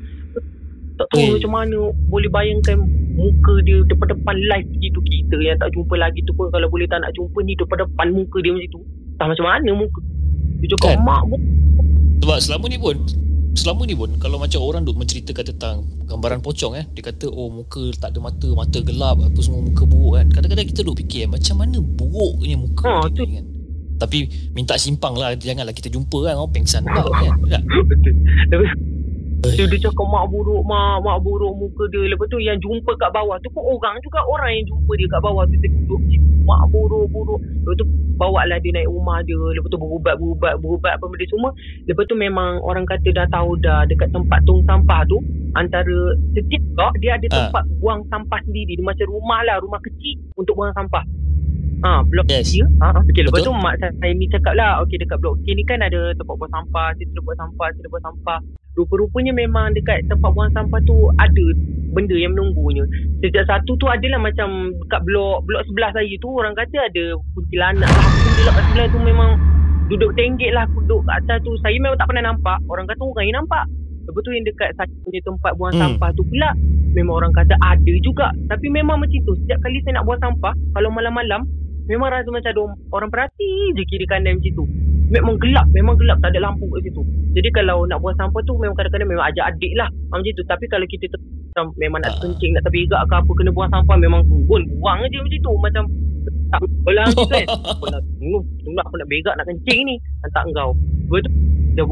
Tak 0.93 1.07
tahu 1.09 1.19
Eh. 1.19 1.29
macam 1.35 1.51
mana 1.51 1.79
boleh 2.07 2.29
bayangkan 2.29 2.77
muka 3.17 3.53
dia 3.65 3.81
depan-depan 3.89 4.35
live 4.39 4.69
gitu 4.77 4.99
kita 5.01 5.35
yang 5.41 5.57
tak 5.59 5.73
jumpa 5.75 5.93
lagi 5.99 6.23
tu 6.23 6.31
pun. 6.31 6.47
Kalau 6.47 6.71
boleh 6.71 6.87
tak 6.87 7.03
nak 7.03 7.11
jumpa 7.11 7.39
ni 7.43 7.59
depan-depan 7.59 8.07
muka 8.15 8.37
dia 8.39 8.51
macam 8.55 8.71
tu. 8.71 8.81
Tak 9.19 9.25
macam 9.27 9.45
mana 9.45 9.69
muka. 9.75 9.99
Dia 10.63 10.67
cakap 10.77 10.95
Kan? 10.95 11.03
mak 11.03 11.21
buruk. 11.27 11.43
Sebab 12.23 12.37
selama 12.39 12.65
ni 12.71 12.77
pun 12.79 12.95
Selama 13.53 13.85
ni 13.85 13.93
pun 13.93 14.09
Kalau 14.17 14.37
macam 14.37 14.59
orang 14.59 14.81
duk 14.81 14.97
menceritakan 14.97 15.45
tentang 15.53 15.75
Gambaran 16.03 16.41
pocong 16.41 16.73
eh 16.73 16.85
Dia 16.89 17.03
kata 17.05 17.29
oh 17.29 17.47
muka 17.47 17.93
tak 17.95 18.11
ada 18.11 18.19
mata 18.19 18.49
Mata 18.49 18.81
gelap 18.81 19.21
Apa 19.21 19.39
semua 19.39 19.61
muka 19.61 19.85
buruk 19.85 20.17
kan 20.17 20.27
Kadang-kadang 20.29 20.67
kita 20.67 20.81
duk 20.81 20.97
fikir 20.97 21.25
eh, 21.25 21.29
Macam 21.29 21.55
mana 21.61 21.77
buruknya 21.77 22.57
muka 22.57 22.83
Ha, 22.83 23.07
tu. 23.13 23.23
kan 23.23 23.45
Tapi 23.95 24.17
minta 24.51 24.73
simpang 24.75 25.13
lah 25.13 25.37
Janganlah 25.37 25.71
kita 25.71 25.87
jumpa 25.87 26.17
kan 26.23 26.33
Orang 26.35 26.51
pengsan 26.51 26.81
pula 26.83 27.13
kan 27.13 27.33
Tak? 27.53 27.63
betul 27.87 28.13
Lepas, 29.43 29.59
Dia, 29.59 29.75
cakap 29.75 30.07
mak 30.07 30.31
buruk, 30.31 30.63
mak, 30.63 31.03
mak 31.03 31.19
buruk 31.19 31.51
muka 31.59 31.83
dia. 31.91 32.07
Lepas 32.07 32.31
tu 32.31 32.39
yang 32.39 32.55
jumpa 32.63 32.95
kat 32.95 33.11
bawah 33.11 33.35
tu 33.43 33.51
pun 33.51 33.75
orang 33.75 33.99
juga 33.99 34.23
orang 34.23 34.55
yang 34.55 34.71
jumpa 34.71 34.91
dia 34.95 35.07
kat 35.11 35.19
bawah 35.19 35.43
tu. 35.43 35.55
Situ, 35.59 35.95
mak 36.43 36.69
buruk, 36.69 37.07
buruk. 37.09 37.39
Lepas 37.63 37.75
tu 37.79 37.85
bawa 38.13 38.45
lah 38.45 38.57
dia 38.61 38.71
naik 38.75 38.89
rumah 38.91 39.19
dia. 39.25 39.39
Lepas 39.57 39.69
tu 39.71 39.79
berubat, 39.79 40.15
berubat, 40.19 40.91
apa 40.99 41.05
benda 41.07 41.25
semua. 41.27 41.49
Lepas 41.89 42.05
tu 42.05 42.15
memang 42.15 42.61
orang 42.61 42.85
kata 42.85 43.09
dah 43.15 43.27
tahu 43.31 43.57
dah 43.59 43.87
dekat 43.89 44.11
tempat 44.13 44.39
tong 44.45 44.61
sampah 44.67 45.01
tu. 45.07 45.17
Antara 45.53 45.97
setiap 46.33 46.61
blok 46.73 46.93
dia 46.97 47.13
ada 47.13 47.27
Ah. 47.29 47.35
tempat 47.47 47.63
buang 47.77 48.01
sampah 48.09 48.39
sendiri. 48.45 48.73
Dia 48.77 48.85
macam 48.85 49.07
rumah 49.09 49.39
lah, 49.45 49.61
rumah 49.61 49.79
kecil 49.81 50.17
untuk 50.33 50.57
buang 50.57 50.73
sampah. 50.73 51.03
Ha, 51.83 51.99
blok 52.07 52.25
Yes. 52.31 52.47
kecil. 52.47 52.65
Ha, 52.79 52.95
okay, 52.95 53.27
lepas 53.27 53.43
Betul. 53.43 53.51
tu 53.51 53.59
mak 53.59 53.75
saya, 53.75 54.11
ni 54.15 54.25
cakap 54.31 54.55
lah, 54.55 54.79
okay 54.79 54.95
dekat 54.95 55.19
blok 55.19 55.35
K 55.43 55.51
ni 55.51 55.67
kan 55.67 55.83
ada 55.83 56.15
tempat 56.15 56.35
buang 56.39 56.51
sampah, 56.55 56.95
situ 56.95 57.19
buang 57.19 57.35
sampah, 57.35 57.67
situ 57.75 57.87
buang 57.91 58.05
sampah. 58.07 58.39
Rupa-rupanya 58.73 59.35
memang 59.35 59.75
dekat 59.75 60.07
tempat 60.07 60.31
buang 60.31 60.49
sampah 60.55 60.79
tu 60.87 60.95
ada 61.19 61.45
benda 61.93 62.15
yang 62.17 62.33
menunggunya. 62.33 62.87
Sejak 63.21 63.45
satu 63.45 63.75
tu 63.77 63.85
adalah 63.85 64.17
macam 64.17 64.73
dekat 64.81 65.01
blok 65.05 65.45
blok 65.45 65.61
sebelah 65.69 65.91
saya 65.93 66.09
tu 66.17 66.29
orang 66.33 66.55
kata 66.57 66.87
ada 66.87 67.03
kuntilanak 67.37 67.85
lah. 67.85 68.07
Kuntilanak 68.17 68.53
kat 68.55 68.63
sebelah 68.71 68.87
tu 68.89 68.99
memang 69.03 69.29
duduk 69.91 70.11
tenggek 70.17 70.51
lah 70.55 70.65
duduk 70.73 71.05
kat 71.05 71.21
atas 71.21 71.37
tu. 71.45 71.53
Saya 71.61 71.77
memang 71.77 71.99
tak 71.99 72.09
pernah 72.09 72.33
nampak. 72.33 72.57
Orang 72.65 72.89
kata 72.89 73.01
orang 73.03 73.25
yang 73.29 73.37
nampak. 73.45 73.65
Lepas 74.09 74.19
tu 74.25 74.31
yang 74.33 74.45
dekat 74.47 74.69
saya 74.73 74.89
punya 75.05 75.21
tempat 75.21 75.51
buang 75.59 75.73
Hmm. 75.77 75.81
sampah 75.93 76.09
tu 76.17 76.23
pula 76.25 76.49
memang 76.97 77.13
orang 77.13 77.33
kata 77.35 77.53
ada 77.61 77.93
juga. 78.01 78.33
Tapi 78.49 78.67
memang 78.73 78.97
macam 78.97 79.19
tu. 79.21 79.37
Setiap 79.45 79.59
kali 79.61 79.77
saya 79.85 80.01
nak 80.01 80.09
buang 80.09 80.21
sampah 80.23 80.53
kalau 80.73 80.89
malam-malam 80.89 81.45
memang 81.85 82.09
rasa 82.09 82.29
macam 82.29 82.49
ada 82.49 82.61
orang 82.91 83.09
perhati 83.11 83.51
je 83.75 83.83
kiri 83.85 84.05
kanan 84.07 84.39
macam 84.39 84.53
tu. 84.53 84.65
Memang 85.13 85.35
gelap, 85.37 85.67
memang 85.75 85.95
gelap 85.99 86.17
tak 86.23 86.33
ada 86.33 86.49
lampu 86.49 86.65
kat 86.73 86.89
situ. 86.89 87.01
Jadi 87.37 87.49
kalau 87.53 87.85
nak 87.85 88.01
buang 88.01 88.17
sampah 88.17 88.41
tu 88.45 88.57
memang 88.57 88.73
kadang-kadang 88.73 89.09
memang 89.09 89.25
ajak 89.29 89.45
adik 89.53 89.73
lah 89.77 89.89
Ah, 90.09 90.17
macam 90.17 90.33
tu. 90.33 90.43
Tapi 90.47 90.65
kalau 90.71 90.85
kita 90.89 91.05
ter- 91.05 91.21
memang 91.77 92.01
nak 92.01 92.17
Ah. 92.17 92.19
kencing, 92.25 92.49
nak 92.57 92.65
terbegak 92.65 93.01
ke 93.05 93.13
apa 93.13 93.31
kena 93.37 93.51
buang 93.53 93.69
sampah 93.69 93.95
memang 93.99 94.25
turun 94.25 94.63
buang 94.79 94.99
je 95.05 95.19
macam 95.21 95.39
tu. 95.43 95.53
Macam 95.61 95.83
tak 96.49 96.59
belah 96.81 97.05
macam 97.05 97.19
tu 97.19 97.29
kan. 97.29 97.45
Apa 97.45 97.85
nak 97.93 98.01
tunggu, 98.17 98.39
tunggu 98.63 98.79
aku 98.81 98.95
nak 98.97 99.07
begak 99.11 99.33
nak 99.37 99.45
kencing 99.45 99.79
ni. 99.85 99.95
Hantar 100.25 100.43
engkau. 100.49 100.69
Lepas 101.11 101.21
tu 101.25 101.31
dah 101.73 101.85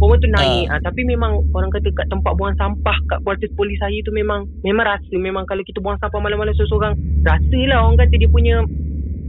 Orang 0.00 0.16
tu 0.18 0.28
naik 0.32 0.64
ah. 0.72 0.80
tapi 0.80 1.04
memang 1.04 1.44
orang 1.52 1.70
kata 1.70 1.88
kat 1.92 2.06
tempat 2.08 2.32
buang 2.34 2.56
sampah 2.56 2.96
kat 3.06 3.18
kuartus 3.20 3.52
polis 3.52 3.76
saya 3.78 3.94
tu 4.00 4.10
memang 4.10 4.48
memang 4.64 4.84
rasa 4.88 5.12
memang 5.12 5.44
kalau 5.44 5.60
kita 5.60 5.76
buang 5.78 6.00
sampah 6.00 6.16
malam-malam 6.18 6.56
seorang-seorang 6.56 6.96
rasalah 7.20 7.78
orang 7.84 7.96
kata 8.00 8.14
dia 8.16 8.26
punya 8.26 8.64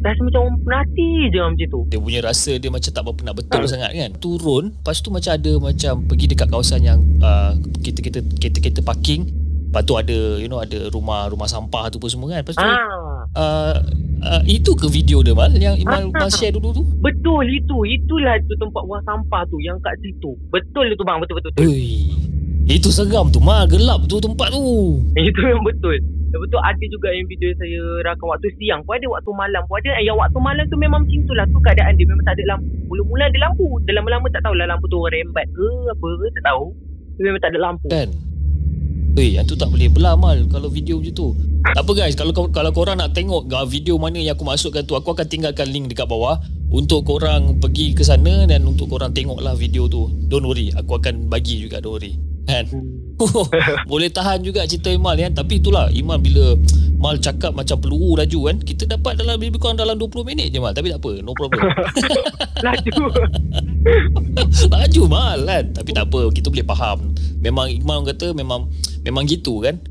rasa 0.03 0.19
macam 0.19 0.39
orang 0.41 0.57
perhati 0.59 1.09
je 1.27 1.39
macam 1.39 1.67
tu. 1.67 1.81
Dia 1.87 1.99
punya 1.99 2.19
rasa 2.21 2.51
dia 2.53 2.69
macam 2.69 2.89
tak 2.89 3.01
berapa 3.01 3.21
nak 3.23 3.35
betul 3.37 3.61
Ah. 3.61 3.69
sangat 3.69 3.91
kan. 3.91 4.09
Turun, 4.17 4.63
lepas 4.73 4.97
tu 4.97 5.09
macam 5.09 5.31
ada 5.31 5.51
macam 5.57 5.93
pergi 6.03 6.25
dekat 6.27 6.47
kawasan 6.47 6.81
yang 6.81 6.99
uh, 7.19 7.53
kita-kita 7.79 8.19
kereta-kereta 8.35 8.81
parking. 8.81 9.21
Lepas 9.67 9.83
tu 9.83 9.95
ada 9.95 10.17
you 10.35 10.45
know 10.45 10.59
ada 10.59 10.89
rumah 10.89 11.25
rumah 11.25 11.45
sampah 11.45 11.87
tu 11.87 11.95
pun 11.95 12.07
semua 12.07 12.27
kan. 12.29 12.41
Lepas 12.41 12.53
tu 12.53 12.61
Ah, 12.61 13.23
uh, 13.31 13.75
uh, 14.21 14.41
itu 14.43 14.73
ke 14.73 14.83
video 14.85 15.21
dia 15.21 15.31
mal 15.31 15.47
yang 15.49 15.77
Imal 15.77 16.11
Ah. 16.11 16.19
Mal 16.19 16.29
share 16.29 16.51
dulu 16.51 16.73
tu? 16.73 16.83
betul 16.99 17.45
itu. 17.45 17.77
Itulah 17.85 18.35
tu 18.41 18.57
tempat 18.57 18.81
buang 18.81 18.99
sampah 19.01 19.45
tu 19.45 19.55
yang 19.57 19.79
kat 19.79 19.95
situ. 19.99 20.35
Betul 20.49 20.91
itu 20.91 21.01
bang, 21.01 21.17
betul 21.17 21.37
betul. 21.37 21.51
betul. 21.53 21.67
Ui. 21.67 22.11
Itu 22.63 22.87
seram 22.87 23.27
tu 23.27 23.39
mal, 23.39 23.65
gelap 23.65 24.05
tu 24.05 24.17
tempat 24.17 24.49
tu. 24.49 24.99
Itu 25.13 25.39
memang 25.41 25.65
betul. 25.65 25.97
Lepas 26.31 26.47
tu 26.47 26.59
ada 26.63 26.85
juga 26.87 27.11
yang 27.11 27.27
video 27.27 27.51
saya 27.59 27.79
rakam 28.07 28.31
waktu 28.31 28.49
siang 28.55 28.87
pun 28.87 28.95
ada, 28.95 29.07
waktu 29.11 29.31
malam 29.35 29.61
pun 29.67 29.75
ada. 29.83 29.99
Yang 29.99 30.15
waktu 30.15 30.39
malam 30.39 30.63
tu 30.71 30.77
memang 30.79 31.03
macam 31.03 31.21
tu 31.27 31.33
lah. 31.35 31.45
Tu 31.51 31.59
keadaan 31.59 31.93
dia 31.99 32.07
memang 32.07 32.23
tak 32.23 32.35
ada 32.39 32.43
lampu. 32.55 32.71
Mula-mula 32.87 33.23
ada 33.27 33.39
lampu. 33.43 33.67
Dah 33.83 33.93
lama-lama 33.99 34.25
tak 34.31 34.41
tahulah 34.47 34.65
lampu 34.71 34.85
tu 34.87 34.99
rembat 35.03 35.45
ke 35.51 35.67
apa 35.91 36.07
ke. 36.07 36.27
Tak 36.39 36.43
tahu. 36.47 36.63
Dia 37.19 37.21
memang 37.27 37.41
tak 37.43 37.51
ada 37.51 37.59
lampu. 37.59 37.87
Kan? 37.91 38.09
Eh, 39.19 39.35
yang 39.35 39.43
tu 39.43 39.59
tak 39.59 39.67
boleh 39.67 39.91
belah 39.91 40.15
mal 40.15 40.39
kalau 40.47 40.71
video 40.71 40.95
macam 41.03 41.11
tu. 41.11 41.35
Tak 41.61 41.83
apa 41.83 41.91
guys, 41.93 42.15
kalau 42.15 42.31
kalau 42.47 42.71
korang 42.71 42.95
nak 42.95 43.11
tengok 43.11 43.43
uh, 43.51 43.67
video 43.67 43.99
mana 43.99 44.23
yang 44.23 44.39
aku 44.39 44.47
masukkan 44.47 44.87
tu, 44.87 44.95
aku 44.95 45.11
akan 45.11 45.27
tinggalkan 45.27 45.67
link 45.67 45.91
dekat 45.91 46.07
bawah 46.07 46.39
untuk 46.71 47.03
korang 47.03 47.59
pergi 47.59 47.91
ke 47.91 48.07
sana 48.07 48.47
dan 48.47 48.63
untuk 48.63 48.87
korang 48.87 49.11
tengoklah 49.11 49.51
video 49.51 49.91
tu. 49.91 50.07
Don't 50.31 50.47
worry, 50.47 50.71
aku 50.71 50.95
akan 50.95 51.27
bagi 51.27 51.59
juga 51.59 51.83
don't 51.83 51.99
worry. 51.99 52.30
Kan? 52.49 52.65
Boleh 53.91 54.09
tahan 54.09 54.41
juga 54.41 54.65
cerita 54.65 54.89
Imal 54.89 55.13
kan? 55.17 55.33
Tapi 55.37 55.61
itulah 55.61 55.93
Imal 55.93 56.17
bila 56.17 56.57
Mal 57.01 57.17
cakap 57.17 57.57
macam 57.57 57.81
peluru 57.81 58.13
laju 58.17 58.39
kan 58.49 58.57
Kita 58.61 58.85
dapat 58.85 59.17
dalam 59.17 59.41
lebih 59.41 59.57
kurang 59.57 59.77
dalam 59.77 59.97
20 59.97 60.25
minit 60.25 60.53
je 60.53 60.57
Mal. 60.61 60.73
Tapi 60.73 60.93
tak 60.93 61.01
apa 61.01 61.11
No 61.21 61.33
problem. 61.37 61.61
Laju. 62.65 63.03
Laju 64.73 65.01
Mal 65.09 65.39
kan? 65.45 65.63
Tapi 65.73 65.89
tak 65.93 66.05
apa 66.09 66.21
Kita 66.33 66.47
boleh 66.49 66.65
faham. 66.65 66.99
Memang 67.41 67.67
Imal 67.69 68.05
kata 68.05 68.33
Memang 68.33 68.69
Memang 69.05 69.25
gitu 69.29 69.61
kan? 69.61 69.81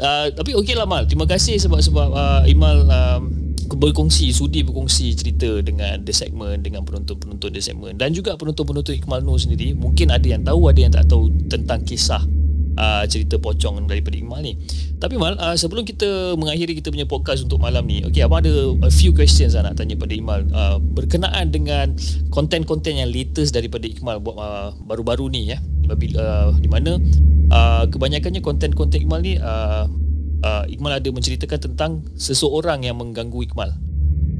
Uh, 0.00 0.28
Tapi 0.32 0.56
okey 0.56 0.76
lah 0.76 0.88
Mal. 0.88 1.08
Terima 1.08 1.24
kasih 1.24 1.56
sebab 1.56 1.80
Sebab 1.80 2.08
uh, 2.12 2.42
Imal 2.48 2.84
um, 2.88 3.43
berkongsi 3.66 4.30
Sudi 4.30 4.60
berkongsi 4.62 5.16
cerita 5.16 5.60
Dengan 5.64 6.04
The 6.04 6.12
Segment 6.12 6.60
Dengan 6.60 6.84
penonton-penonton 6.84 7.50
The 7.52 7.62
Segment. 7.62 7.96
Dan 7.96 8.12
juga 8.12 8.36
penonton-penonton 8.36 8.94
Ikmal 8.96 9.24
Nur 9.24 9.40
sendiri 9.40 9.72
Mungkin 9.72 10.12
ada 10.12 10.24
yang 10.24 10.44
tahu 10.44 10.68
Ada 10.68 10.80
yang 10.80 10.92
tak 10.92 11.06
tahu 11.08 11.32
Tentang 11.48 11.80
kisah 11.82 12.22
uh, 12.76 13.04
Cerita 13.08 13.40
pocong 13.40 13.88
daripada 13.88 14.16
Ikmal 14.16 14.44
ni. 14.44 14.54
Tapi 15.00 15.16
Mal 15.16 15.36
uh, 15.40 15.56
Sebelum 15.56 15.88
kita 15.88 16.36
mengakhiri 16.36 16.78
Kita 16.78 16.92
punya 16.92 17.08
podcast 17.08 17.44
untuk 17.44 17.60
malam 17.60 17.84
ni 17.88 18.04
Okay 18.04 18.24
abang 18.24 18.44
ada 18.44 18.52
A 18.84 18.92
few 18.92 19.16
questions 19.16 19.56
lah 19.56 19.64
Nak 19.66 19.80
tanya 19.80 19.96
pada 19.96 20.12
Ikmal 20.12 20.44
uh, 20.52 20.76
Berkenaan 20.78 21.50
dengan 21.50 21.96
Konten-konten 22.28 23.00
yang 23.00 23.10
latest 23.10 23.56
Daripada 23.56 23.88
Ikmal 23.88 24.20
buat 24.20 24.36
uh, 24.36 24.70
Baru-baru 24.84 25.32
ni 25.32 25.52
ya. 25.54 25.58
Uh, 25.84 26.52
Di 26.56 26.68
mana 26.68 26.96
uh, 27.52 27.84
Kebanyakannya 27.88 28.40
konten-konten 28.40 29.04
Ikmal 29.04 29.20
ni 29.24 29.36
uh, 29.40 29.88
uh, 30.44 30.64
Ikmal 30.68 31.00
ada 31.00 31.08
menceritakan 31.08 31.72
tentang 31.72 32.04
seseorang 32.20 32.84
yang 32.84 33.00
mengganggu 33.00 33.48
Ikmal. 33.48 33.72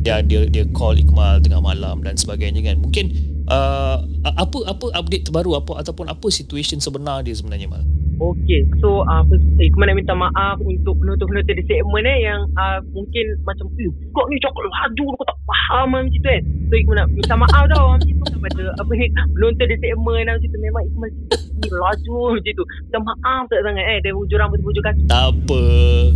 Ya 0.04 0.20
dia 0.20 0.44
dia 0.44 0.68
call 0.76 1.00
Ikmal 1.00 1.40
tengah 1.40 1.64
malam 1.64 2.04
dan 2.04 2.20
sebagainya 2.20 2.60
kan. 2.60 2.76
Mungkin 2.84 3.16
uh, 3.48 4.04
apa 4.28 4.58
apa 4.68 4.86
update 4.92 5.32
terbaru 5.32 5.56
apa 5.56 5.80
ataupun 5.80 6.12
apa 6.12 6.28
situation 6.28 6.78
sebenar 6.78 7.24
dia 7.24 7.32
sebenarnya 7.32 7.72
Mal. 7.72 7.82
Okay, 8.14 8.62
so 8.78 9.02
uh, 9.10 9.26
first, 9.26 9.42
eh, 9.58 9.66
Ikmal 9.66 9.90
nak 9.90 9.98
minta 9.98 10.14
maaf 10.14 10.62
untuk 10.62 10.94
penonton-penonton 11.02 11.58
di 11.58 11.64
segmen 11.66 12.06
eh 12.06 12.22
yang 12.22 12.46
uh, 12.54 12.78
mungkin 12.94 13.34
macam 13.42 13.66
eh, 13.74 13.90
kau 14.14 14.22
ni 14.30 14.38
cakap 14.38 14.62
laju 14.62 15.04
kau 15.18 15.26
tak 15.26 15.38
faham 15.50 15.98
macam 15.98 16.14
tu 16.14 16.22
kan. 16.22 16.42
So 16.70 16.74
Ikmal 16.78 16.94
nak 17.02 17.08
minta 17.10 17.34
maaf 17.34 17.64
tau 17.74 17.84
macam 17.98 18.14
tu 18.14 18.26
kepada 18.38 18.62
apa 18.78 18.92
ni 18.94 19.06
penonton 19.10 19.66
di 19.66 19.76
segmen 19.82 20.22
macam 20.30 20.46
tu 20.46 20.58
memang 20.62 20.82
cerita 20.94 21.36
ni 21.58 21.68
laju 21.74 22.18
macam 22.38 22.52
tu. 22.54 22.64
Minta 22.86 22.98
maaf 23.02 23.42
tak 23.50 23.60
sangat 23.66 23.84
eh 23.90 23.98
dari 23.98 24.14
hujung 24.14 24.38
rambut 24.38 24.60
hujung 24.62 24.84
kaki. 24.86 25.02
Tak 25.10 25.24
apa, 25.34 25.62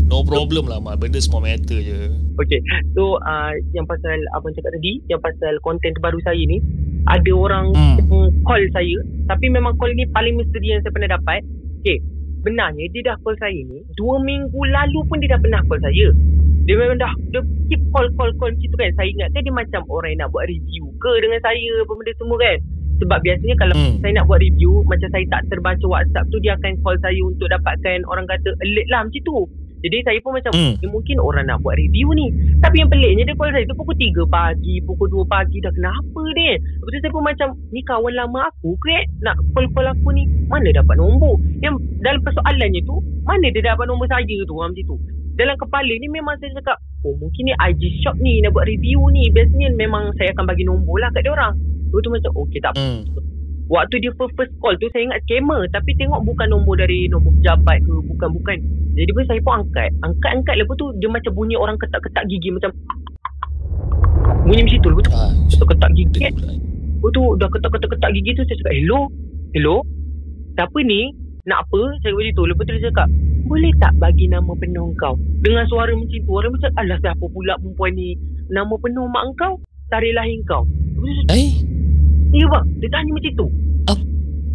no 0.06 0.18
problem 0.22 0.64
lah 0.70 0.78
Mal. 0.78 0.94
Benda 0.94 1.18
semua 1.18 1.42
matter 1.42 1.82
je. 1.82 2.14
Okay, 2.38 2.62
so 2.94 3.18
uh, 3.26 3.50
yang 3.74 3.90
pasal 3.90 4.14
abang 4.38 4.54
cakap 4.54 4.70
tadi, 4.70 5.02
yang 5.11 5.18
pasal 5.18 5.58
konten 5.66 5.90
terbaru 5.90 6.22
saya 6.22 6.38
ni, 6.38 6.62
ada 7.11 7.32
orang 7.34 7.74
hmm. 7.74 8.46
call 8.46 8.62
saya, 8.70 9.02
tapi 9.26 9.50
memang 9.50 9.74
call 9.74 9.90
ni 9.98 10.06
paling 10.14 10.38
misteri 10.38 10.78
yang 10.78 10.82
saya 10.87 10.94
pernah 10.94 11.18
dapat. 11.18 11.42
Okay, 11.78 11.98
benarnya 12.42 12.90
dia 12.90 13.02
dah 13.12 13.16
call 13.22 13.38
saya 13.38 13.54
ni, 13.54 13.82
dua 13.94 14.18
minggu 14.22 14.60
lalu 14.70 15.00
pun 15.06 15.22
dia 15.22 15.34
dah 15.34 15.40
pernah 15.40 15.62
call 15.66 15.78
saya. 15.82 16.10
Dia 16.68 16.74
memang 16.76 17.00
dah, 17.00 17.12
dia 17.32 17.40
keep 17.72 17.80
call, 17.94 18.10
call, 18.18 18.28
call 18.36 18.52
macam 18.52 18.68
tu 18.68 18.76
kan. 18.76 18.90
Saya 18.98 19.08
ingat 19.08 19.28
kan 19.32 19.40
dia 19.40 19.54
macam 19.54 19.80
orang 19.88 20.10
yang 20.12 20.20
nak 20.26 20.30
buat 20.36 20.44
review 20.50 20.84
ke 21.00 21.12
dengan 21.22 21.40
saya, 21.40 21.70
apa 21.80 21.92
benda 21.96 22.12
semua 22.20 22.36
kan. 22.36 22.56
Sebab 22.98 23.18
biasanya 23.22 23.54
kalau 23.56 23.74
Hmm. 23.78 23.94
saya 24.02 24.12
nak 24.18 24.26
buat 24.26 24.40
review, 24.42 24.72
macam 24.90 25.08
saya 25.08 25.24
tak 25.30 25.42
terbaca 25.48 25.86
WhatsApp 25.86 26.28
tu, 26.34 26.36
dia 26.42 26.52
akan 26.58 26.72
call 26.82 26.98
saya 26.98 27.20
untuk 27.22 27.46
dapatkan 27.48 27.98
orang 28.10 28.26
kata 28.26 28.50
alert 28.58 28.88
lah 28.90 29.00
macam 29.06 29.22
tu. 29.22 29.38
Jadi 29.78 29.96
saya 30.02 30.18
pun 30.20 30.34
macam, 30.34 30.50
Hmm. 30.54 30.74
eh, 30.78 30.90
mungkin 30.90 31.16
orang 31.22 31.46
nak 31.46 31.62
buat 31.62 31.78
review 31.78 32.10
ni. 32.14 32.30
Tapi 32.58 32.82
yang 32.82 32.90
peliknya 32.90 33.22
dia 33.30 33.38
call 33.38 33.54
saya 33.54 33.62
tu 33.64 33.78
pukul 33.78 33.94
3 33.94 34.26
pagi, 34.26 34.82
pukul 34.82 35.06
2 35.06 35.22
pagi 35.30 35.62
dah 35.62 35.70
kenapa 35.70 36.22
ni? 36.34 36.58
Lepas 36.58 36.90
tu 36.90 36.98
saya 36.98 37.12
pun 37.14 37.24
macam, 37.24 37.48
ni 37.70 37.80
kawan 37.86 38.14
lama 38.18 38.40
aku 38.50 38.74
ke 38.82 38.98
nak 39.22 39.38
call-call 39.54 39.86
aku 39.86 40.08
ni? 40.10 40.26
Mana 40.50 40.74
dapat 40.74 40.98
nombor? 40.98 41.38
Yang 41.62 41.78
dalam 42.02 42.20
persoalannya 42.26 42.80
tu, 42.82 42.98
mana 43.22 43.46
dia 43.54 43.62
dapat 43.62 43.86
nombor 43.86 44.10
saya 44.10 44.26
tu 44.26 44.54
orang 44.58 44.74
macam 44.74 44.86
tu? 44.90 44.96
Dalam 45.38 45.54
kepala 45.54 45.92
ni 46.02 46.10
memang 46.10 46.34
saya 46.42 46.50
cakap, 46.58 46.82
oh 47.06 47.14
mungkin 47.14 47.46
ni 47.46 47.54
IG 47.54 48.02
shop 48.02 48.18
ni 48.18 48.42
nak 48.42 48.58
buat 48.58 48.66
review 48.66 48.98
ni. 49.14 49.30
Biasanya 49.30 49.70
memang 49.78 50.10
saya 50.18 50.34
akan 50.34 50.50
bagi 50.50 50.66
nombor 50.66 50.98
lah 50.98 51.14
kat 51.14 51.22
dia 51.22 51.30
orang. 51.30 51.54
Lepas 51.88 52.00
tu 52.02 52.10
macam, 52.10 52.30
okay 52.42 52.58
tak 52.58 52.74
apa. 52.74 52.82
Hmm. 52.82 53.02
Waktu 53.68 54.00
dia 54.00 54.09
first, 54.16 54.33
first 54.33 54.52
call 54.59 54.72
tu 54.74 54.88
saya 54.88 55.04
ingat 55.04 55.20
scammer 55.22 55.68
tapi 55.68 55.92
tengok 55.94 56.24
bukan 56.24 56.48
nombor 56.48 56.74
dari 56.74 57.04
nombor 57.07 57.37
pejabat 57.37 57.85
ke 57.85 57.92
bukan 58.02 58.28
bukan. 58.33 58.57
Jadi 58.94 59.11
pun 59.12 59.24
saya 59.28 59.40
pun 59.40 59.54
angkat. 59.61 59.90
Angkat-angkat 60.00 60.54
lepas 60.57 60.74
tu 60.74 60.88
dia 60.96 61.07
macam 61.07 61.33
bunyi 61.33 61.54
orang 61.54 61.76
ketak-ketak 61.76 62.24
gigi 62.26 62.48
macam 62.48 62.72
bunyi 64.42 64.64
macam 64.64 64.81
tu 64.81 64.88
lepas 64.88 65.04
tu 65.04 65.12
Ah, 65.12 65.31
ketak-ketak 65.46 65.90
gigi. 65.94 66.18
kan. 66.18 66.33
pula. 66.33 66.52
Lepas 66.57 67.11
tu 67.12 67.22
dah 67.37 67.48
ketak-ketak 67.48 68.11
gigi 68.11 68.31
tu 68.33 68.42
saya 68.42 68.57
cakap 68.57 68.74
hello. 68.74 69.00
Hello. 69.52 69.76
Siapa 70.54 70.78
ni? 70.83 71.00
Nak 71.44 71.59
apa? 71.62 71.81
Saya 72.00 72.12
macam 72.12 72.33
tu. 72.35 72.42
Lepas 72.48 72.62
tu 72.64 72.72
dia 72.72 72.85
cakap 72.88 73.09
boleh 73.44 73.72
tak 73.81 73.92
bagi 73.96 74.28
nama 74.28 74.52
penuh 74.57 74.92
kau? 74.96 75.14
Dengan 75.40 75.64
suara 75.64 75.92
macam 75.92 76.09
tu. 76.11 76.31
Orang 76.31 76.52
macam 76.52 76.70
alah 76.74 76.98
siapa 76.98 77.24
pula 77.26 77.52
perempuan 77.57 77.92
ni? 77.92 78.16
Nama 78.48 78.74
penuh 78.74 79.04
mak 79.09 79.24
kau? 79.37 79.61
Tarikh 79.88 80.12
lahir 80.12 80.40
kau. 80.44 80.64
Lepas 80.64 81.04
tu 81.07 81.22
saya 81.28 81.37
Eh, 81.38 81.48
Ya 82.30 82.44
bang, 82.44 82.64
dia 82.78 82.88
tanya 82.88 83.10
macam 83.12 83.32
tu. 83.34 83.46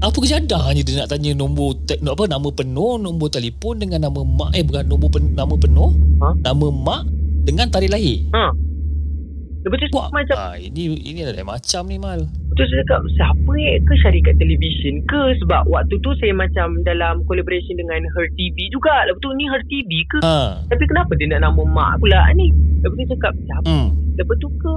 Apa 0.03 0.19
kejadahnya 0.19 0.83
dia 0.83 0.99
nak 0.99 1.15
tanya 1.15 1.31
nombor 1.31 1.79
te- 1.87 1.95
apa 1.95 2.27
nama 2.27 2.51
penuh, 2.51 2.99
nombor 2.99 3.31
telefon 3.31 3.79
dengan 3.79 4.03
nama 4.03 4.19
mak 4.19 4.51
eh 4.51 4.59
bukan 4.59 4.83
nombor 4.83 5.07
pen, 5.07 5.31
nama 5.31 5.55
penuh, 5.55 5.95
Ha? 6.19 6.35
nama 6.43 6.67
mak 6.67 7.07
dengan 7.47 7.71
tarikh 7.71 7.87
lahir. 7.87 8.19
Lepas 9.63 9.79
tu 9.79 9.95
Wah, 9.95 10.11
macam 10.11 10.35
ah, 10.35 10.59
ini 10.59 10.91
ini 11.07 11.23
ada 11.23 11.39
macam 11.39 11.87
ni 11.87 11.95
mal. 11.95 12.19
Betul 12.51 12.67
saya 12.67 12.83
cakap 12.83 12.99
siapa 13.15 13.51
eh 13.55 13.79
ke 13.79 13.93
syarikat 13.95 14.35
televisyen 14.35 14.99
ke 15.07 15.39
sebab 15.39 15.71
waktu 15.71 15.95
tu 16.03 16.11
saya 16.19 16.35
macam 16.35 16.83
dalam 16.83 17.23
collaboration 17.23 17.79
dengan 17.79 18.03
Her 18.03 18.27
TV 18.35 18.67
juga. 18.75 19.07
Lepas 19.07 19.23
tu 19.23 19.31
ni 19.31 19.47
Her 19.47 19.63
TV 19.63 20.03
ke? 20.03 20.19
Ha. 20.19 20.67
Tapi 20.67 20.83
kenapa 20.83 21.15
dia 21.15 21.31
nak 21.31 21.47
nama 21.47 21.63
mak 21.63 22.03
pula 22.03 22.27
ni? 22.35 22.51
Lepas 22.83 22.91
tu 22.91 23.07
cakap 23.15 23.33
siapa? 23.39 23.63
Hmm. 23.63 23.87
Lepas 24.19 24.35
tu 24.35 24.51
ke 24.51 24.75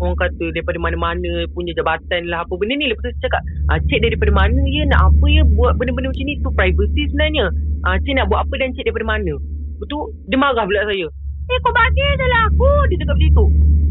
orang 0.00 0.16
kata 0.18 0.44
daripada 0.52 0.78
mana-mana 0.80 1.46
punya 1.52 1.72
jabatan 1.76 2.28
lah 2.28 2.44
apa 2.44 2.52
benda 2.56 2.74
ni. 2.76 2.90
Lepas 2.90 3.10
tu 3.10 3.22
cakap 3.24 3.42
ah, 3.72 3.78
cik 3.80 4.00
daripada 4.04 4.32
mana 4.32 4.60
ya 4.66 4.82
nak 4.88 5.12
apa 5.12 5.24
ya 5.28 5.42
buat 5.56 5.76
benda-benda 5.80 6.12
macam 6.12 6.26
ni 6.26 6.34
tu 6.40 6.50
privacy 6.52 7.02
sebenarnya. 7.10 7.46
Ah, 7.86 7.96
cik 8.02 8.14
nak 8.16 8.26
buat 8.28 8.44
apa 8.44 8.54
dan 8.60 8.74
cik 8.76 8.84
daripada 8.88 9.06
mana? 9.06 9.34
Lepas 9.36 9.86
tu 9.92 9.98
dia 10.28 10.38
marah 10.40 10.64
pula 10.64 10.82
saya. 10.88 11.06
Eh 11.46 11.58
kau 11.62 11.72
bagi 11.72 12.02
je 12.02 12.26
lah 12.26 12.42
aku. 12.50 12.70
Dia 12.90 12.96
cakap 13.04 13.16
macam 13.16 13.30
tu. 13.32 13.46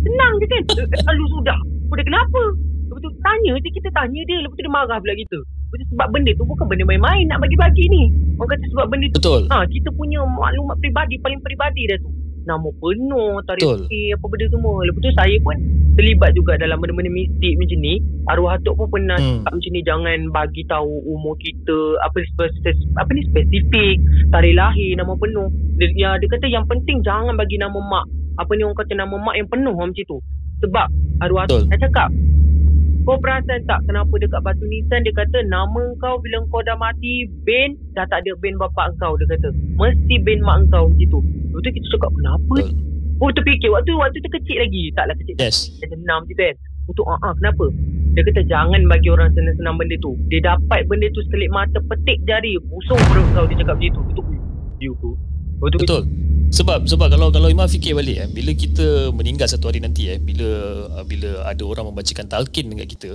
Senang 0.06 0.34
je 0.38 0.46
kan? 0.52 0.64
Eh, 0.84 1.04
Lalu 1.08 1.26
sudah. 1.34 1.60
Kau 1.62 1.96
dah 1.96 2.06
kenapa? 2.06 2.42
Lepas 2.86 3.00
tu 3.02 3.10
tanya 3.24 3.54
je 3.58 3.70
kita 3.72 3.90
tanya 3.96 4.22
dia. 4.28 4.38
Lepas 4.44 4.56
tu 4.60 4.64
dia 4.66 4.74
marah 4.74 4.98
pula 5.00 5.14
kita. 5.16 5.40
Lepas 5.40 5.78
tu 5.82 5.86
sebab 5.96 6.08
benda 6.14 6.32
tu 6.36 6.44
bukan 6.46 6.66
benda 6.70 6.84
main-main 6.86 7.24
nak 7.32 7.40
bagi-bagi 7.42 7.86
ni. 7.90 8.04
Orang 8.38 8.50
kata 8.54 8.66
sebab 8.76 8.86
benda 8.92 9.06
tu 9.10 9.18
Betul. 9.24 9.42
Ha, 9.50 9.64
kita 9.72 9.90
punya 9.96 10.20
maklumat 10.28 10.76
peribadi 10.84 11.16
paling 11.24 11.40
peribadi 11.42 11.84
dah 11.90 11.98
tu. 12.04 12.10
Nama 12.46 12.68
penuh, 12.78 13.42
tarikh 13.50 13.66
Betul. 13.66 13.90
apa 13.90 14.26
benda 14.30 14.46
semua. 14.54 14.74
Lepas 14.86 15.00
tu 15.02 15.12
saya 15.18 15.36
pun 15.42 15.56
terlibat 15.96 16.36
juga 16.36 16.60
dalam 16.60 16.78
benda-benda 16.80 17.12
mistik 17.12 17.56
macam 17.56 17.80
ni. 17.80 17.94
Arwah 18.28 18.58
atuk 18.60 18.76
pun 18.76 18.88
pernah 18.92 19.18
Hmm. 19.18 19.44
cakap 19.44 19.54
macam 19.56 19.72
ni 19.72 19.82
jangan 19.86 20.20
bagi 20.32 20.62
tahu 20.68 20.92
umur 21.08 21.36
kita, 21.40 21.80
apa 22.04 22.18
spesifik, 22.36 22.76
apa 23.00 23.10
ni 23.16 23.22
spesifik, 23.32 23.98
tarikh 24.32 24.56
lahir, 24.56 24.92
nama 25.00 25.14
penuh. 25.16 25.48
Dia, 25.80 25.88
ya, 25.96 26.10
dia 26.20 26.28
kata 26.32 26.46
yang 26.48 26.66
penting 26.68 27.00
jangan 27.06 27.36
bagi 27.38 27.56
nama 27.56 27.78
mak. 27.78 28.06
Apa 28.42 28.52
ni 28.56 28.68
orang 28.68 28.76
kata 28.76 28.94
nama 28.96 29.16
mak 29.16 29.36
yang 29.40 29.48
penuh 29.48 29.72
macam 29.72 29.94
tu. 29.94 30.18
Sebab 30.64 30.88
arwah 31.24 31.48
atuk 31.48 31.68
saya 31.72 31.80
cakap 31.88 32.10
kau 33.06 33.22
perasan 33.22 33.62
tak 33.70 33.86
kenapa 33.86 34.18
dekat 34.18 34.42
batu 34.42 34.66
nisan 34.66 35.06
dia 35.06 35.14
kata 35.14 35.46
nama 35.46 35.94
kau 36.02 36.18
bila 36.26 36.42
kau 36.50 36.66
dah 36.66 36.74
mati 36.74 37.30
bin 37.46 37.78
dah 37.94 38.02
tak 38.10 38.26
ada 38.26 38.34
bin 38.42 38.58
bapak 38.58 38.98
kau 38.98 39.14
dia 39.22 39.30
kata 39.30 39.54
mesti 39.78 40.16
bin 40.26 40.42
mak 40.42 40.66
kau 40.74 40.90
macam 40.90 41.06
tu 41.14 41.20
lepas 41.22 41.62
tu 41.62 41.70
kita 41.70 41.88
cakap 41.94 42.12
kenapa 42.18 42.56
Betul. 42.66 42.95
Oh 43.22 43.30
terfikir. 43.32 43.70
Waktu 43.72 43.92
waktu 43.96 44.18
tu 44.20 44.30
kecil 44.32 44.58
lagi. 44.60 44.84
Taklah 44.96 45.16
kecil. 45.20 45.36
Yes. 45.40 45.72
macam 45.84 46.00
enam 46.02 46.20
macam 46.24 46.34
tu 46.34 46.44
kan. 46.44 46.56
Untuk 46.86 47.06
ah, 47.10 47.20
ah 47.26 47.34
kenapa? 47.38 47.66
Dia 48.16 48.22
kata 48.24 48.42
jangan 48.48 48.82
bagi 48.88 49.10
orang 49.12 49.30
senang-senang 49.36 49.76
benda 49.76 49.96
tu. 50.00 50.16
Dia 50.32 50.40
dapat 50.44 50.88
benda 50.88 51.08
tu 51.12 51.20
sekelip 51.28 51.52
mata 51.52 51.80
petik 51.84 52.18
jari. 52.24 52.56
Busung 52.70 53.02
perut 53.12 53.28
kau 53.36 53.46
dia 53.50 53.58
cakap 53.60 53.76
macam 53.82 53.92
tu. 53.92 54.04
Betul 54.12 54.26
dia 54.80 54.92
tu 55.00 55.12
Lepas 55.56 55.68
tu 55.72 55.78
Betul. 55.82 56.04
Sebab 56.54 56.80
sebab 56.86 57.08
kalau 57.10 57.28
kalau 57.34 57.50
Imam 57.50 57.66
fikir 57.66 57.98
balik 57.98 58.22
eh 58.22 58.28
bila 58.30 58.52
kita 58.54 59.10
meninggal 59.12 59.50
satu 59.50 59.74
hari 59.74 59.82
nanti 59.82 60.14
eh 60.14 60.22
bila 60.22 60.48
uh, 60.94 61.04
bila 61.04 61.42
ada 61.42 61.64
orang 61.66 61.90
membacakan 61.90 62.30
talqin 62.30 62.70
dekat 62.70 62.88
kita 62.96 63.12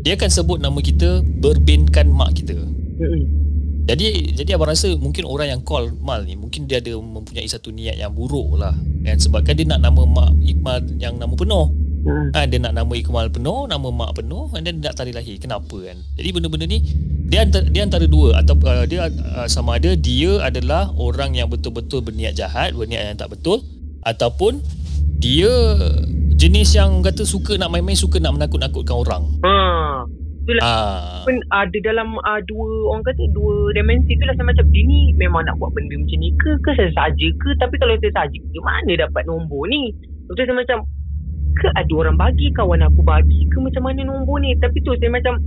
dia 0.00 0.14
akan 0.16 0.30
sebut 0.32 0.58
nama 0.62 0.78
kita 0.80 1.20
berbinkan 1.20 2.08
mak 2.08 2.40
kita. 2.40 2.56
Mm-mm. 2.56 3.49
Jadi 3.90 4.38
jadi 4.38 4.54
abang 4.54 4.70
rasa 4.70 4.94
mungkin 4.94 5.26
orang 5.26 5.50
yang 5.50 5.62
call 5.66 5.90
Mal 5.98 6.22
ni 6.22 6.38
mungkin 6.38 6.70
dia 6.70 6.78
ada 6.78 6.94
mempunyai 6.94 7.50
satu 7.50 7.74
niat 7.74 7.98
yang 7.98 8.14
buruk 8.14 8.54
lah. 8.54 8.70
Kan 9.02 9.18
sebabkan 9.18 9.58
dia 9.58 9.66
nak 9.66 9.82
nama 9.82 10.06
mak 10.06 10.30
Iqmal 10.46 10.78
yang 11.02 11.18
nama 11.18 11.34
penuh. 11.34 11.66
Ha, 12.32 12.48
dia 12.48 12.56
nak 12.62 12.72
nama 12.72 12.92
Iqmal 12.96 13.28
penuh, 13.28 13.68
nama 13.68 13.88
mak 13.90 14.16
penuh 14.22 14.46
and 14.54 14.62
then 14.62 14.78
dia 14.78 14.94
nak 14.94 14.96
tarikh 15.02 15.18
lahir. 15.18 15.36
Kenapa 15.42 15.74
kan? 15.74 15.98
Jadi 16.14 16.28
benda-benda 16.30 16.64
ni 16.70 16.78
dia 17.26 17.42
antara, 17.42 17.66
dia 17.66 17.82
antara 17.82 18.06
dua 18.06 18.38
atau 18.38 18.54
uh, 18.62 18.86
dia 18.86 19.10
uh, 19.10 19.46
sama 19.50 19.82
ada 19.82 19.98
dia 19.98 20.38
adalah 20.38 20.94
orang 20.94 21.34
yang 21.34 21.50
betul-betul 21.50 22.06
berniat 22.06 22.38
jahat, 22.38 22.70
berniat 22.78 23.10
yang 23.10 23.18
tak 23.18 23.34
betul 23.34 23.66
ataupun 24.06 24.62
dia 25.18 25.50
jenis 26.38 26.72
yang 26.72 27.02
kata 27.02 27.26
suka 27.26 27.58
nak 27.60 27.68
main-main, 27.74 27.98
suka 27.98 28.22
nak 28.22 28.38
menakut-nakutkan 28.38 28.96
orang. 28.96 29.22
ha 29.44 30.19
itulah. 30.42 30.62
Ah, 30.64 31.22
pun 31.22 31.36
ada 31.52 31.78
dalam 31.84 32.16
uh, 32.16 32.40
dua 32.48 32.68
orang 32.90 33.04
kata 33.04 33.22
dua 33.36 33.70
dimensi 33.76 34.16
tu 34.16 34.24
lah. 34.24 34.34
Saya 34.34 34.48
macam 34.48 34.66
dia 34.72 34.82
ni 34.84 35.12
memang 35.16 35.44
nak 35.46 35.56
buat 35.60 35.70
benda 35.76 35.94
macam 35.94 36.18
ni 36.18 36.32
ke? 36.40 36.50
Ke 36.64 36.70
saya 36.74 36.90
saja 36.96 37.28
ke? 37.38 37.48
Tapi 37.60 37.74
kalau 37.78 37.94
saya 38.00 38.12
saja 38.16 38.38
ke 38.38 38.58
mana 38.64 38.92
dapat 38.96 39.22
nombor 39.28 39.68
ni? 39.68 39.92
Betul 40.26 40.48
saya 40.48 40.56
macam 40.56 40.78
ke 41.60 41.66
ada 41.76 41.92
orang 41.92 42.16
bagi 42.16 42.48
kawan 42.56 42.80
aku 42.86 43.02
bagi? 43.04 43.46
Ke 43.52 43.56
macam 43.60 43.82
mana 43.84 44.00
nombor 44.06 44.40
ni? 44.40 44.56
Tapi 44.58 44.78
tu 44.82 44.96
saya 44.96 45.12
macam 45.12 45.38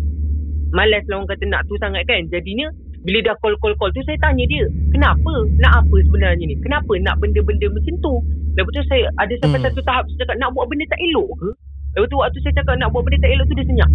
malas 0.73 1.03
lah 1.09 1.21
orang 1.21 1.29
kata 1.29 1.43
nak 1.49 1.61
tu 1.67 1.75
sangat 1.81 2.03
kan? 2.05 2.25
Jadinya 2.29 2.69
bila 3.03 3.19
dah 3.19 3.35
call 3.43 3.55
call 3.59 3.75
call 3.75 3.91
tu 3.91 3.99
saya 4.07 4.15
tanya 4.23 4.47
dia 4.47 4.63
kenapa? 4.95 5.33
Nak 5.59 5.73
apa 5.83 5.95
sebenarnya 6.07 6.45
ni? 6.47 6.55
Kenapa 6.63 6.95
nak 7.03 7.19
benda-benda 7.19 7.67
macam 7.67 7.95
tu? 7.99 8.13
Lepas 8.55 8.71
tu 8.71 8.83
saya 8.87 9.09
ada 9.19 9.33
sampai 9.41 9.59
Hmm. 9.59 9.67
satu 9.67 9.81
tahap 9.83 10.03
saya 10.07 10.17
cakap 10.23 10.35
nak 10.39 10.53
buat 10.55 10.65
benda 10.71 10.85
tak 10.87 11.01
elok 11.11 11.29
ke? 11.41 11.49
Lepas 11.93 12.07
tu 12.07 12.17
waktu 12.17 12.39
saya 12.41 12.53
cakap 12.57 12.75
nak 12.79 12.89
buat 12.95 13.01
benda 13.03 13.17
tak 13.19 13.31
elok 13.35 13.45
tu 13.49 13.55
dia 13.57 13.65
senyap 13.67 13.89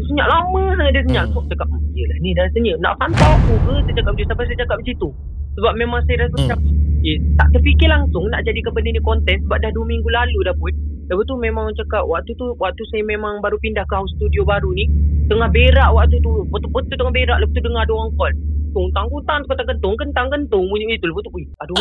senyap 0.00 0.26
lama 0.28 0.62
sangat 0.76 0.92
dia 0.92 1.02
senyap. 1.04 1.24
Hmm. 1.28 1.34
so, 1.34 1.48
cakap 1.48 1.66
"Hmm, 1.68 1.82
yelah 1.92 2.16
ni 2.20 2.30
dah 2.32 2.46
senyap. 2.52 2.78
Nak 2.80 2.94
pantau 2.96 3.30
aku 3.36 3.54
ke 3.60 3.72
saya 3.82 3.94
cakap 3.96 4.10
macam 4.12 4.26
sampai 4.32 4.44
saya 4.48 4.58
cakap 4.64 4.76
macam 4.80 4.94
tu? 4.96 5.08
Sebab 5.52 5.72
memang 5.76 6.00
saya 6.08 6.16
rasa 6.24 6.32
Hmm. 6.32 6.42
macam 6.48 6.58
eh, 7.02 7.18
tak 7.34 7.48
terfikir 7.52 7.88
langsung 7.90 8.24
nak 8.30 8.40
jadikan 8.46 8.72
benda 8.72 8.90
ni 8.90 9.02
konten 9.02 9.36
sebab 9.42 9.56
dah 9.58 9.70
2 9.74 9.84
minggu 9.84 10.08
lalu 10.08 10.38
dah 10.46 10.54
pun. 10.54 10.72
Lepas 11.10 11.24
tu 11.26 11.34
memang 11.36 11.66
cakap 11.74 12.02
waktu 12.06 12.30
tu 12.38 12.46
waktu 12.56 12.82
saya 12.88 13.02
memang 13.04 13.42
baru 13.42 13.58
pindah 13.58 13.84
ke 13.84 13.94
house 13.94 14.14
studio 14.16 14.46
baru 14.46 14.70
ni 14.72 14.86
tengah 15.28 15.50
berak 15.50 15.90
waktu 15.92 16.16
tu. 16.22 16.46
Betul-betul 16.48 16.94
tengah 16.96 17.12
berak 17.12 17.36
lepas 17.42 17.52
tu 17.52 17.60
dengar 17.60 17.82
ada 17.84 17.92
orang 17.92 18.12
call. 18.16 18.32
Tung 18.72 18.88
tang 18.96 19.04
kutang 19.12 19.44
kata 19.44 19.62
kentung 19.68 19.94
kentang 20.00 20.26
kentung 20.32 20.64
bunyi 20.70 20.96
itu. 20.96 21.04
Lepas 21.04 21.22
tu 21.26 21.30
ui 21.36 21.44
ada 21.60 21.72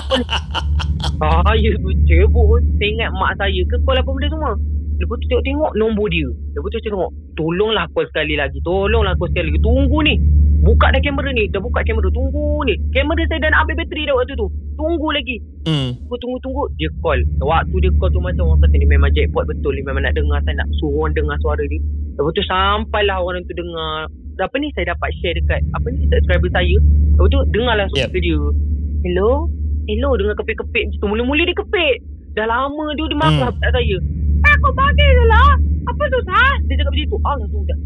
saya 1.16 1.70
tu 1.86 1.90
cebok. 2.10 2.60
Saya 2.76 2.88
ingat 2.92 3.10
mak 3.16 3.32
saya 3.40 3.62
ke 3.64 3.76
call 3.86 4.02
apa 4.02 4.10
benda 4.10 4.28
semua 4.28 4.52
lepas 5.02 5.18
tu 5.18 5.26
tengok-tengok 5.28 5.72
nombor 5.76 6.08
dia. 6.08 6.28
Lepas 6.54 6.70
tu 6.70 6.78
saya 6.78 6.92
tengok 6.94 7.12
tolonglah 7.34 7.86
call 7.92 8.06
sekali 8.08 8.36
lagi 8.38 8.58
tolonglah 8.62 9.14
call 9.18 9.30
sekali 9.34 9.50
lagi. 9.50 9.60
Tunggu 9.60 10.00
ni. 10.06 10.16
Buka 10.62 10.94
dah 10.94 11.02
kamera 11.02 11.30
ni. 11.34 11.50
Dah 11.50 11.58
buka 11.58 11.82
kamera 11.82 12.10
tunggu 12.14 12.62
ni. 12.70 12.78
Kamera 12.94 13.22
saya 13.26 13.42
dah 13.42 13.50
nak 13.50 13.60
habis 13.66 13.76
bateri 13.82 14.06
dah 14.06 14.14
waktu 14.14 14.34
tu. 14.38 14.48
Tunggu 14.78 15.08
lagi. 15.10 15.38
Hmm. 15.66 15.90
tunggu 15.98 16.18
tunggu 16.18 16.38
tunggu 16.42 16.64
dia 16.78 16.90
call. 17.02 17.20
Waktu 17.42 17.76
dia 17.82 17.92
call 17.98 18.10
tu 18.10 18.22
macam 18.22 18.44
orang 18.46 18.62
kata 18.62 18.76
ni 18.78 18.86
memang 18.86 19.10
jackpot 19.12 19.44
betul 19.46 19.74
ni. 19.74 19.82
Memang 19.82 20.06
nak 20.06 20.14
dengar 20.14 20.38
saya 20.46 20.56
nak 20.62 20.70
suruh 20.78 21.06
orang 21.06 21.14
dengar 21.18 21.38
suara 21.42 21.64
dia. 21.66 21.82
Lepas 22.16 22.32
tu 22.38 22.44
sampailah 22.46 23.18
orang 23.20 23.42
tu 23.46 23.54
dengar. 23.54 24.06
Apa 24.38 24.56
ni 24.58 24.74
saya 24.74 24.94
dapat 24.94 25.10
share 25.22 25.38
dekat 25.38 25.62
apa 25.74 25.86
ni 25.90 26.10
subscriber 26.10 26.50
saya. 26.50 26.78
Lepas 27.14 27.30
tu 27.30 27.40
dengarlah 27.54 27.86
suara 27.90 28.10
Yep. 28.10 28.18
dia. 28.18 28.40
Hello? 29.06 29.30
Hello? 29.86 30.10
Dengar 30.14 30.36
kepit-kepit 30.38 30.84
macam 30.88 30.98
tu. 30.98 31.08
Mula-mula 31.10 31.42
dia 31.42 31.58
kepit. 31.58 31.98
Dah 32.32 32.46
lama 32.48 32.86
dia 32.96 33.06
dia 33.06 33.18
marah 33.18 33.50
Hmm. 33.50 33.60
kat 33.60 33.72
saya 33.76 33.98
kau 34.62 34.74
bagi 34.78 35.08
je 35.10 35.26
lah? 35.26 35.52
Apa 35.90 36.04
susah 36.14 36.50
dia 36.70 36.74
cakap 36.78 36.94
macam 36.94 37.10
tu. 37.10 37.18
Allah 37.26 37.48
sudah 37.50 37.78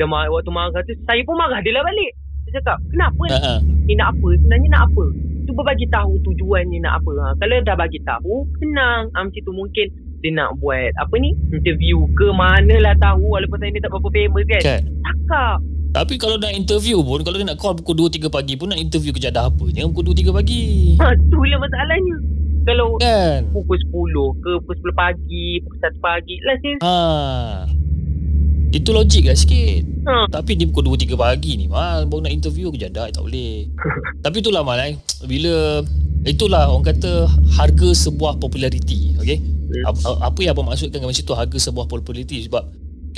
dia 0.00 0.08
marah, 0.08 0.32
waktu 0.32 0.48
marah 0.48 0.80
tu 0.88 0.96
saya 1.04 1.20
pun 1.28 1.36
marah. 1.36 1.60
Dia 1.60 1.76
lah 1.76 1.84
balik. 1.84 2.16
Dia 2.48 2.56
cakap 2.56 2.80
kenapa 2.88 3.22
Ha, 3.28 3.36
ha. 3.36 3.54
ni 3.84 3.92
nak 4.00 4.16
apa? 4.16 4.28
Sebenarnya 4.40 4.68
nak 4.72 4.82
apa? 4.88 5.04
Cuba 5.44 5.60
bagi 5.60 5.86
tahu 5.92 6.12
tujuannya 6.24 6.78
nak 6.80 6.94
apa. 7.04 7.12
Ha. 7.20 7.26
kalau 7.36 7.60
dah 7.60 7.76
bagi 7.76 8.00
tahu 8.08 8.48
senang 8.64 9.12
ha, 9.12 9.18
macam 9.20 9.42
tu 9.44 9.52
mungkin 9.52 9.86
dia 10.24 10.30
nak 10.32 10.56
buat 10.56 10.96
apa 10.96 11.14
ni? 11.20 11.36
Interview 11.52 12.08
ke 12.16 12.32
manalah 12.32 12.96
tahu 12.96 13.28
walaupun 13.28 13.60
saya 13.60 13.76
ni 13.76 13.80
tak 13.84 13.92
berapa 13.92 14.08
famous 14.08 14.44
kan. 14.48 14.62
Kan? 14.64 14.80
cakap. 15.04 15.56
Tapi 15.90 16.14
kalau 16.22 16.38
nak 16.38 16.54
interview 16.54 17.02
pun 17.02 17.18
Kalau 17.26 17.34
dia 17.34 17.50
nak 17.50 17.58
call 17.58 17.74
pukul 17.74 18.06
2-3 18.06 18.30
pagi 18.30 18.54
pun 18.54 18.70
Nak 18.70 18.78
interview 18.78 19.10
kejadah 19.10 19.50
apanya 19.50 19.90
Pukul 19.90 20.14
2-3 20.14 20.30
pagi. 20.30 20.94
Ha, 21.02 21.18
itulah 21.18 21.58
masalahnya 21.58 22.14
kalau 22.64 23.00
Kan? 23.00 23.48
pukul 23.50 23.78
10 23.78 24.42
ke 24.44 24.52
pukul 24.62 24.76
10 24.92 24.94
pagi 24.96 25.46
pukul 25.64 25.78
1 25.80 26.04
pagi 26.04 26.36
lah 26.44 26.56
saya 26.60 26.76
ha. 26.84 26.96
Itu 28.70 28.94
logik 28.94 29.26
lah 29.26 29.34
sikit. 29.34 29.82
Ha. 30.06 30.30
Tapi 30.30 30.54
dia 30.54 30.70
pukul 30.70 30.94
2-3 30.94 31.18
pagi 31.18 31.58
ni 31.58 31.66
Mal 31.66 32.06
Baru 32.06 32.22
nak 32.22 32.30
interview 32.30 32.70
kejadah 32.70 33.10
Tak 33.10 33.18
boleh. 33.18 33.66
Tapi 34.24 34.36
itulah 34.38 34.62
Mal 34.62 34.78
eh. 34.86 34.94
Bila 35.26 35.82
Itulah 36.22 36.70
orang 36.70 36.86
kata 36.86 37.26
Harga 37.58 37.90
sebuah 37.90 38.38
populariti 38.38 39.18
Okay 39.18 39.42
apa, 39.70 40.18
apa 40.18 40.38
yang 40.42 40.58
abang 40.58 40.66
maksudkan 40.66 40.98
dengan 40.98 41.14
situ 41.14 41.30
Harga 41.30 41.58
sebuah 41.58 41.86
populariti? 41.86 42.46
Sebab 42.46 42.62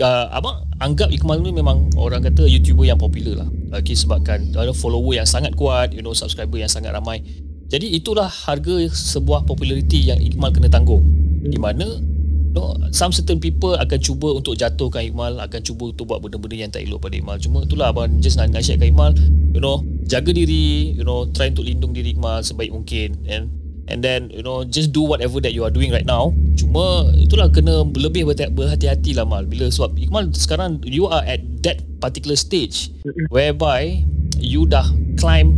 uh, 0.00 0.26
Abang 0.37 0.68
anggap 0.81 1.09
Ikmal 1.09 1.40
ni 1.40 1.52
memang 1.52 1.88
Orang 1.96 2.24
kata 2.24 2.44
YouTuber 2.44 2.85
yang 2.85 3.00
popular 3.00 3.44
lah. 3.44 3.48
Okay, 3.81 3.96
Sebabkan 3.96 4.52
ada 4.52 4.72
follower 4.76 5.16
yang 5.16 5.28
sangat 5.28 5.57
kuat 5.57 5.96
You 5.96 6.05
know 6.05 6.12
subscriber 6.12 6.61
yang 6.61 6.68
sangat 6.68 6.92
ramai 6.92 7.24
Jadi 7.72 7.96
itulah 7.96 8.28
harga 8.28 8.85
sebuah 8.92 9.48
populariti 9.48 10.04
Yang 10.04 10.28
Ikmal 10.28 10.52
kena 10.52 10.68
tanggung. 10.68 11.00
Di 11.40 11.56
mana 11.56 11.88
you 11.88 12.52
know, 12.52 12.76
Some 12.92 13.16
certain 13.16 13.40
people 13.40 13.72
akan 13.80 13.96
cuba 13.96 14.37
untuk 14.37 14.61
jatuhkan 14.61 15.08
Ikmal 15.08 15.40
Akan 15.40 15.64
cuba 15.64 15.88
untuk 15.88 16.12
buat 16.12 16.20
benda-benda 16.20 16.68
yang 16.68 16.68
tak 16.68 16.85
elok 16.85 17.08
pada 17.08 17.16
Ikmal. 17.16 17.40
Cuma 17.40 17.64
itulah 17.64 17.88
abang 17.88 18.20
just 18.20 18.37
nak 18.37 18.52
nasihatkan 18.52 18.92
Ikmal 18.92 19.16
You 19.56 19.64
know 19.64 19.80
Jaga 20.04 20.37
diri 20.37 20.92
You 20.92 21.08
know 21.08 21.24
Try 21.32 21.48
untuk 21.56 21.64
lindung 21.64 21.96
diri 21.96 22.12
Ikmal 22.12 22.44
Sebaik 22.44 22.68
mungkin. 22.76 23.16
And 23.24 23.48
And 23.88 24.04
then 24.04 24.28
you 24.28 24.44
know 24.44 24.68
Just 24.68 24.92
do 24.92 25.02
whatever 25.08 25.40
that 25.40 25.56
you 25.56 25.64
are 25.64 25.72
doing 25.72 25.88
right 25.90 26.06
now. 26.06 26.37
Cuma 26.61 27.08
itulah 27.16 27.48
kena 27.48 27.88
lebih 27.96 28.28
berhati- 28.28 28.52
berhati-hati 28.52 29.16
lah 29.16 29.24
Mal. 29.24 29.48
Bila 29.48 29.72
sebab 29.72 29.96
Ikmal 29.96 30.28
sekarang 30.37 30.85
you 30.85 31.08
are 31.08 31.24
at 31.24 31.40
that 31.64 31.80
particular 32.04 32.37
stage 32.37 32.92
whereby 33.32 34.04
you 34.37 34.68
dah 34.68 34.85
climb 35.16 35.56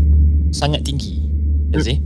sangat 0.54 0.86
tinggi. 0.86 1.23
You 1.74 1.82
see? 1.82 1.98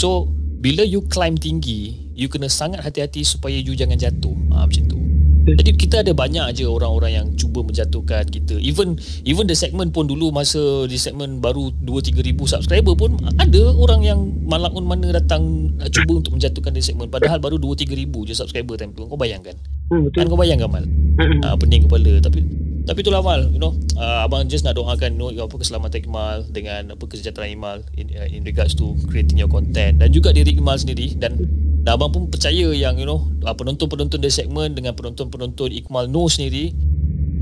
So 0.00 0.28
bila 0.60 0.82
you 0.82 1.04
climb 1.06 1.36
tinggi, 1.36 2.12
you 2.16 2.26
kena 2.32 2.48
sangat 2.48 2.80
hati-hati 2.82 3.22
supaya 3.22 3.56
you 3.60 3.76
jangan 3.76 4.00
jatuh. 4.00 4.34
Ah 4.52 4.64
macam 4.64 4.84
tu. 4.88 4.98
Jadi 5.46 5.78
kita 5.78 6.02
ada 6.02 6.10
banyak 6.10 6.58
je 6.58 6.66
orang-orang 6.66 7.12
yang 7.22 7.26
cuba 7.38 7.62
menjatuhkan 7.62 8.26
kita. 8.26 8.58
Even 8.58 8.98
even 9.22 9.46
the 9.46 9.54
segment 9.54 9.94
pun 9.94 10.10
dulu 10.10 10.34
masa 10.34 10.58
di 10.90 10.98
segmen 10.98 11.38
baru 11.38 11.70
2 11.86 11.86
3 11.86 12.18
ribu 12.18 12.50
subscriber 12.50 12.98
pun 12.98 13.14
ada 13.38 13.62
orang 13.78 14.02
yang 14.02 14.18
malakun 14.42 14.82
mana 14.82 15.14
datang 15.14 15.70
nak 15.78 15.94
cuba 15.94 16.18
untuk 16.18 16.34
menjatuhkan 16.34 16.74
di 16.74 16.82
segmen 16.82 17.06
padahal 17.06 17.38
baru 17.38 17.62
2 17.62 17.78
3 17.78 17.94
ribu 17.94 18.26
je 18.26 18.34
subscriber 18.34 18.74
time 18.74 18.90
tu. 18.90 19.06
Kau 19.06 19.14
bayangkan. 19.14 19.54
Hmm, 19.86 20.10
Kan 20.10 20.26
betul. 20.26 20.34
kau 20.34 20.38
bayangkan 20.42 20.66
Mal. 20.66 20.82
Mm-mm. 20.82 21.40
uh, 21.46 21.54
pening 21.54 21.86
kepala 21.86 22.18
tapi 22.18 22.42
tapi 22.86 23.02
itulah 23.02 23.18
Mal 23.18 23.50
you 23.50 23.58
know 23.58 23.74
uh, 23.98 24.22
abang 24.22 24.46
just 24.46 24.62
nak 24.62 24.78
doakan 24.78 25.18
you 25.18 25.20
know, 25.20 25.44
apa 25.44 25.58
keselamatan 25.58 26.06
Iqmal 26.06 26.46
dengan 26.54 26.94
apa 26.94 27.02
kesejahteraan 27.02 27.50
Iqmal 27.58 27.78
in, 27.98 28.14
uh, 28.14 28.28
in 28.30 28.46
regards 28.46 28.78
to 28.78 28.94
creating 29.10 29.42
your 29.42 29.50
content. 29.50 29.98
Dan 29.98 30.14
juga 30.14 30.30
diri 30.30 30.54
Iqmal 30.54 30.78
sendiri 30.78 31.18
dan 31.18 31.34
dan 31.82 31.98
abang 31.98 32.14
pun 32.14 32.22
percaya 32.30 32.70
yang 32.70 32.94
you 32.94 33.06
know 33.06 33.26
uh, 33.42 33.54
penonton-penonton 33.58 34.22
dari 34.22 34.30
segmen 34.30 34.78
dengan 34.78 34.94
penonton-penonton 34.94 35.74
Iqmal 35.82 36.06
Nur 36.06 36.30
sendiri 36.30 36.70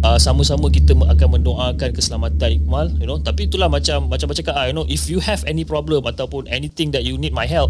uh, 0.01 0.17
sama-sama 0.17 0.73
kita 0.73 0.97
akan 0.97 1.29
mendoakan 1.41 1.93
keselamatan 1.93 2.65
Iqmal 2.65 2.97
you 2.97 3.05
know. 3.05 3.21
Tapi 3.21 3.45
itulah 3.45 3.69
macam 3.69 4.09
macam 4.09 4.33
macam 4.33 4.41
cakap 4.41 4.57
ah, 4.57 4.65
you 4.65 4.77
know 4.77 4.89
if 4.89 5.13
you 5.13 5.21
have 5.21 5.45
any 5.45 5.69
problem 5.69 6.09
ataupun 6.09 6.49
anything 6.49 6.89
that 6.89 7.05
you 7.05 7.21
need 7.21 7.37
my 7.37 7.45
help 7.45 7.69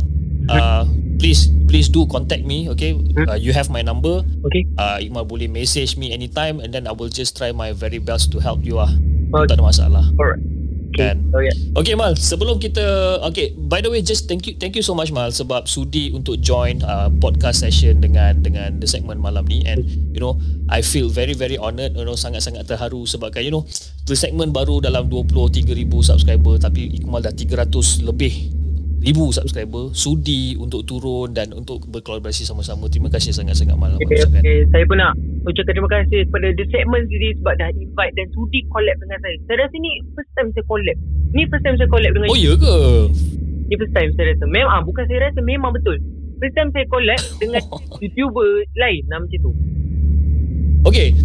uh, 0.49 0.87
please 1.25 1.49
please 1.65 1.89
do 1.89 2.05
contact 2.05 2.45
me 2.45 2.69
okay 2.69 2.93
uh, 3.25 3.39
you 3.41 3.57
have 3.57 3.73
my 3.73 3.81
number 3.81 4.21
Okay. 4.45 4.69
uh, 4.77 5.01
Iqmal 5.01 5.25
boleh 5.25 5.49
message 5.49 5.97
me 5.97 6.13
anytime 6.13 6.61
and 6.61 6.69
then 6.69 6.85
I 6.85 6.93
will 6.93 7.09
just 7.09 7.33
try 7.33 7.49
my 7.57 7.73
very 7.73 7.97
best 7.97 8.29
to 8.37 8.39
help 8.45 8.61
you 8.61 8.77
lah. 8.77 8.93
Okay. 9.33 9.49
Tak 9.49 9.57
ada 9.57 9.65
masalah. 9.65 10.05
Alright. 10.21 10.45
Okay. 10.95 11.11
Kan? 11.11 11.17
Oh, 11.35 11.43
yeah. 11.43 11.57
Okay 11.75 11.99
Mal, 11.99 12.15
sebelum 12.15 12.63
kita 12.63 13.19
okay, 13.27 13.51
by 13.57 13.83
the 13.83 13.91
way 13.91 13.99
just 13.99 14.31
thank 14.31 14.47
you 14.47 14.55
thank 14.55 14.79
you 14.79 14.85
so 14.85 14.95
much 14.95 15.11
Mal 15.11 15.35
sebab 15.35 15.67
sudi 15.67 16.15
untuk 16.15 16.39
join 16.39 16.79
uh, 16.87 17.11
podcast 17.19 17.67
session 17.67 17.99
dengan 17.99 18.45
dengan 18.45 18.79
the 18.79 18.87
segment 18.87 19.19
malam 19.19 19.43
ni 19.51 19.65
and 19.67 19.83
you 20.15 20.23
know 20.23 20.39
I 20.71 20.87
feel 20.87 21.11
very 21.11 21.35
very 21.35 21.59
honoured 21.59 21.99
you 21.99 22.07
know 22.07 22.15
sangat-sangat 22.15 22.71
terharu 22.71 23.11
sebab 23.11 23.35
kan 23.35 23.43
you 23.43 23.51
know 23.51 23.67
the 24.07 24.15
segment 24.15 24.55
baru 24.55 24.79
dalam 24.79 25.11
23,000 25.11 25.67
subscriber 26.05 26.63
tapi 26.63 26.95
Iqmal 27.03 27.27
dah 27.27 27.35
300 27.35 28.07
lebih 28.07 28.54
ribu 29.05 29.29
subscriber 29.31 29.93
sudi 29.93 30.57
untuk 30.57 30.89
turun 30.89 31.37
dan 31.37 31.53
untuk 31.53 31.85
berkolaborasi 31.93 32.49
sama-sama 32.49 32.89
terima 32.89 33.13
kasih 33.13 33.37
sangat-sangat 33.37 33.77
Mal 33.77 33.93
abang 33.95 34.09
Okay, 34.09 34.25
okay. 34.25 34.59
Saya 34.73 34.85
pun 34.89 34.97
nak 34.97 35.13
ucapkan 35.45 35.77
terima 35.77 35.91
kasih 35.93 36.25
kepada 36.25 36.47
The 36.57 36.65
Segment 36.73 37.05
sendiri 37.07 37.29
sebab 37.41 37.55
dah 37.61 37.69
invite 37.77 38.13
dan 38.17 38.27
sudi 38.33 38.65
collab 38.73 38.97
dengan 38.97 39.19
saya. 39.21 39.37
Saya 39.45 39.57
rasa 39.67 39.77
ni 39.77 39.91
first 40.17 40.33
time 40.33 40.49
saya 40.57 40.65
collab. 40.65 40.97
Ni 41.37 41.43
first 41.53 41.65
time 41.69 41.77
saya 41.77 41.89
collab 41.93 42.11
dengan 42.17 42.29
Oh 42.33 42.39
ya 42.39 42.53
ke? 42.57 42.77
Ni 43.69 43.75
first 43.77 43.95
time 43.95 44.11
saya 44.17 44.27
rasa. 44.33 44.45
Memang 44.49 44.73
ah, 44.73 44.83
bukan 44.83 45.05
saya 45.05 45.21
rasa 45.29 45.41
memang 45.45 45.71
betul. 45.77 45.97
First 46.41 46.55
time 46.57 46.71
saya 46.73 46.87
collab 46.89 47.21
dengan 47.43 47.63
YouTuber 48.01 48.49
lain 48.81 49.03
lah 49.13 49.19
macam 49.21 49.39
tu. 49.39 49.53
Okay 50.85 51.17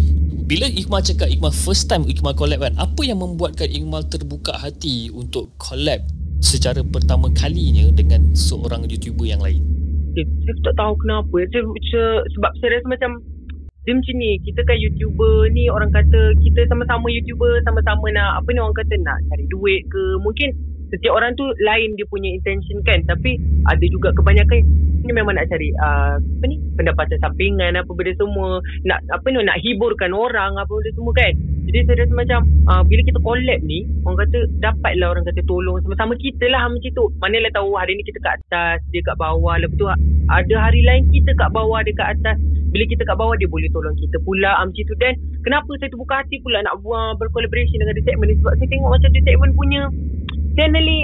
Bila 0.48 0.72
Iqmal 0.72 1.04
cakap 1.04 1.28
Iqmal 1.28 1.52
first 1.52 1.84
time 1.84 2.08
Iqmal 2.08 2.32
collab 2.32 2.64
kan 2.64 2.72
Apa 2.80 3.04
yang 3.04 3.20
membuatkan 3.20 3.68
Iqmal 3.68 4.08
terbuka 4.08 4.56
hati 4.56 5.12
Untuk 5.12 5.52
collab 5.60 6.00
Secara 6.40 6.80
pertama 6.82 7.28
kalinya 7.36 7.92
Dengan 7.92 8.32
seorang 8.32 8.88
YouTuber 8.88 9.28
yang 9.28 9.44
lain 9.44 9.80
Okay, 10.10 10.26
saya 10.42 10.54
tak 10.66 10.74
tahu 10.74 10.94
kenapa. 11.06 11.36
Saya, 11.54 11.62
saya, 11.86 12.08
sebab 12.34 12.50
saya 12.58 12.68
rasa 12.74 12.86
macam 12.90 13.10
dia 13.80 13.96
macam 13.96 14.14
ni, 14.20 14.36
kita 14.44 14.60
kan 14.66 14.76
YouTuber 14.76 15.48
ni 15.56 15.72
orang 15.72 15.88
kata 15.88 16.36
kita 16.42 16.68
sama-sama 16.68 17.08
YouTuber, 17.08 17.64
sama-sama 17.64 18.12
nak 18.12 18.44
apa 18.44 18.48
ni 18.52 18.60
orang 18.60 18.76
kata 18.76 18.94
nak 19.00 19.22
cari 19.30 19.46
duit 19.48 19.86
ke. 19.88 20.02
Mungkin 20.20 20.52
setiap 20.92 21.16
orang 21.16 21.32
tu 21.38 21.46
lain 21.62 21.96
dia 21.96 22.04
punya 22.10 22.28
intention 22.28 22.82
kan. 22.84 23.06
Tapi 23.06 23.40
ada 23.70 23.84
juga 23.86 24.12
kebanyakan 24.12 24.58
ni 25.10 25.14
memang 25.18 25.34
nak 25.34 25.50
cari 25.50 25.74
uh, 25.74 26.14
apa 26.22 26.44
ni 26.46 26.62
pendapatan 26.78 27.18
sampingan 27.18 27.74
apa 27.74 27.90
benda 27.90 28.14
semua. 28.14 28.62
Nak 28.86 29.02
apa 29.10 29.26
ni 29.26 29.42
nak 29.42 29.58
hiburkan 29.58 30.14
orang 30.14 30.54
apa 30.54 30.70
benda 30.70 30.94
semua 30.94 31.10
kan? 31.18 31.34
Jadi 31.66 31.78
saya 31.86 32.02
rasa 32.02 32.14
macam 32.14 32.40
uh, 32.70 32.82
bila 32.86 33.00
kita 33.02 33.18
collab 33.18 33.60
ni 33.66 33.86
orang 34.06 34.18
kata 34.26 34.38
dapatlah 34.62 35.08
orang 35.10 35.24
kata 35.26 35.40
tolong. 35.50 35.82
Sama-sama 35.82 36.14
kita 36.22 36.46
lah 36.46 36.70
macam 36.70 36.90
tu. 36.94 37.04
Manalah 37.18 37.50
tahu 37.50 37.74
hari 37.74 37.98
ni 37.98 38.06
kita 38.06 38.18
kat 38.22 38.38
atas 38.46 38.78
dia 38.94 39.02
kat 39.02 39.18
bawah. 39.18 39.58
Lepas 39.58 39.74
tu 39.74 39.86
ada 40.30 40.54
hari 40.62 40.80
lain 40.86 41.10
kita 41.10 41.34
kat 41.34 41.50
bawah 41.50 41.82
dia 41.82 41.94
kat 41.98 42.14
atas. 42.14 42.38
Bila 42.70 42.86
kita 42.86 43.02
kat 43.02 43.18
bawah 43.18 43.34
dia 43.34 43.50
boleh 43.50 43.66
tolong 43.74 43.98
kita 43.98 44.16
pula 44.22 44.54
uh, 44.54 44.64
macam 44.66 44.84
tu. 44.86 44.94
Dan 45.02 45.18
kenapa 45.42 45.70
saya 45.82 45.90
terbuka 45.90 46.22
hati 46.22 46.38
pula 46.38 46.62
nak 46.62 46.78
buat 46.86 47.18
bercollaboration 47.18 47.82
dengan 47.82 47.98
The 47.98 48.02
Segment 48.06 48.28
ni? 48.30 48.36
Sebab 48.38 48.52
saya 48.62 48.68
tengok 48.70 48.90
macam 48.94 49.10
The 49.10 49.22
Segment 49.26 49.52
punya 49.58 49.82
channel 50.58 50.84
ni 50.86 50.98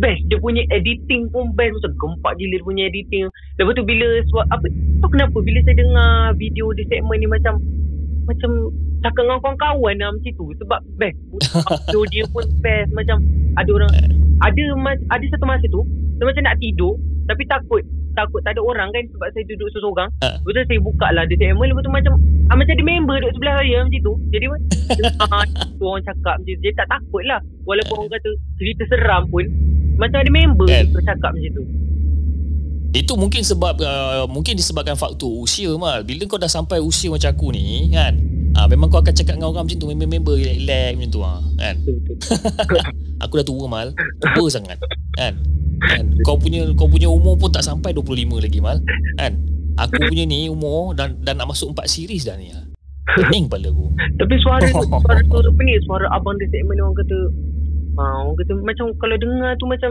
best 0.00 0.22
dia 0.28 0.38
punya 0.40 0.62
editing 0.70 1.28
pun 1.30 1.52
best. 1.56 1.76
Macam 1.80 1.92
gempak 1.96 2.32
gila 2.36 2.56
dia 2.58 2.66
punya 2.66 2.82
editing. 2.88 3.24
Lepas 3.56 3.72
tu 3.76 3.84
bila 3.84 4.06
apa 4.50 4.66
tak 5.00 5.08
kenapa? 5.08 5.36
Bila 5.40 5.58
saya 5.64 5.76
dengar 5.78 6.10
video 6.36 6.72
di 6.76 6.84
segmen 6.88 7.18
ni 7.20 7.28
macam 7.28 7.60
macam 8.28 8.50
cakap 9.00 9.22
dengan 9.24 9.40
kawan-kawan 9.40 9.94
lah 9.96 10.08
macam 10.12 10.32
tu. 10.36 10.46
Sebab 10.60 10.80
best. 11.00 11.18
Audio 11.72 12.00
dia 12.12 12.24
pun 12.30 12.44
best. 12.60 12.90
Macam 12.92 13.16
ada 13.58 13.70
orang 13.70 13.90
ada 14.40 14.62
ada 15.12 15.24
satu 15.30 15.44
masa 15.44 15.66
tu 15.68 15.84
saya 16.16 16.26
macam 16.28 16.42
nak 16.48 16.56
tidur 16.60 16.94
tapi 17.28 17.42
takut 17.48 17.82
takut 18.16 18.40
tak 18.42 18.56
ada 18.58 18.62
orang 18.64 18.88
kan 18.92 19.04
sebab 19.14 19.28
saya 19.32 19.44
duduk 19.48 19.68
seorang 19.72 20.10
Ha. 20.20 20.36
lepas 20.36 20.52
tu 20.52 20.60
saya 20.66 20.80
buka 20.82 21.06
lah 21.14 21.24
di 21.28 21.36
segmen 21.38 21.66
lepas 21.70 21.82
tu 21.84 21.92
macam 21.92 22.12
ah, 22.50 22.56
macam 22.58 22.74
ada 22.74 22.84
member 22.84 23.16
duduk 23.22 23.32
sebelah 23.38 23.54
saya 23.62 23.78
macam 23.86 24.00
tu. 24.02 24.14
Jadi 24.34 24.44
ah, 25.22 25.44
tu 25.78 25.84
orang 25.86 26.02
cakap 26.02 26.34
macam 26.42 26.54
tu. 26.58 26.62
Dia 26.66 26.72
tak 26.74 26.88
takut 26.90 27.22
lah. 27.22 27.40
Walaupun 27.62 27.94
orang 28.02 28.12
kata 28.18 28.30
cerita 28.58 28.82
seram 28.90 29.22
pun 29.30 29.46
macam 30.00 30.18
ada 30.18 30.30
member 30.32 30.66
Kan. 30.66 30.84
kan. 30.90 31.04
cakap 31.14 31.30
macam 31.36 31.50
tu. 31.54 31.64
Itu 32.90 33.14
mungkin 33.14 33.46
sebab 33.46 33.78
uh, 33.78 34.26
Mungkin 34.26 34.58
disebabkan 34.58 34.98
faktor 34.98 35.30
usia 35.30 35.70
mal. 35.78 36.02
Bila 36.02 36.26
kau 36.26 36.42
dah 36.42 36.50
sampai 36.50 36.82
usia 36.82 37.06
macam 37.06 37.30
aku 37.30 37.54
ni 37.54 37.86
Kan? 37.94 38.18
Ah, 38.58 38.66
memang 38.66 38.90
kau 38.90 38.98
akan 38.98 39.14
cakap 39.14 39.38
dengan 39.38 39.54
orang 39.54 39.70
macam 39.70 39.78
tu 39.78 39.86
Member-member 39.86 40.34
relax 40.34 40.98
macam 40.98 41.10
tu 41.14 41.20
ah, 41.22 41.38
kan? 41.54 41.74
Aku 43.22 43.38
dah 43.38 43.46
tua 43.46 43.70
mal. 43.70 43.94
Tua 44.34 44.48
sangat 44.50 44.80
Kan? 45.14 45.38
Kan? 45.86 46.04
Kau 46.26 46.34
punya 46.34 46.66
kau 46.74 46.90
punya 46.90 47.06
umur 47.06 47.38
pun 47.38 47.54
tak 47.54 47.62
sampai 47.62 47.94
25 47.94 48.42
lagi 48.42 48.58
mal. 48.58 48.82
Kan 49.14 49.38
aku 49.76 49.94
punya 50.10 50.24
ni 50.26 50.50
umur 50.50 50.96
dan 50.96 51.20
dan 51.22 51.38
nak 51.38 51.52
masuk 51.52 51.76
4 51.76 51.86
series 51.86 52.26
dah 52.26 52.34
ni 52.34 52.50
ah. 52.50 52.64
pening 53.18 53.46
kepala 53.46 53.70
aku 53.70 53.86
Tapi 54.20 54.34
suara 54.40 54.66
tu, 54.70 54.82
suara 54.86 55.20
tu 55.24 55.38
apa 55.38 55.62
ni? 55.64 55.74
Suara 55.84 56.06
abang 56.14 56.36
di 56.38 56.46
segmen 56.48 56.80
orang 56.80 56.96
kata 56.98 57.18
ha, 57.98 58.04
orang 58.24 58.36
kata 58.38 58.52
macam 58.62 58.86
kalau 59.00 59.16
dengar 59.18 59.50
tu 59.58 59.66
macam 59.68 59.90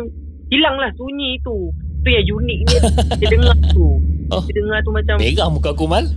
hilang 0.49 0.75
lah 0.77 0.89
sunyi 0.97 1.37
tu. 1.45 1.69
Tu 1.99 2.15
yang 2.15 2.39
unik 2.39 2.59
ni 2.63 2.75
dia 3.19 3.27
dengar 3.29 3.57
tu. 3.73 3.99
Oh. 4.29 4.45
Dia 4.45 4.61
dengar 4.61 4.77
tu 4.85 4.93
macam 4.93 5.17
merah 5.17 5.49
muka 5.49 5.73
aku 5.73 5.89
mal 5.89 6.05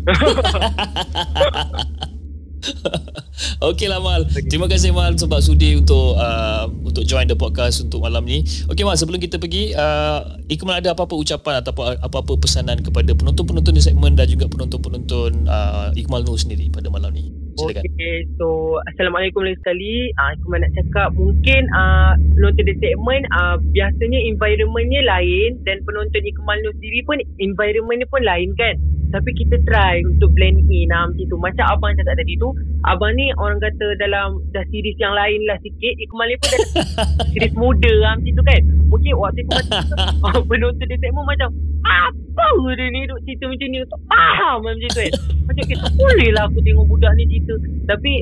Okey 3.69 3.91
lah 3.91 3.99
Mal 3.99 4.27
Terima 4.47 4.71
kasih 4.71 4.95
Mal 4.95 5.19
Sebab 5.19 5.43
sudi 5.43 5.75
untuk 5.75 6.15
uh, 6.15 6.71
Untuk 6.71 7.03
join 7.07 7.27
the 7.27 7.35
podcast 7.35 7.83
Untuk 7.83 8.03
malam 8.03 8.23
ni. 8.23 8.47
Okey 8.71 8.87
Mal 8.87 8.95
Sebelum 8.95 9.19
kita 9.19 9.43
pergi 9.43 9.75
uh, 9.75 10.39
Ikmal 10.47 10.79
ada 10.83 10.95
apa-apa 10.95 11.19
ucapan 11.19 11.63
Ataupun 11.63 11.99
apa-apa 11.99 12.39
pesanan 12.39 12.79
Kepada 12.81 13.11
penonton-penonton 13.15 13.75
di 13.75 13.83
segmen 13.83 14.15
Dan 14.15 14.31
juga 14.31 14.47
penonton-penonton 14.47 15.51
uh, 15.51 15.91
Ikmal 15.99 16.23
Nur 16.23 16.39
sendiri 16.39 16.71
Pada 16.71 16.91
malam 16.91 17.11
ni? 17.11 17.43
Silakan. 17.53 17.85
Okay, 17.85 18.17
so 18.41 18.81
Assalamualaikum 18.93 19.45
lagi 19.45 19.59
sekali. 19.61 20.09
Ah, 20.17 20.33
aku 20.33 20.57
nak 20.57 20.73
cakap 20.73 21.09
mungkin 21.13 21.69
ah 21.77 22.17
penonton 22.17 22.65
di 22.65 22.75
segmen 22.81 23.21
ah 23.37 23.61
biasanya 23.61 24.19
environmentnya 24.25 25.05
lain 25.05 25.61
dan 25.69 25.85
penonton 25.85 26.25
Ikmal 26.25 26.59
Nur 26.65 26.73
sendiri 26.81 27.05
pun 27.05 27.21
environmentnya 27.37 28.09
pun 28.09 28.23
lain 28.25 28.57
kan. 28.57 28.81
Tapi 29.13 29.31
kita 29.37 29.61
try 29.69 30.01
untuk 30.09 30.33
blend 30.33 30.65
in 30.73 30.89
ah, 30.91 31.07
macam 31.07 31.27
tu. 31.29 31.37
Macam 31.37 31.65
abang 31.69 31.93
cakap 32.01 32.17
tadi 32.17 32.35
tu, 32.41 32.49
abang 32.89 33.13
ni 33.13 33.29
orang 33.37 33.61
kata 33.61 33.95
dalam 34.01 34.41
dah 34.57 34.65
series 34.73 34.97
yang 34.97 35.13
lain 35.13 35.41
lah 35.45 35.61
sikit. 35.61 35.95
Ikmal 36.01 36.33
ni 36.33 36.37
pun 36.41 36.49
dah 36.49 36.61
series 37.37 37.55
muda 37.55 37.93
ah, 38.09 38.15
macam 38.17 38.33
tu 38.33 38.45
kan. 38.49 38.61
Mungkin 38.89 39.13
waktu 39.21 39.41
tu 39.45 39.53
macam 39.53 39.79
ah, 40.25 40.41
penonton 40.49 40.87
di 40.89 40.97
segmen 40.97 41.25
macam 41.29 41.49
apa 41.83 42.47
dia 42.79 42.87
ni 42.89 43.05
duk 43.11 43.21
cerita 43.27 43.45
macam 43.51 43.69
ni 43.69 43.79
tak 43.85 44.01
faham 44.09 44.57
macam 44.63 44.81
tu 44.81 44.89
kan 44.97 45.11
macam 45.45 45.65
kita 45.69 45.87
boleh 45.99 46.29
lah 46.33 46.43
aku 46.49 46.59
tengok 46.65 46.87
budak 46.89 47.13
ni 47.19 47.25
cerita 47.29 47.55
tapi 47.91 48.13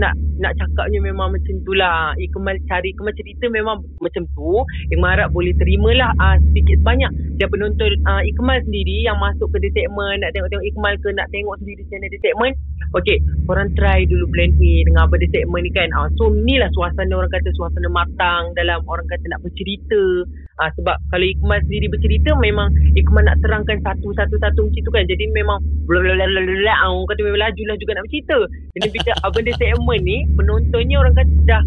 nak 0.00 0.14
nak 0.40 0.56
cakapnya 0.56 1.02
memang 1.02 1.34
macam 1.34 1.54
tu 1.66 1.76
lah 1.76 2.16
Ikmal 2.16 2.56
cari 2.70 2.96
Ikmal 2.96 3.12
cerita 3.12 3.50
memang 3.52 3.84
macam 4.00 4.24
tu 4.32 4.64
Ikmal 4.88 5.18
harap 5.18 5.28
boleh 5.36 5.52
terimalah 5.60 6.16
uh, 6.16 6.40
sedikit 6.50 6.80
sebanyak 6.80 7.12
dan 7.36 7.48
penonton 7.52 7.92
uh, 8.08 8.22
Ikmal 8.24 8.64
sendiri 8.64 9.04
yang 9.04 9.20
masuk 9.20 9.52
ke 9.52 9.60
The 9.60 9.70
Segment 9.76 10.24
nak 10.24 10.32
tengok-tengok 10.40 10.66
Ikmal 10.72 10.94
ke 11.04 11.08
nak 11.12 11.28
tengok 11.28 11.60
sendiri 11.60 11.84
channel 11.92 12.08
The 12.08 12.18
Segment 12.24 12.56
Okay, 12.90 13.22
korang 13.46 13.70
try 13.78 14.02
dulu 14.08 14.26
blend 14.32 14.58
in 14.58 14.88
dengan 14.88 15.06
apa 15.06 15.20
The 15.20 15.28
Segment 15.28 15.62
ni 15.62 15.70
kan 15.70 15.92
uh, 15.92 16.08
so 16.16 16.32
ni 16.32 16.56
lah 16.56 16.72
suasana 16.72 17.12
orang 17.12 17.30
kata 17.30 17.52
suasana 17.54 17.92
matang 17.92 18.56
dalam 18.56 18.82
orang 18.88 19.06
kata 19.06 19.28
nak 19.28 19.44
bercerita 19.44 20.24
Ah 20.60 20.68
sebab 20.76 20.92
kalau 21.08 21.24
Ikmal 21.24 21.64
sendiri 21.64 21.88
bercerita 21.88 22.36
memang 22.36 22.68
Ikmal 22.92 23.24
nak 23.24 23.40
terangkan 23.40 23.80
satu-satu-satu 23.80 24.60
macam 24.60 24.82
tu 24.84 24.92
kan. 24.92 25.04
Jadi 25.08 25.24
memang 25.32 25.56
blablabla 25.88 26.74
orang 26.84 27.08
kata 27.08 27.20
memang 27.24 27.40
lajulah 27.48 27.76
juga 27.80 27.96
nak 27.96 28.04
bercerita. 28.04 28.38
Jadi 28.76 28.86
bila 28.92 29.12
ah, 29.24 29.30
benda 29.32 29.52
segmen 29.56 30.00
ni 30.04 30.16
penontonnya 30.36 30.96
orang 31.00 31.16
kata 31.16 31.32
dah 31.48 31.62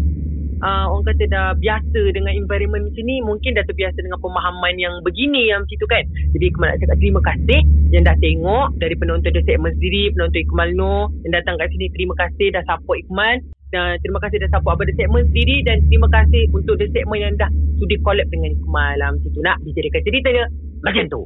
uh, 0.64 0.84
orang 0.88 1.04
kata 1.12 1.24
dah 1.28 1.46
biasa 1.60 2.00
dengan 2.16 2.32
environment 2.32 2.88
macam 2.88 3.04
ni 3.04 3.20
mungkin 3.20 3.52
dah 3.54 3.64
terbiasa 3.68 4.00
dengan 4.00 4.18
pemahaman 4.18 4.74
yang 4.80 4.94
begini 5.04 5.52
yang 5.52 5.62
macam 5.62 5.76
tu 5.76 5.88
kan. 5.88 6.02
Jadi 6.32 6.44
Ikmal 6.48 6.72
nak 6.72 6.78
cakap 6.80 6.96
terima 6.98 7.20
kasih 7.20 7.60
yang 7.92 8.02
dah 8.02 8.16
tengok 8.18 8.66
dari 8.80 8.94
penonton 8.96 9.30
The 9.30 9.42
Segment 9.44 9.76
sendiri 9.78 10.02
penonton 10.16 10.40
Ikmal 10.40 10.68
No 10.72 11.12
yang 11.22 11.32
datang 11.36 11.60
kat 11.60 11.68
sini. 11.76 11.86
Terima 11.92 12.14
kasih 12.16 12.46
dah 12.56 12.64
support 12.64 12.98
Ikmal. 13.04 13.36
Dan 13.74 13.98
terima 14.06 14.22
kasih 14.22 14.38
dah 14.38 14.50
support 14.54 14.78
Abang 14.80 14.88
The 14.88 14.96
Segment 14.96 15.26
sendiri. 15.30 15.56
Dan 15.68 15.76
terima 15.92 16.08
kasih 16.08 16.42
untuk 16.56 16.80
The 16.80 16.88
Segment 16.90 17.20
yang 17.20 17.34
dah 17.36 17.50
sudi 17.78 18.00
collab 18.00 18.26
dengan 18.32 18.56
Ikmal 18.56 18.96
lah. 18.98 19.12
Macam 19.12 19.30
tu 19.30 19.40
nak 19.44 19.60
dijadikan 19.62 20.00
ceritanya 20.02 20.44
macam 20.84 21.04
tu 21.12 21.22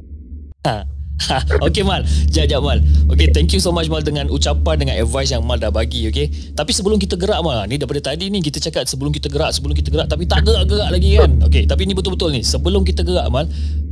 okay 1.65 1.83
Mal. 1.83 2.03
Sekejap 2.03 2.49
sekejap 2.49 2.61
Mal. 2.63 2.79
Okay 3.11 3.27
thank 3.31 3.51
you 3.51 3.61
so 3.61 3.69
much 3.69 3.91
Mal 3.91 4.01
Dengan 4.01 4.31
ucapan 4.31 4.75
Dengan 4.79 4.95
advice 4.97 5.35
yang 5.35 5.43
Mal 5.43 5.59
dah 5.59 5.73
bagi 5.73 6.07
Okay 6.07 6.29
Tapi 6.55 6.71
sebelum 6.71 6.97
kita 6.97 7.19
gerak 7.19 7.41
Mal 7.43 7.67
Ni 7.67 7.75
daripada 7.75 8.13
tadi 8.13 8.31
ni 8.31 8.39
Kita 8.39 8.57
cakap 8.57 8.87
sebelum 8.87 9.11
kita 9.11 9.27
gerak 9.27 9.51
Sebelum 9.51 9.75
kita 9.75 9.91
gerak 9.91 10.07
Tapi 10.07 10.23
tak 10.25 10.47
gerak-gerak 10.47 10.89
lagi 10.89 11.19
kan? 11.19 11.31
Okay 11.45 11.63
tapi 11.69 11.85
ni 11.85 11.93
betul-betul 11.93 12.33
ni. 12.33 12.41
Sebelum 12.41 12.81
kita 12.87 13.03
gerak 13.03 13.27
Mal 13.29 13.45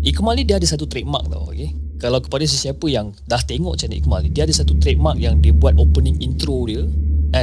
Ikmal 0.06 0.40
ni 0.40 0.48
dia 0.48 0.62
ada 0.62 0.68
satu 0.68 0.88
trademark 0.88 1.28
tau 1.28 1.52
Okay 1.52 1.74
kalau 1.98 2.22
kepada 2.22 2.46
sesiapa 2.46 2.86
yang 2.94 3.10
dah 3.26 3.42
tengok 3.42 3.74
channel 3.74 3.98
Ikmal 3.98 4.22
ni 4.22 4.30
dia 4.30 4.46
ada 4.46 4.54
satu 4.54 4.78
trademark 4.78 5.18
yang 5.18 5.42
dia 5.42 5.50
buat 5.50 5.74
opening 5.82 6.22
intro 6.22 6.70
dia 6.70 6.86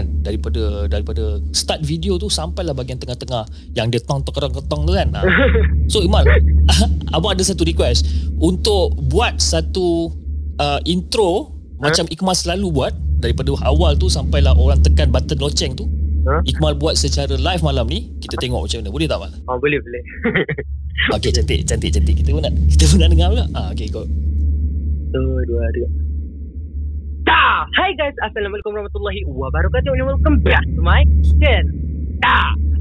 kan? 0.01 0.05
Daripada 0.23 0.91
daripada 0.91 1.39
start 1.55 1.81
video 1.87 2.19
tu 2.19 2.27
sampailah 2.27 2.75
bahagian 2.75 2.99
tengah-tengah 2.99 3.47
yang 3.79 3.89
dia 3.89 4.03
tong 4.03 4.21
tong 4.27 4.35
tong 4.67 4.83
tu 4.87 4.93
kan? 4.93 5.09
Ha. 5.15 5.23
so 5.93 6.03
Imal 6.03 6.27
abang 7.15 7.33
ada 7.33 7.45
satu 7.47 7.63
request. 7.63 8.07
Untuk 8.39 8.99
buat 9.11 9.39
satu 9.39 10.11
uh, 10.59 10.81
intro 10.85 11.55
huh? 11.79 11.91
macam 11.91 12.05
Ikmal 12.11 12.35
selalu 12.35 12.67
buat 12.75 12.93
daripada 13.23 13.55
awal 13.65 13.97
tu 13.97 14.11
sampailah 14.11 14.53
orang 14.59 14.83
tekan 14.85 15.09
button 15.09 15.39
loceng 15.39 15.73
tu 15.79 15.87
huh? 16.27 16.41
Ikmal 16.45 16.77
buat 16.77 16.99
secara 16.99 17.39
live 17.39 17.63
malam 17.63 17.87
ni 17.87 18.11
kita 18.19 18.37
tengok 18.37 18.67
macam 18.67 18.79
mana. 18.83 18.91
Boleh 18.91 19.07
tak 19.07 19.19
Mal? 19.23 19.33
Oh 19.47 19.57
boleh 19.57 19.79
boleh. 19.81 20.03
Okay 21.11 21.35
cantik 21.35 21.67
cantik 21.67 21.91
cantik. 21.91 22.15
Kita 22.23 22.31
pun 22.31 22.43
nak 22.47 22.55
kita 22.71 22.87
pun 22.87 22.99
nak 23.03 23.11
dengar 23.11 23.29
pula 23.35 23.45
ah, 23.59 23.75
okay 23.75 23.91
go 23.91 24.07
satu 25.15 25.47
dua 25.47 25.65
tiga 25.71 25.89
Ta. 27.25 27.65
Hai 27.73 27.97
guys, 27.97 28.13
Assalamualaikum 28.21 28.77
warahmatullahi 28.77 29.25
wabarakatuh 29.25 29.97
welcome 30.05 30.45
back 30.45 30.61
to 30.77 30.81
my 30.85 31.09
channel. 31.41 31.73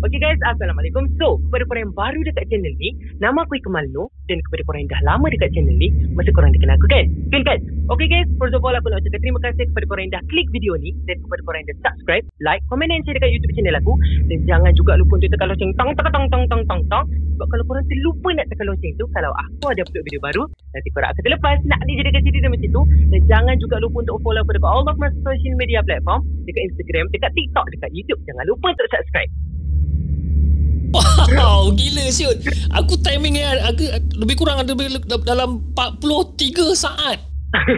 Okay 0.03 0.19
guys, 0.19 0.35
Assalamualaikum. 0.43 1.15
So, 1.15 1.39
kepada 1.47 1.63
korang 1.63 1.87
yang 1.87 1.95
baru 1.95 2.19
dekat 2.27 2.51
channel 2.51 2.75
ni, 2.75 2.91
nama 3.23 3.47
aku 3.47 3.55
Ikmal 3.55 3.87
No 3.95 4.11
dan 4.27 4.43
kepada 4.43 4.59
korang 4.67 4.83
yang 4.83 4.91
dah 4.91 5.01
lama 5.07 5.31
dekat 5.31 5.55
channel 5.55 5.71
ni, 5.79 5.95
masa 6.11 6.27
korang 6.35 6.51
dah 6.51 6.59
kenal 6.59 6.75
aku 6.75 6.87
kan? 6.91 7.05
Kan 7.31 7.41
kan? 7.47 7.59
Okay 7.87 8.11
guys, 8.11 8.27
first 8.35 8.51
of 8.51 8.59
all 8.67 8.75
aku 8.75 8.91
nak 8.91 8.99
ucapkan 8.99 9.23
terima 9.23 9.39
kasih 9.39 9.63
kepada 9.63 9.85
korang 9.87 10.03
yang 10.03 10.19
dah 10.19 10.23
klik 10.27 10.47
video 10.51 10.75
ni 10.75 10.91
dan 11.07 11.23
kepada 11.23 11.39
korang 11.47 11.59
yang 11.63 11.69
dah 11.71 11.77
subscribe, 11.87 12.23
like, 12.43 12.59
komen 12.67 12.91
dan 12.91 12.99
share 13.07 13.15
dekat 13.15 13.31
YouTube 13.31 13.53
channel 13.55 13.79
aku 13.79 13.93
dan 14.27 14.37
jangan 14.43 14.71
juga 14.75 14.91
lupa 14.99 15.13
untuk 15.15 15.29
tekan 15.31 15.47
loceng 15.55 15.71
tong 15.79 15.91
tong 15.95 16.09
tong 16.11 16.25
tong 16.27 16.45
tong 16.51 16.63
tong 16.67 16.81
tong 16.91 17.05
sebab 17.07 17.47
kalau 17.47 17.63
korang 17.63 17.85
terlupa 17.87 18.29
nak 18.35 18.45
tekan 18.51 18.65
loceng 18.75 18.93
tu, 18.99 19.05
kalau 19.15 19.31
aku 19.39 19.65
ada 19.71 19.81
upload 19.87 20.03
video 20.03 20.19
baru, 20.19 20.43
nanti 20.51 20.87
korang 20.91 21.09
akan 21.15 21.23
terlepas 21.23 21.57
nak 21.63 21.79
dijadikan 21.87 22.21
cerita 22.27 22.47
macam 22.51 22.69
tu 22.75 22.81
dan 23.07 23.19
jangan 23.31 23.55
juga 23.55 23.79
lupa 23.79 24.03
untuk 24.03 24.19
follow 24.19 24.43
kepada 24.43 24.59
all 24.67 24.83
of 24.83 24.99
my 24.99 25.07
social 25.23 25.55
media 25.55 25.79
platform 25.79 26.27
dekat 26.43 26.75
Instagram, 26.75 27.07
dekat 27.15 27.31
TikTok, 27.31 27.65
dekat 27.71 27.89
YouTube. 27.95 28.19
Jangan 28.27 28.43
lupa 28.51 28.75
untuk 28.75 28.87
subscribe. 28.91 29.31
Wow, 30.93 31.73
gila 31.73 32.05
siut. 32.13 32.37
Aku 32.69 32.93
timing 33.01 33.37
ni 33.37 33.41
aku 33.41 33.89
lebih 34.13 34.37
kurang 34.37 34.61
ada 34.61 34.73
dalam 35.25 35.65
43 35.73 36.77
saat. 36.77 37.17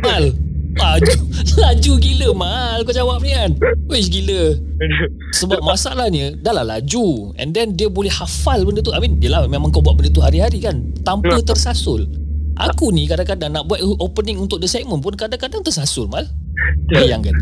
Mal. 0.03 0.35
Laju, 0.75 1.15
laju 1.63 1.93
gila 2.03 2.29
mal 2.35 2.83
kau 2.83 2.91
jawab 2.91 3.23
ni 3.23 3.31
kan. 3.31 3.55
Wish 3.87 4.11
gila. 4.11 4.59
Sebab 5.31 5.63
masalahnya 5.63 6.35
dah 6.35 6.51
lah 6.51 6.67
laju 6.67 7.31
and 7.39 7.55
then 7.55 7.79
dia 7.79 7.87
boleh 7.87 8.11
hafal 8.11 8.67
benda 8.67 8.83
tu. 8.83 8.91
I 8.91 8.99
mean, 8.99 9.15
yelah 9.23 9.47
memang 9.47 9.71
kau 9.71 9.79
buat 9.79 9.95
benda 9.95 10.11
tu 10.11 10.19
hari-hari 10.19 10.59
kan 10.59 10.91
tanpa 11.07 11.39
tersasul. 11.39 12.03
Aku 12.59 12.91
ni 12.91 13.07
kadang-kadang 13.07 13.55
nak 13.55 13.67
buat 13.67 13.79
opening 13.99 14.39
untuk 14.39 14.59
the 14.63 14.67
segment 14.67 14.99
pun 14.99 15.15
kadang-kadang 15.15 15.63
tersasul 15.63 16.11
mal. 16.11 16.27
Bayangkan 16.89 17.35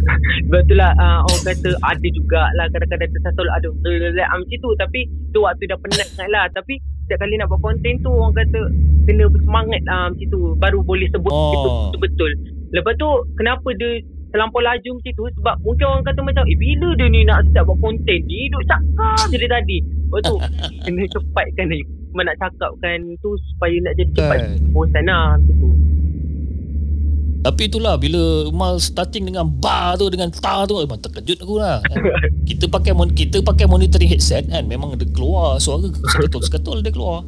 Betul 0.50 0.78
lah 0.80 0.92
uh, 0.98 1.20
Orang 1.28 1.44
kata 1.46 1.70
Ada 1.84 2.08
jugalah 2.16 2.66
Kadang-kadang 2.72 3.10
tersasul 3.12 3.48
Ada 3.52 3.68
macam 3.70 4.58
tu. 4.60 4.70
Tapi 4.80 5.00
Tu 5.34 5.40
waktu 5.40 5.64
dah 5.70 5.78
penat 5.80 6.08
sangat 6.16 6.32
lah 6.32 6.46
Tapi 6.52 6.80
Setiap 7.06 7.20
kali 7.22 7.36
nak 7.38 7.48
buat 7.52 7.62
konten 7.62 7.94
tu 8.02 8.12
Orang 8.12 8.36
kata 8.36 8.62
Kena 9.04 9.24
bersemangat 9.28 9.82
lah 9.86 10.02
Macam 10.12 10.28
tu. 10.32 10.42
Baru 10.58 10.80
boleh 10.82 11.08
sebut 11.12 11.32
oh. 11.32 11.92
Betul-betul. 11.92 12.32
Lepas 12.72 12.94
tu 12.98 13.10
Kenapa 13.38 13.68
dia 13.78 13.92
Terlampau 14.34 14.66
laju 14.66 14.90
macam 14.98 15.14
tu? 15.14 15.26
Sebab 15.38 15.56
mungkin 15.62 15.86
orang 15.86 16.06
kata 16.10 16.20
macam 16.26 16.44
Eh 16.50 16.58
bila 16.58 16.90
dia 16.98 17.06
ni 17.06 17.22
nak 17.22 17.46
start 17.54 17.70
buat 17.70 17.78
konten 17.86 18.20
ni? 18.26 18.50
Duduk 18.50 18.66
cakap 18.66 19.30
je 19.30 19.38
dari 19.38 19.50
tadi. 19.50 19.78
Lepas 19.86 20.22
tu 20.26 20.36
Kena 20.90 21.04
cepatkan 21.06 21.66
ni 21.70 21.80
Cuma 22.10 22.22
nak 22.26 22.38
cakapkan 22.42 22.98
tu 23.22 23.30
Supaya 23.54 23.76
nak 23.86 23.94
jadi 23.94 24.12
cepat 24.18 24.40
Bosan 24.74 25.06
lah 25.06 25.38
Macam 25.38 25.54
tu 25.62 25.83
tapi 27.44 27.68
itulah 27.68 28.00
bila 28.00 28.48
mal 28.56 28.80
starting 28.80 29.28
dengan 29.28 29.44
bar 29.44 30.00
tu 30.00 30.08
dengan 30.08 30.32
tar 30.32 30.64
tu 30.64 30.80
memang 30.80 30.96
terkejut 31.04 31.44
aku 31.44 31.60
lah. 31.60 31.84
Kan? 31.84 32.00
kita 32.50 32.72
pakai 32.72 32.96
kita 33.12 33.44
pakai 33.44 33.68
monitoring 33.68 34.08
headset 34.08 34.48
kan 34.48 34.64
memang 34.64 34.96
ada 34.96 35.04
keluar 35.12 35.60
suara 35.60 35.92
seketul-seketul 35.92 36.80
dia 36.80 36.96
keluar. 36.96 37.28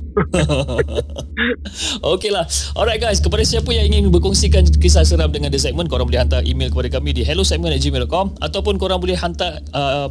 Okeylah. 2.15 2.47
Alright 2.79 3.03
guys, 3.03 3.19
kepada 3.19 3.43
siapa 3.43 3.67
yang 3.75 3.91
ingin 3.91 4.07
berkongsikan 4.07 4.63
kisah 4.79 5.03
seram 5.03 5.35
dengan 5.35 5.51
The 5.51 5.59
Segment, 5.59 5.91
korang 5.91 6.07
boleh 6.07 6.23
hantar 6.23 6.47
email 6.47 6.71
kepada 6.71 6.87
kami 6.95 7.11
di 7.11 7.27
hellosegment@gmail.com 7.27 8.39
ataupun 8.39 8.79
korang 8.79 9.03
boleh 9.03 9.19
hantar 9.19 9.59
uh, 9.75 10.07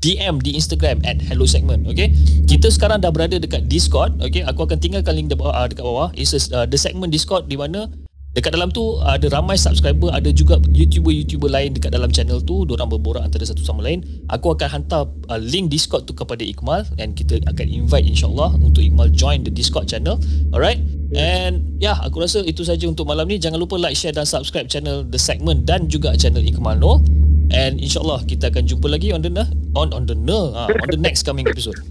DM 0.00 0.40
di 0.40 0.56
Instagram 0.56 1.04
at 1.04 1.20
Hello 1.20 1.44
Segment 1.44 1.84
okay? 1.84 2.14
Kita 2.48 2.72
sekarang 2.72 3.04
dah 3.04 3.12
berada 3.12 3.36
dekat 3.36 3.68
Discord 3.68 4.16
okay? 4.24 4.40
Aku 4.48 4.64
akan 4.64 4.80
tinggalkan 4.80 5.12
link 5.12 5.28
uh, 5.36 5.66
dekat 5.68 5.84
bawah 5.84 6.08
It's 6.16 6.32
a, 6.32 6.40
uh, 6.56 6.64
The 6.64 6.80
Segment 6.80 7.12
Discord 7.12 7.52
di 7.52 7.60
mana 7.60 7.84
Dekat 8.30 8.54
dalam 8.54 8.70
tu 8.70 9.02
ada 9.02 9.26
ramai 9.26 9.58
subscriber, 9.58 10.14
ada 10.14 10.30
juga 10.30 10.62
YouTuber-YouTuber 10.70 11.50
lain 11.50 11.74
dekat 11.74 11.90
dalam 11.90 12.14
channel 12.14 12.38
tu, 12.38 12.62
diorang 12.62 12.86
berborak 12.86 13.26
antara 13.26 13.42
satu 13.42 13.66
sama 13.66 13.82
lain. 13.82 14.06
Aku 14.30 14.54
akan 14.54 14.70
hantar 14.70 15.10
uh, 15.26 15.40
link 15.42 15.66
Discord 15.66 16.06
tu 16.06 16.14
kepada 16.14 16.46
Ikmal 16.46 16.86
dan 16.94 17.10
kita 17.10 17.42
akan 17.50 17.66
invite 17.66 18.06
insyaAllah 18.06 18.54
untuk 18.62 18.86
Ikmal 18.86 19.10
join 19.10 19.42
the 19.42 19.50
Discord 19.50 19.90
channel. 19.90 20.22
Alright? 20.54 20.78
And 21.10 21.74
ya, 21.82 21.90
yeah, 21.90 21.96
aku 22.06 22.22
rasa 22.22 22.46
itu 22.46 22.62
saja 22.62 22.86
untuk 22.86 23.10
malam 23.10 23.26
ni. 23.26 23.42
Jangan 23.42 23.58
lupa 23.58 23.74
like, 23.74 23.98
share 23.98 24.14
dan 24.14 24.22
subscribe 24.22 24.70
channel 24.70 25.02
The 25.02 25.18
Segment 25.18 25.66
dan 25.66 25.90
juga 25.90 26.14
channel 26.14 26.46
Ikmal 26.46 26.78
No. 26.78 27.02
And 27.50 27.82
insyaAllah 27.82 28.30
kita 28.30 28.54
akan 28.54 28.62
jumpa 28.62 28.86
lagi 28.86 29.10
on 29.10 29.26
the 29.26 29.30
on 29.74 29.90
on 29.90 30.06
the 30.06 30.14
uh, 30.14 30.70
on 30.70 30.86
the 30.86 31.00
next 31.02 31.26
coming 31.26 31.50
episode. 31.50 31.82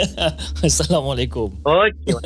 Assalamualaikum. 0.64 1.52
Okay. 1.60 2.16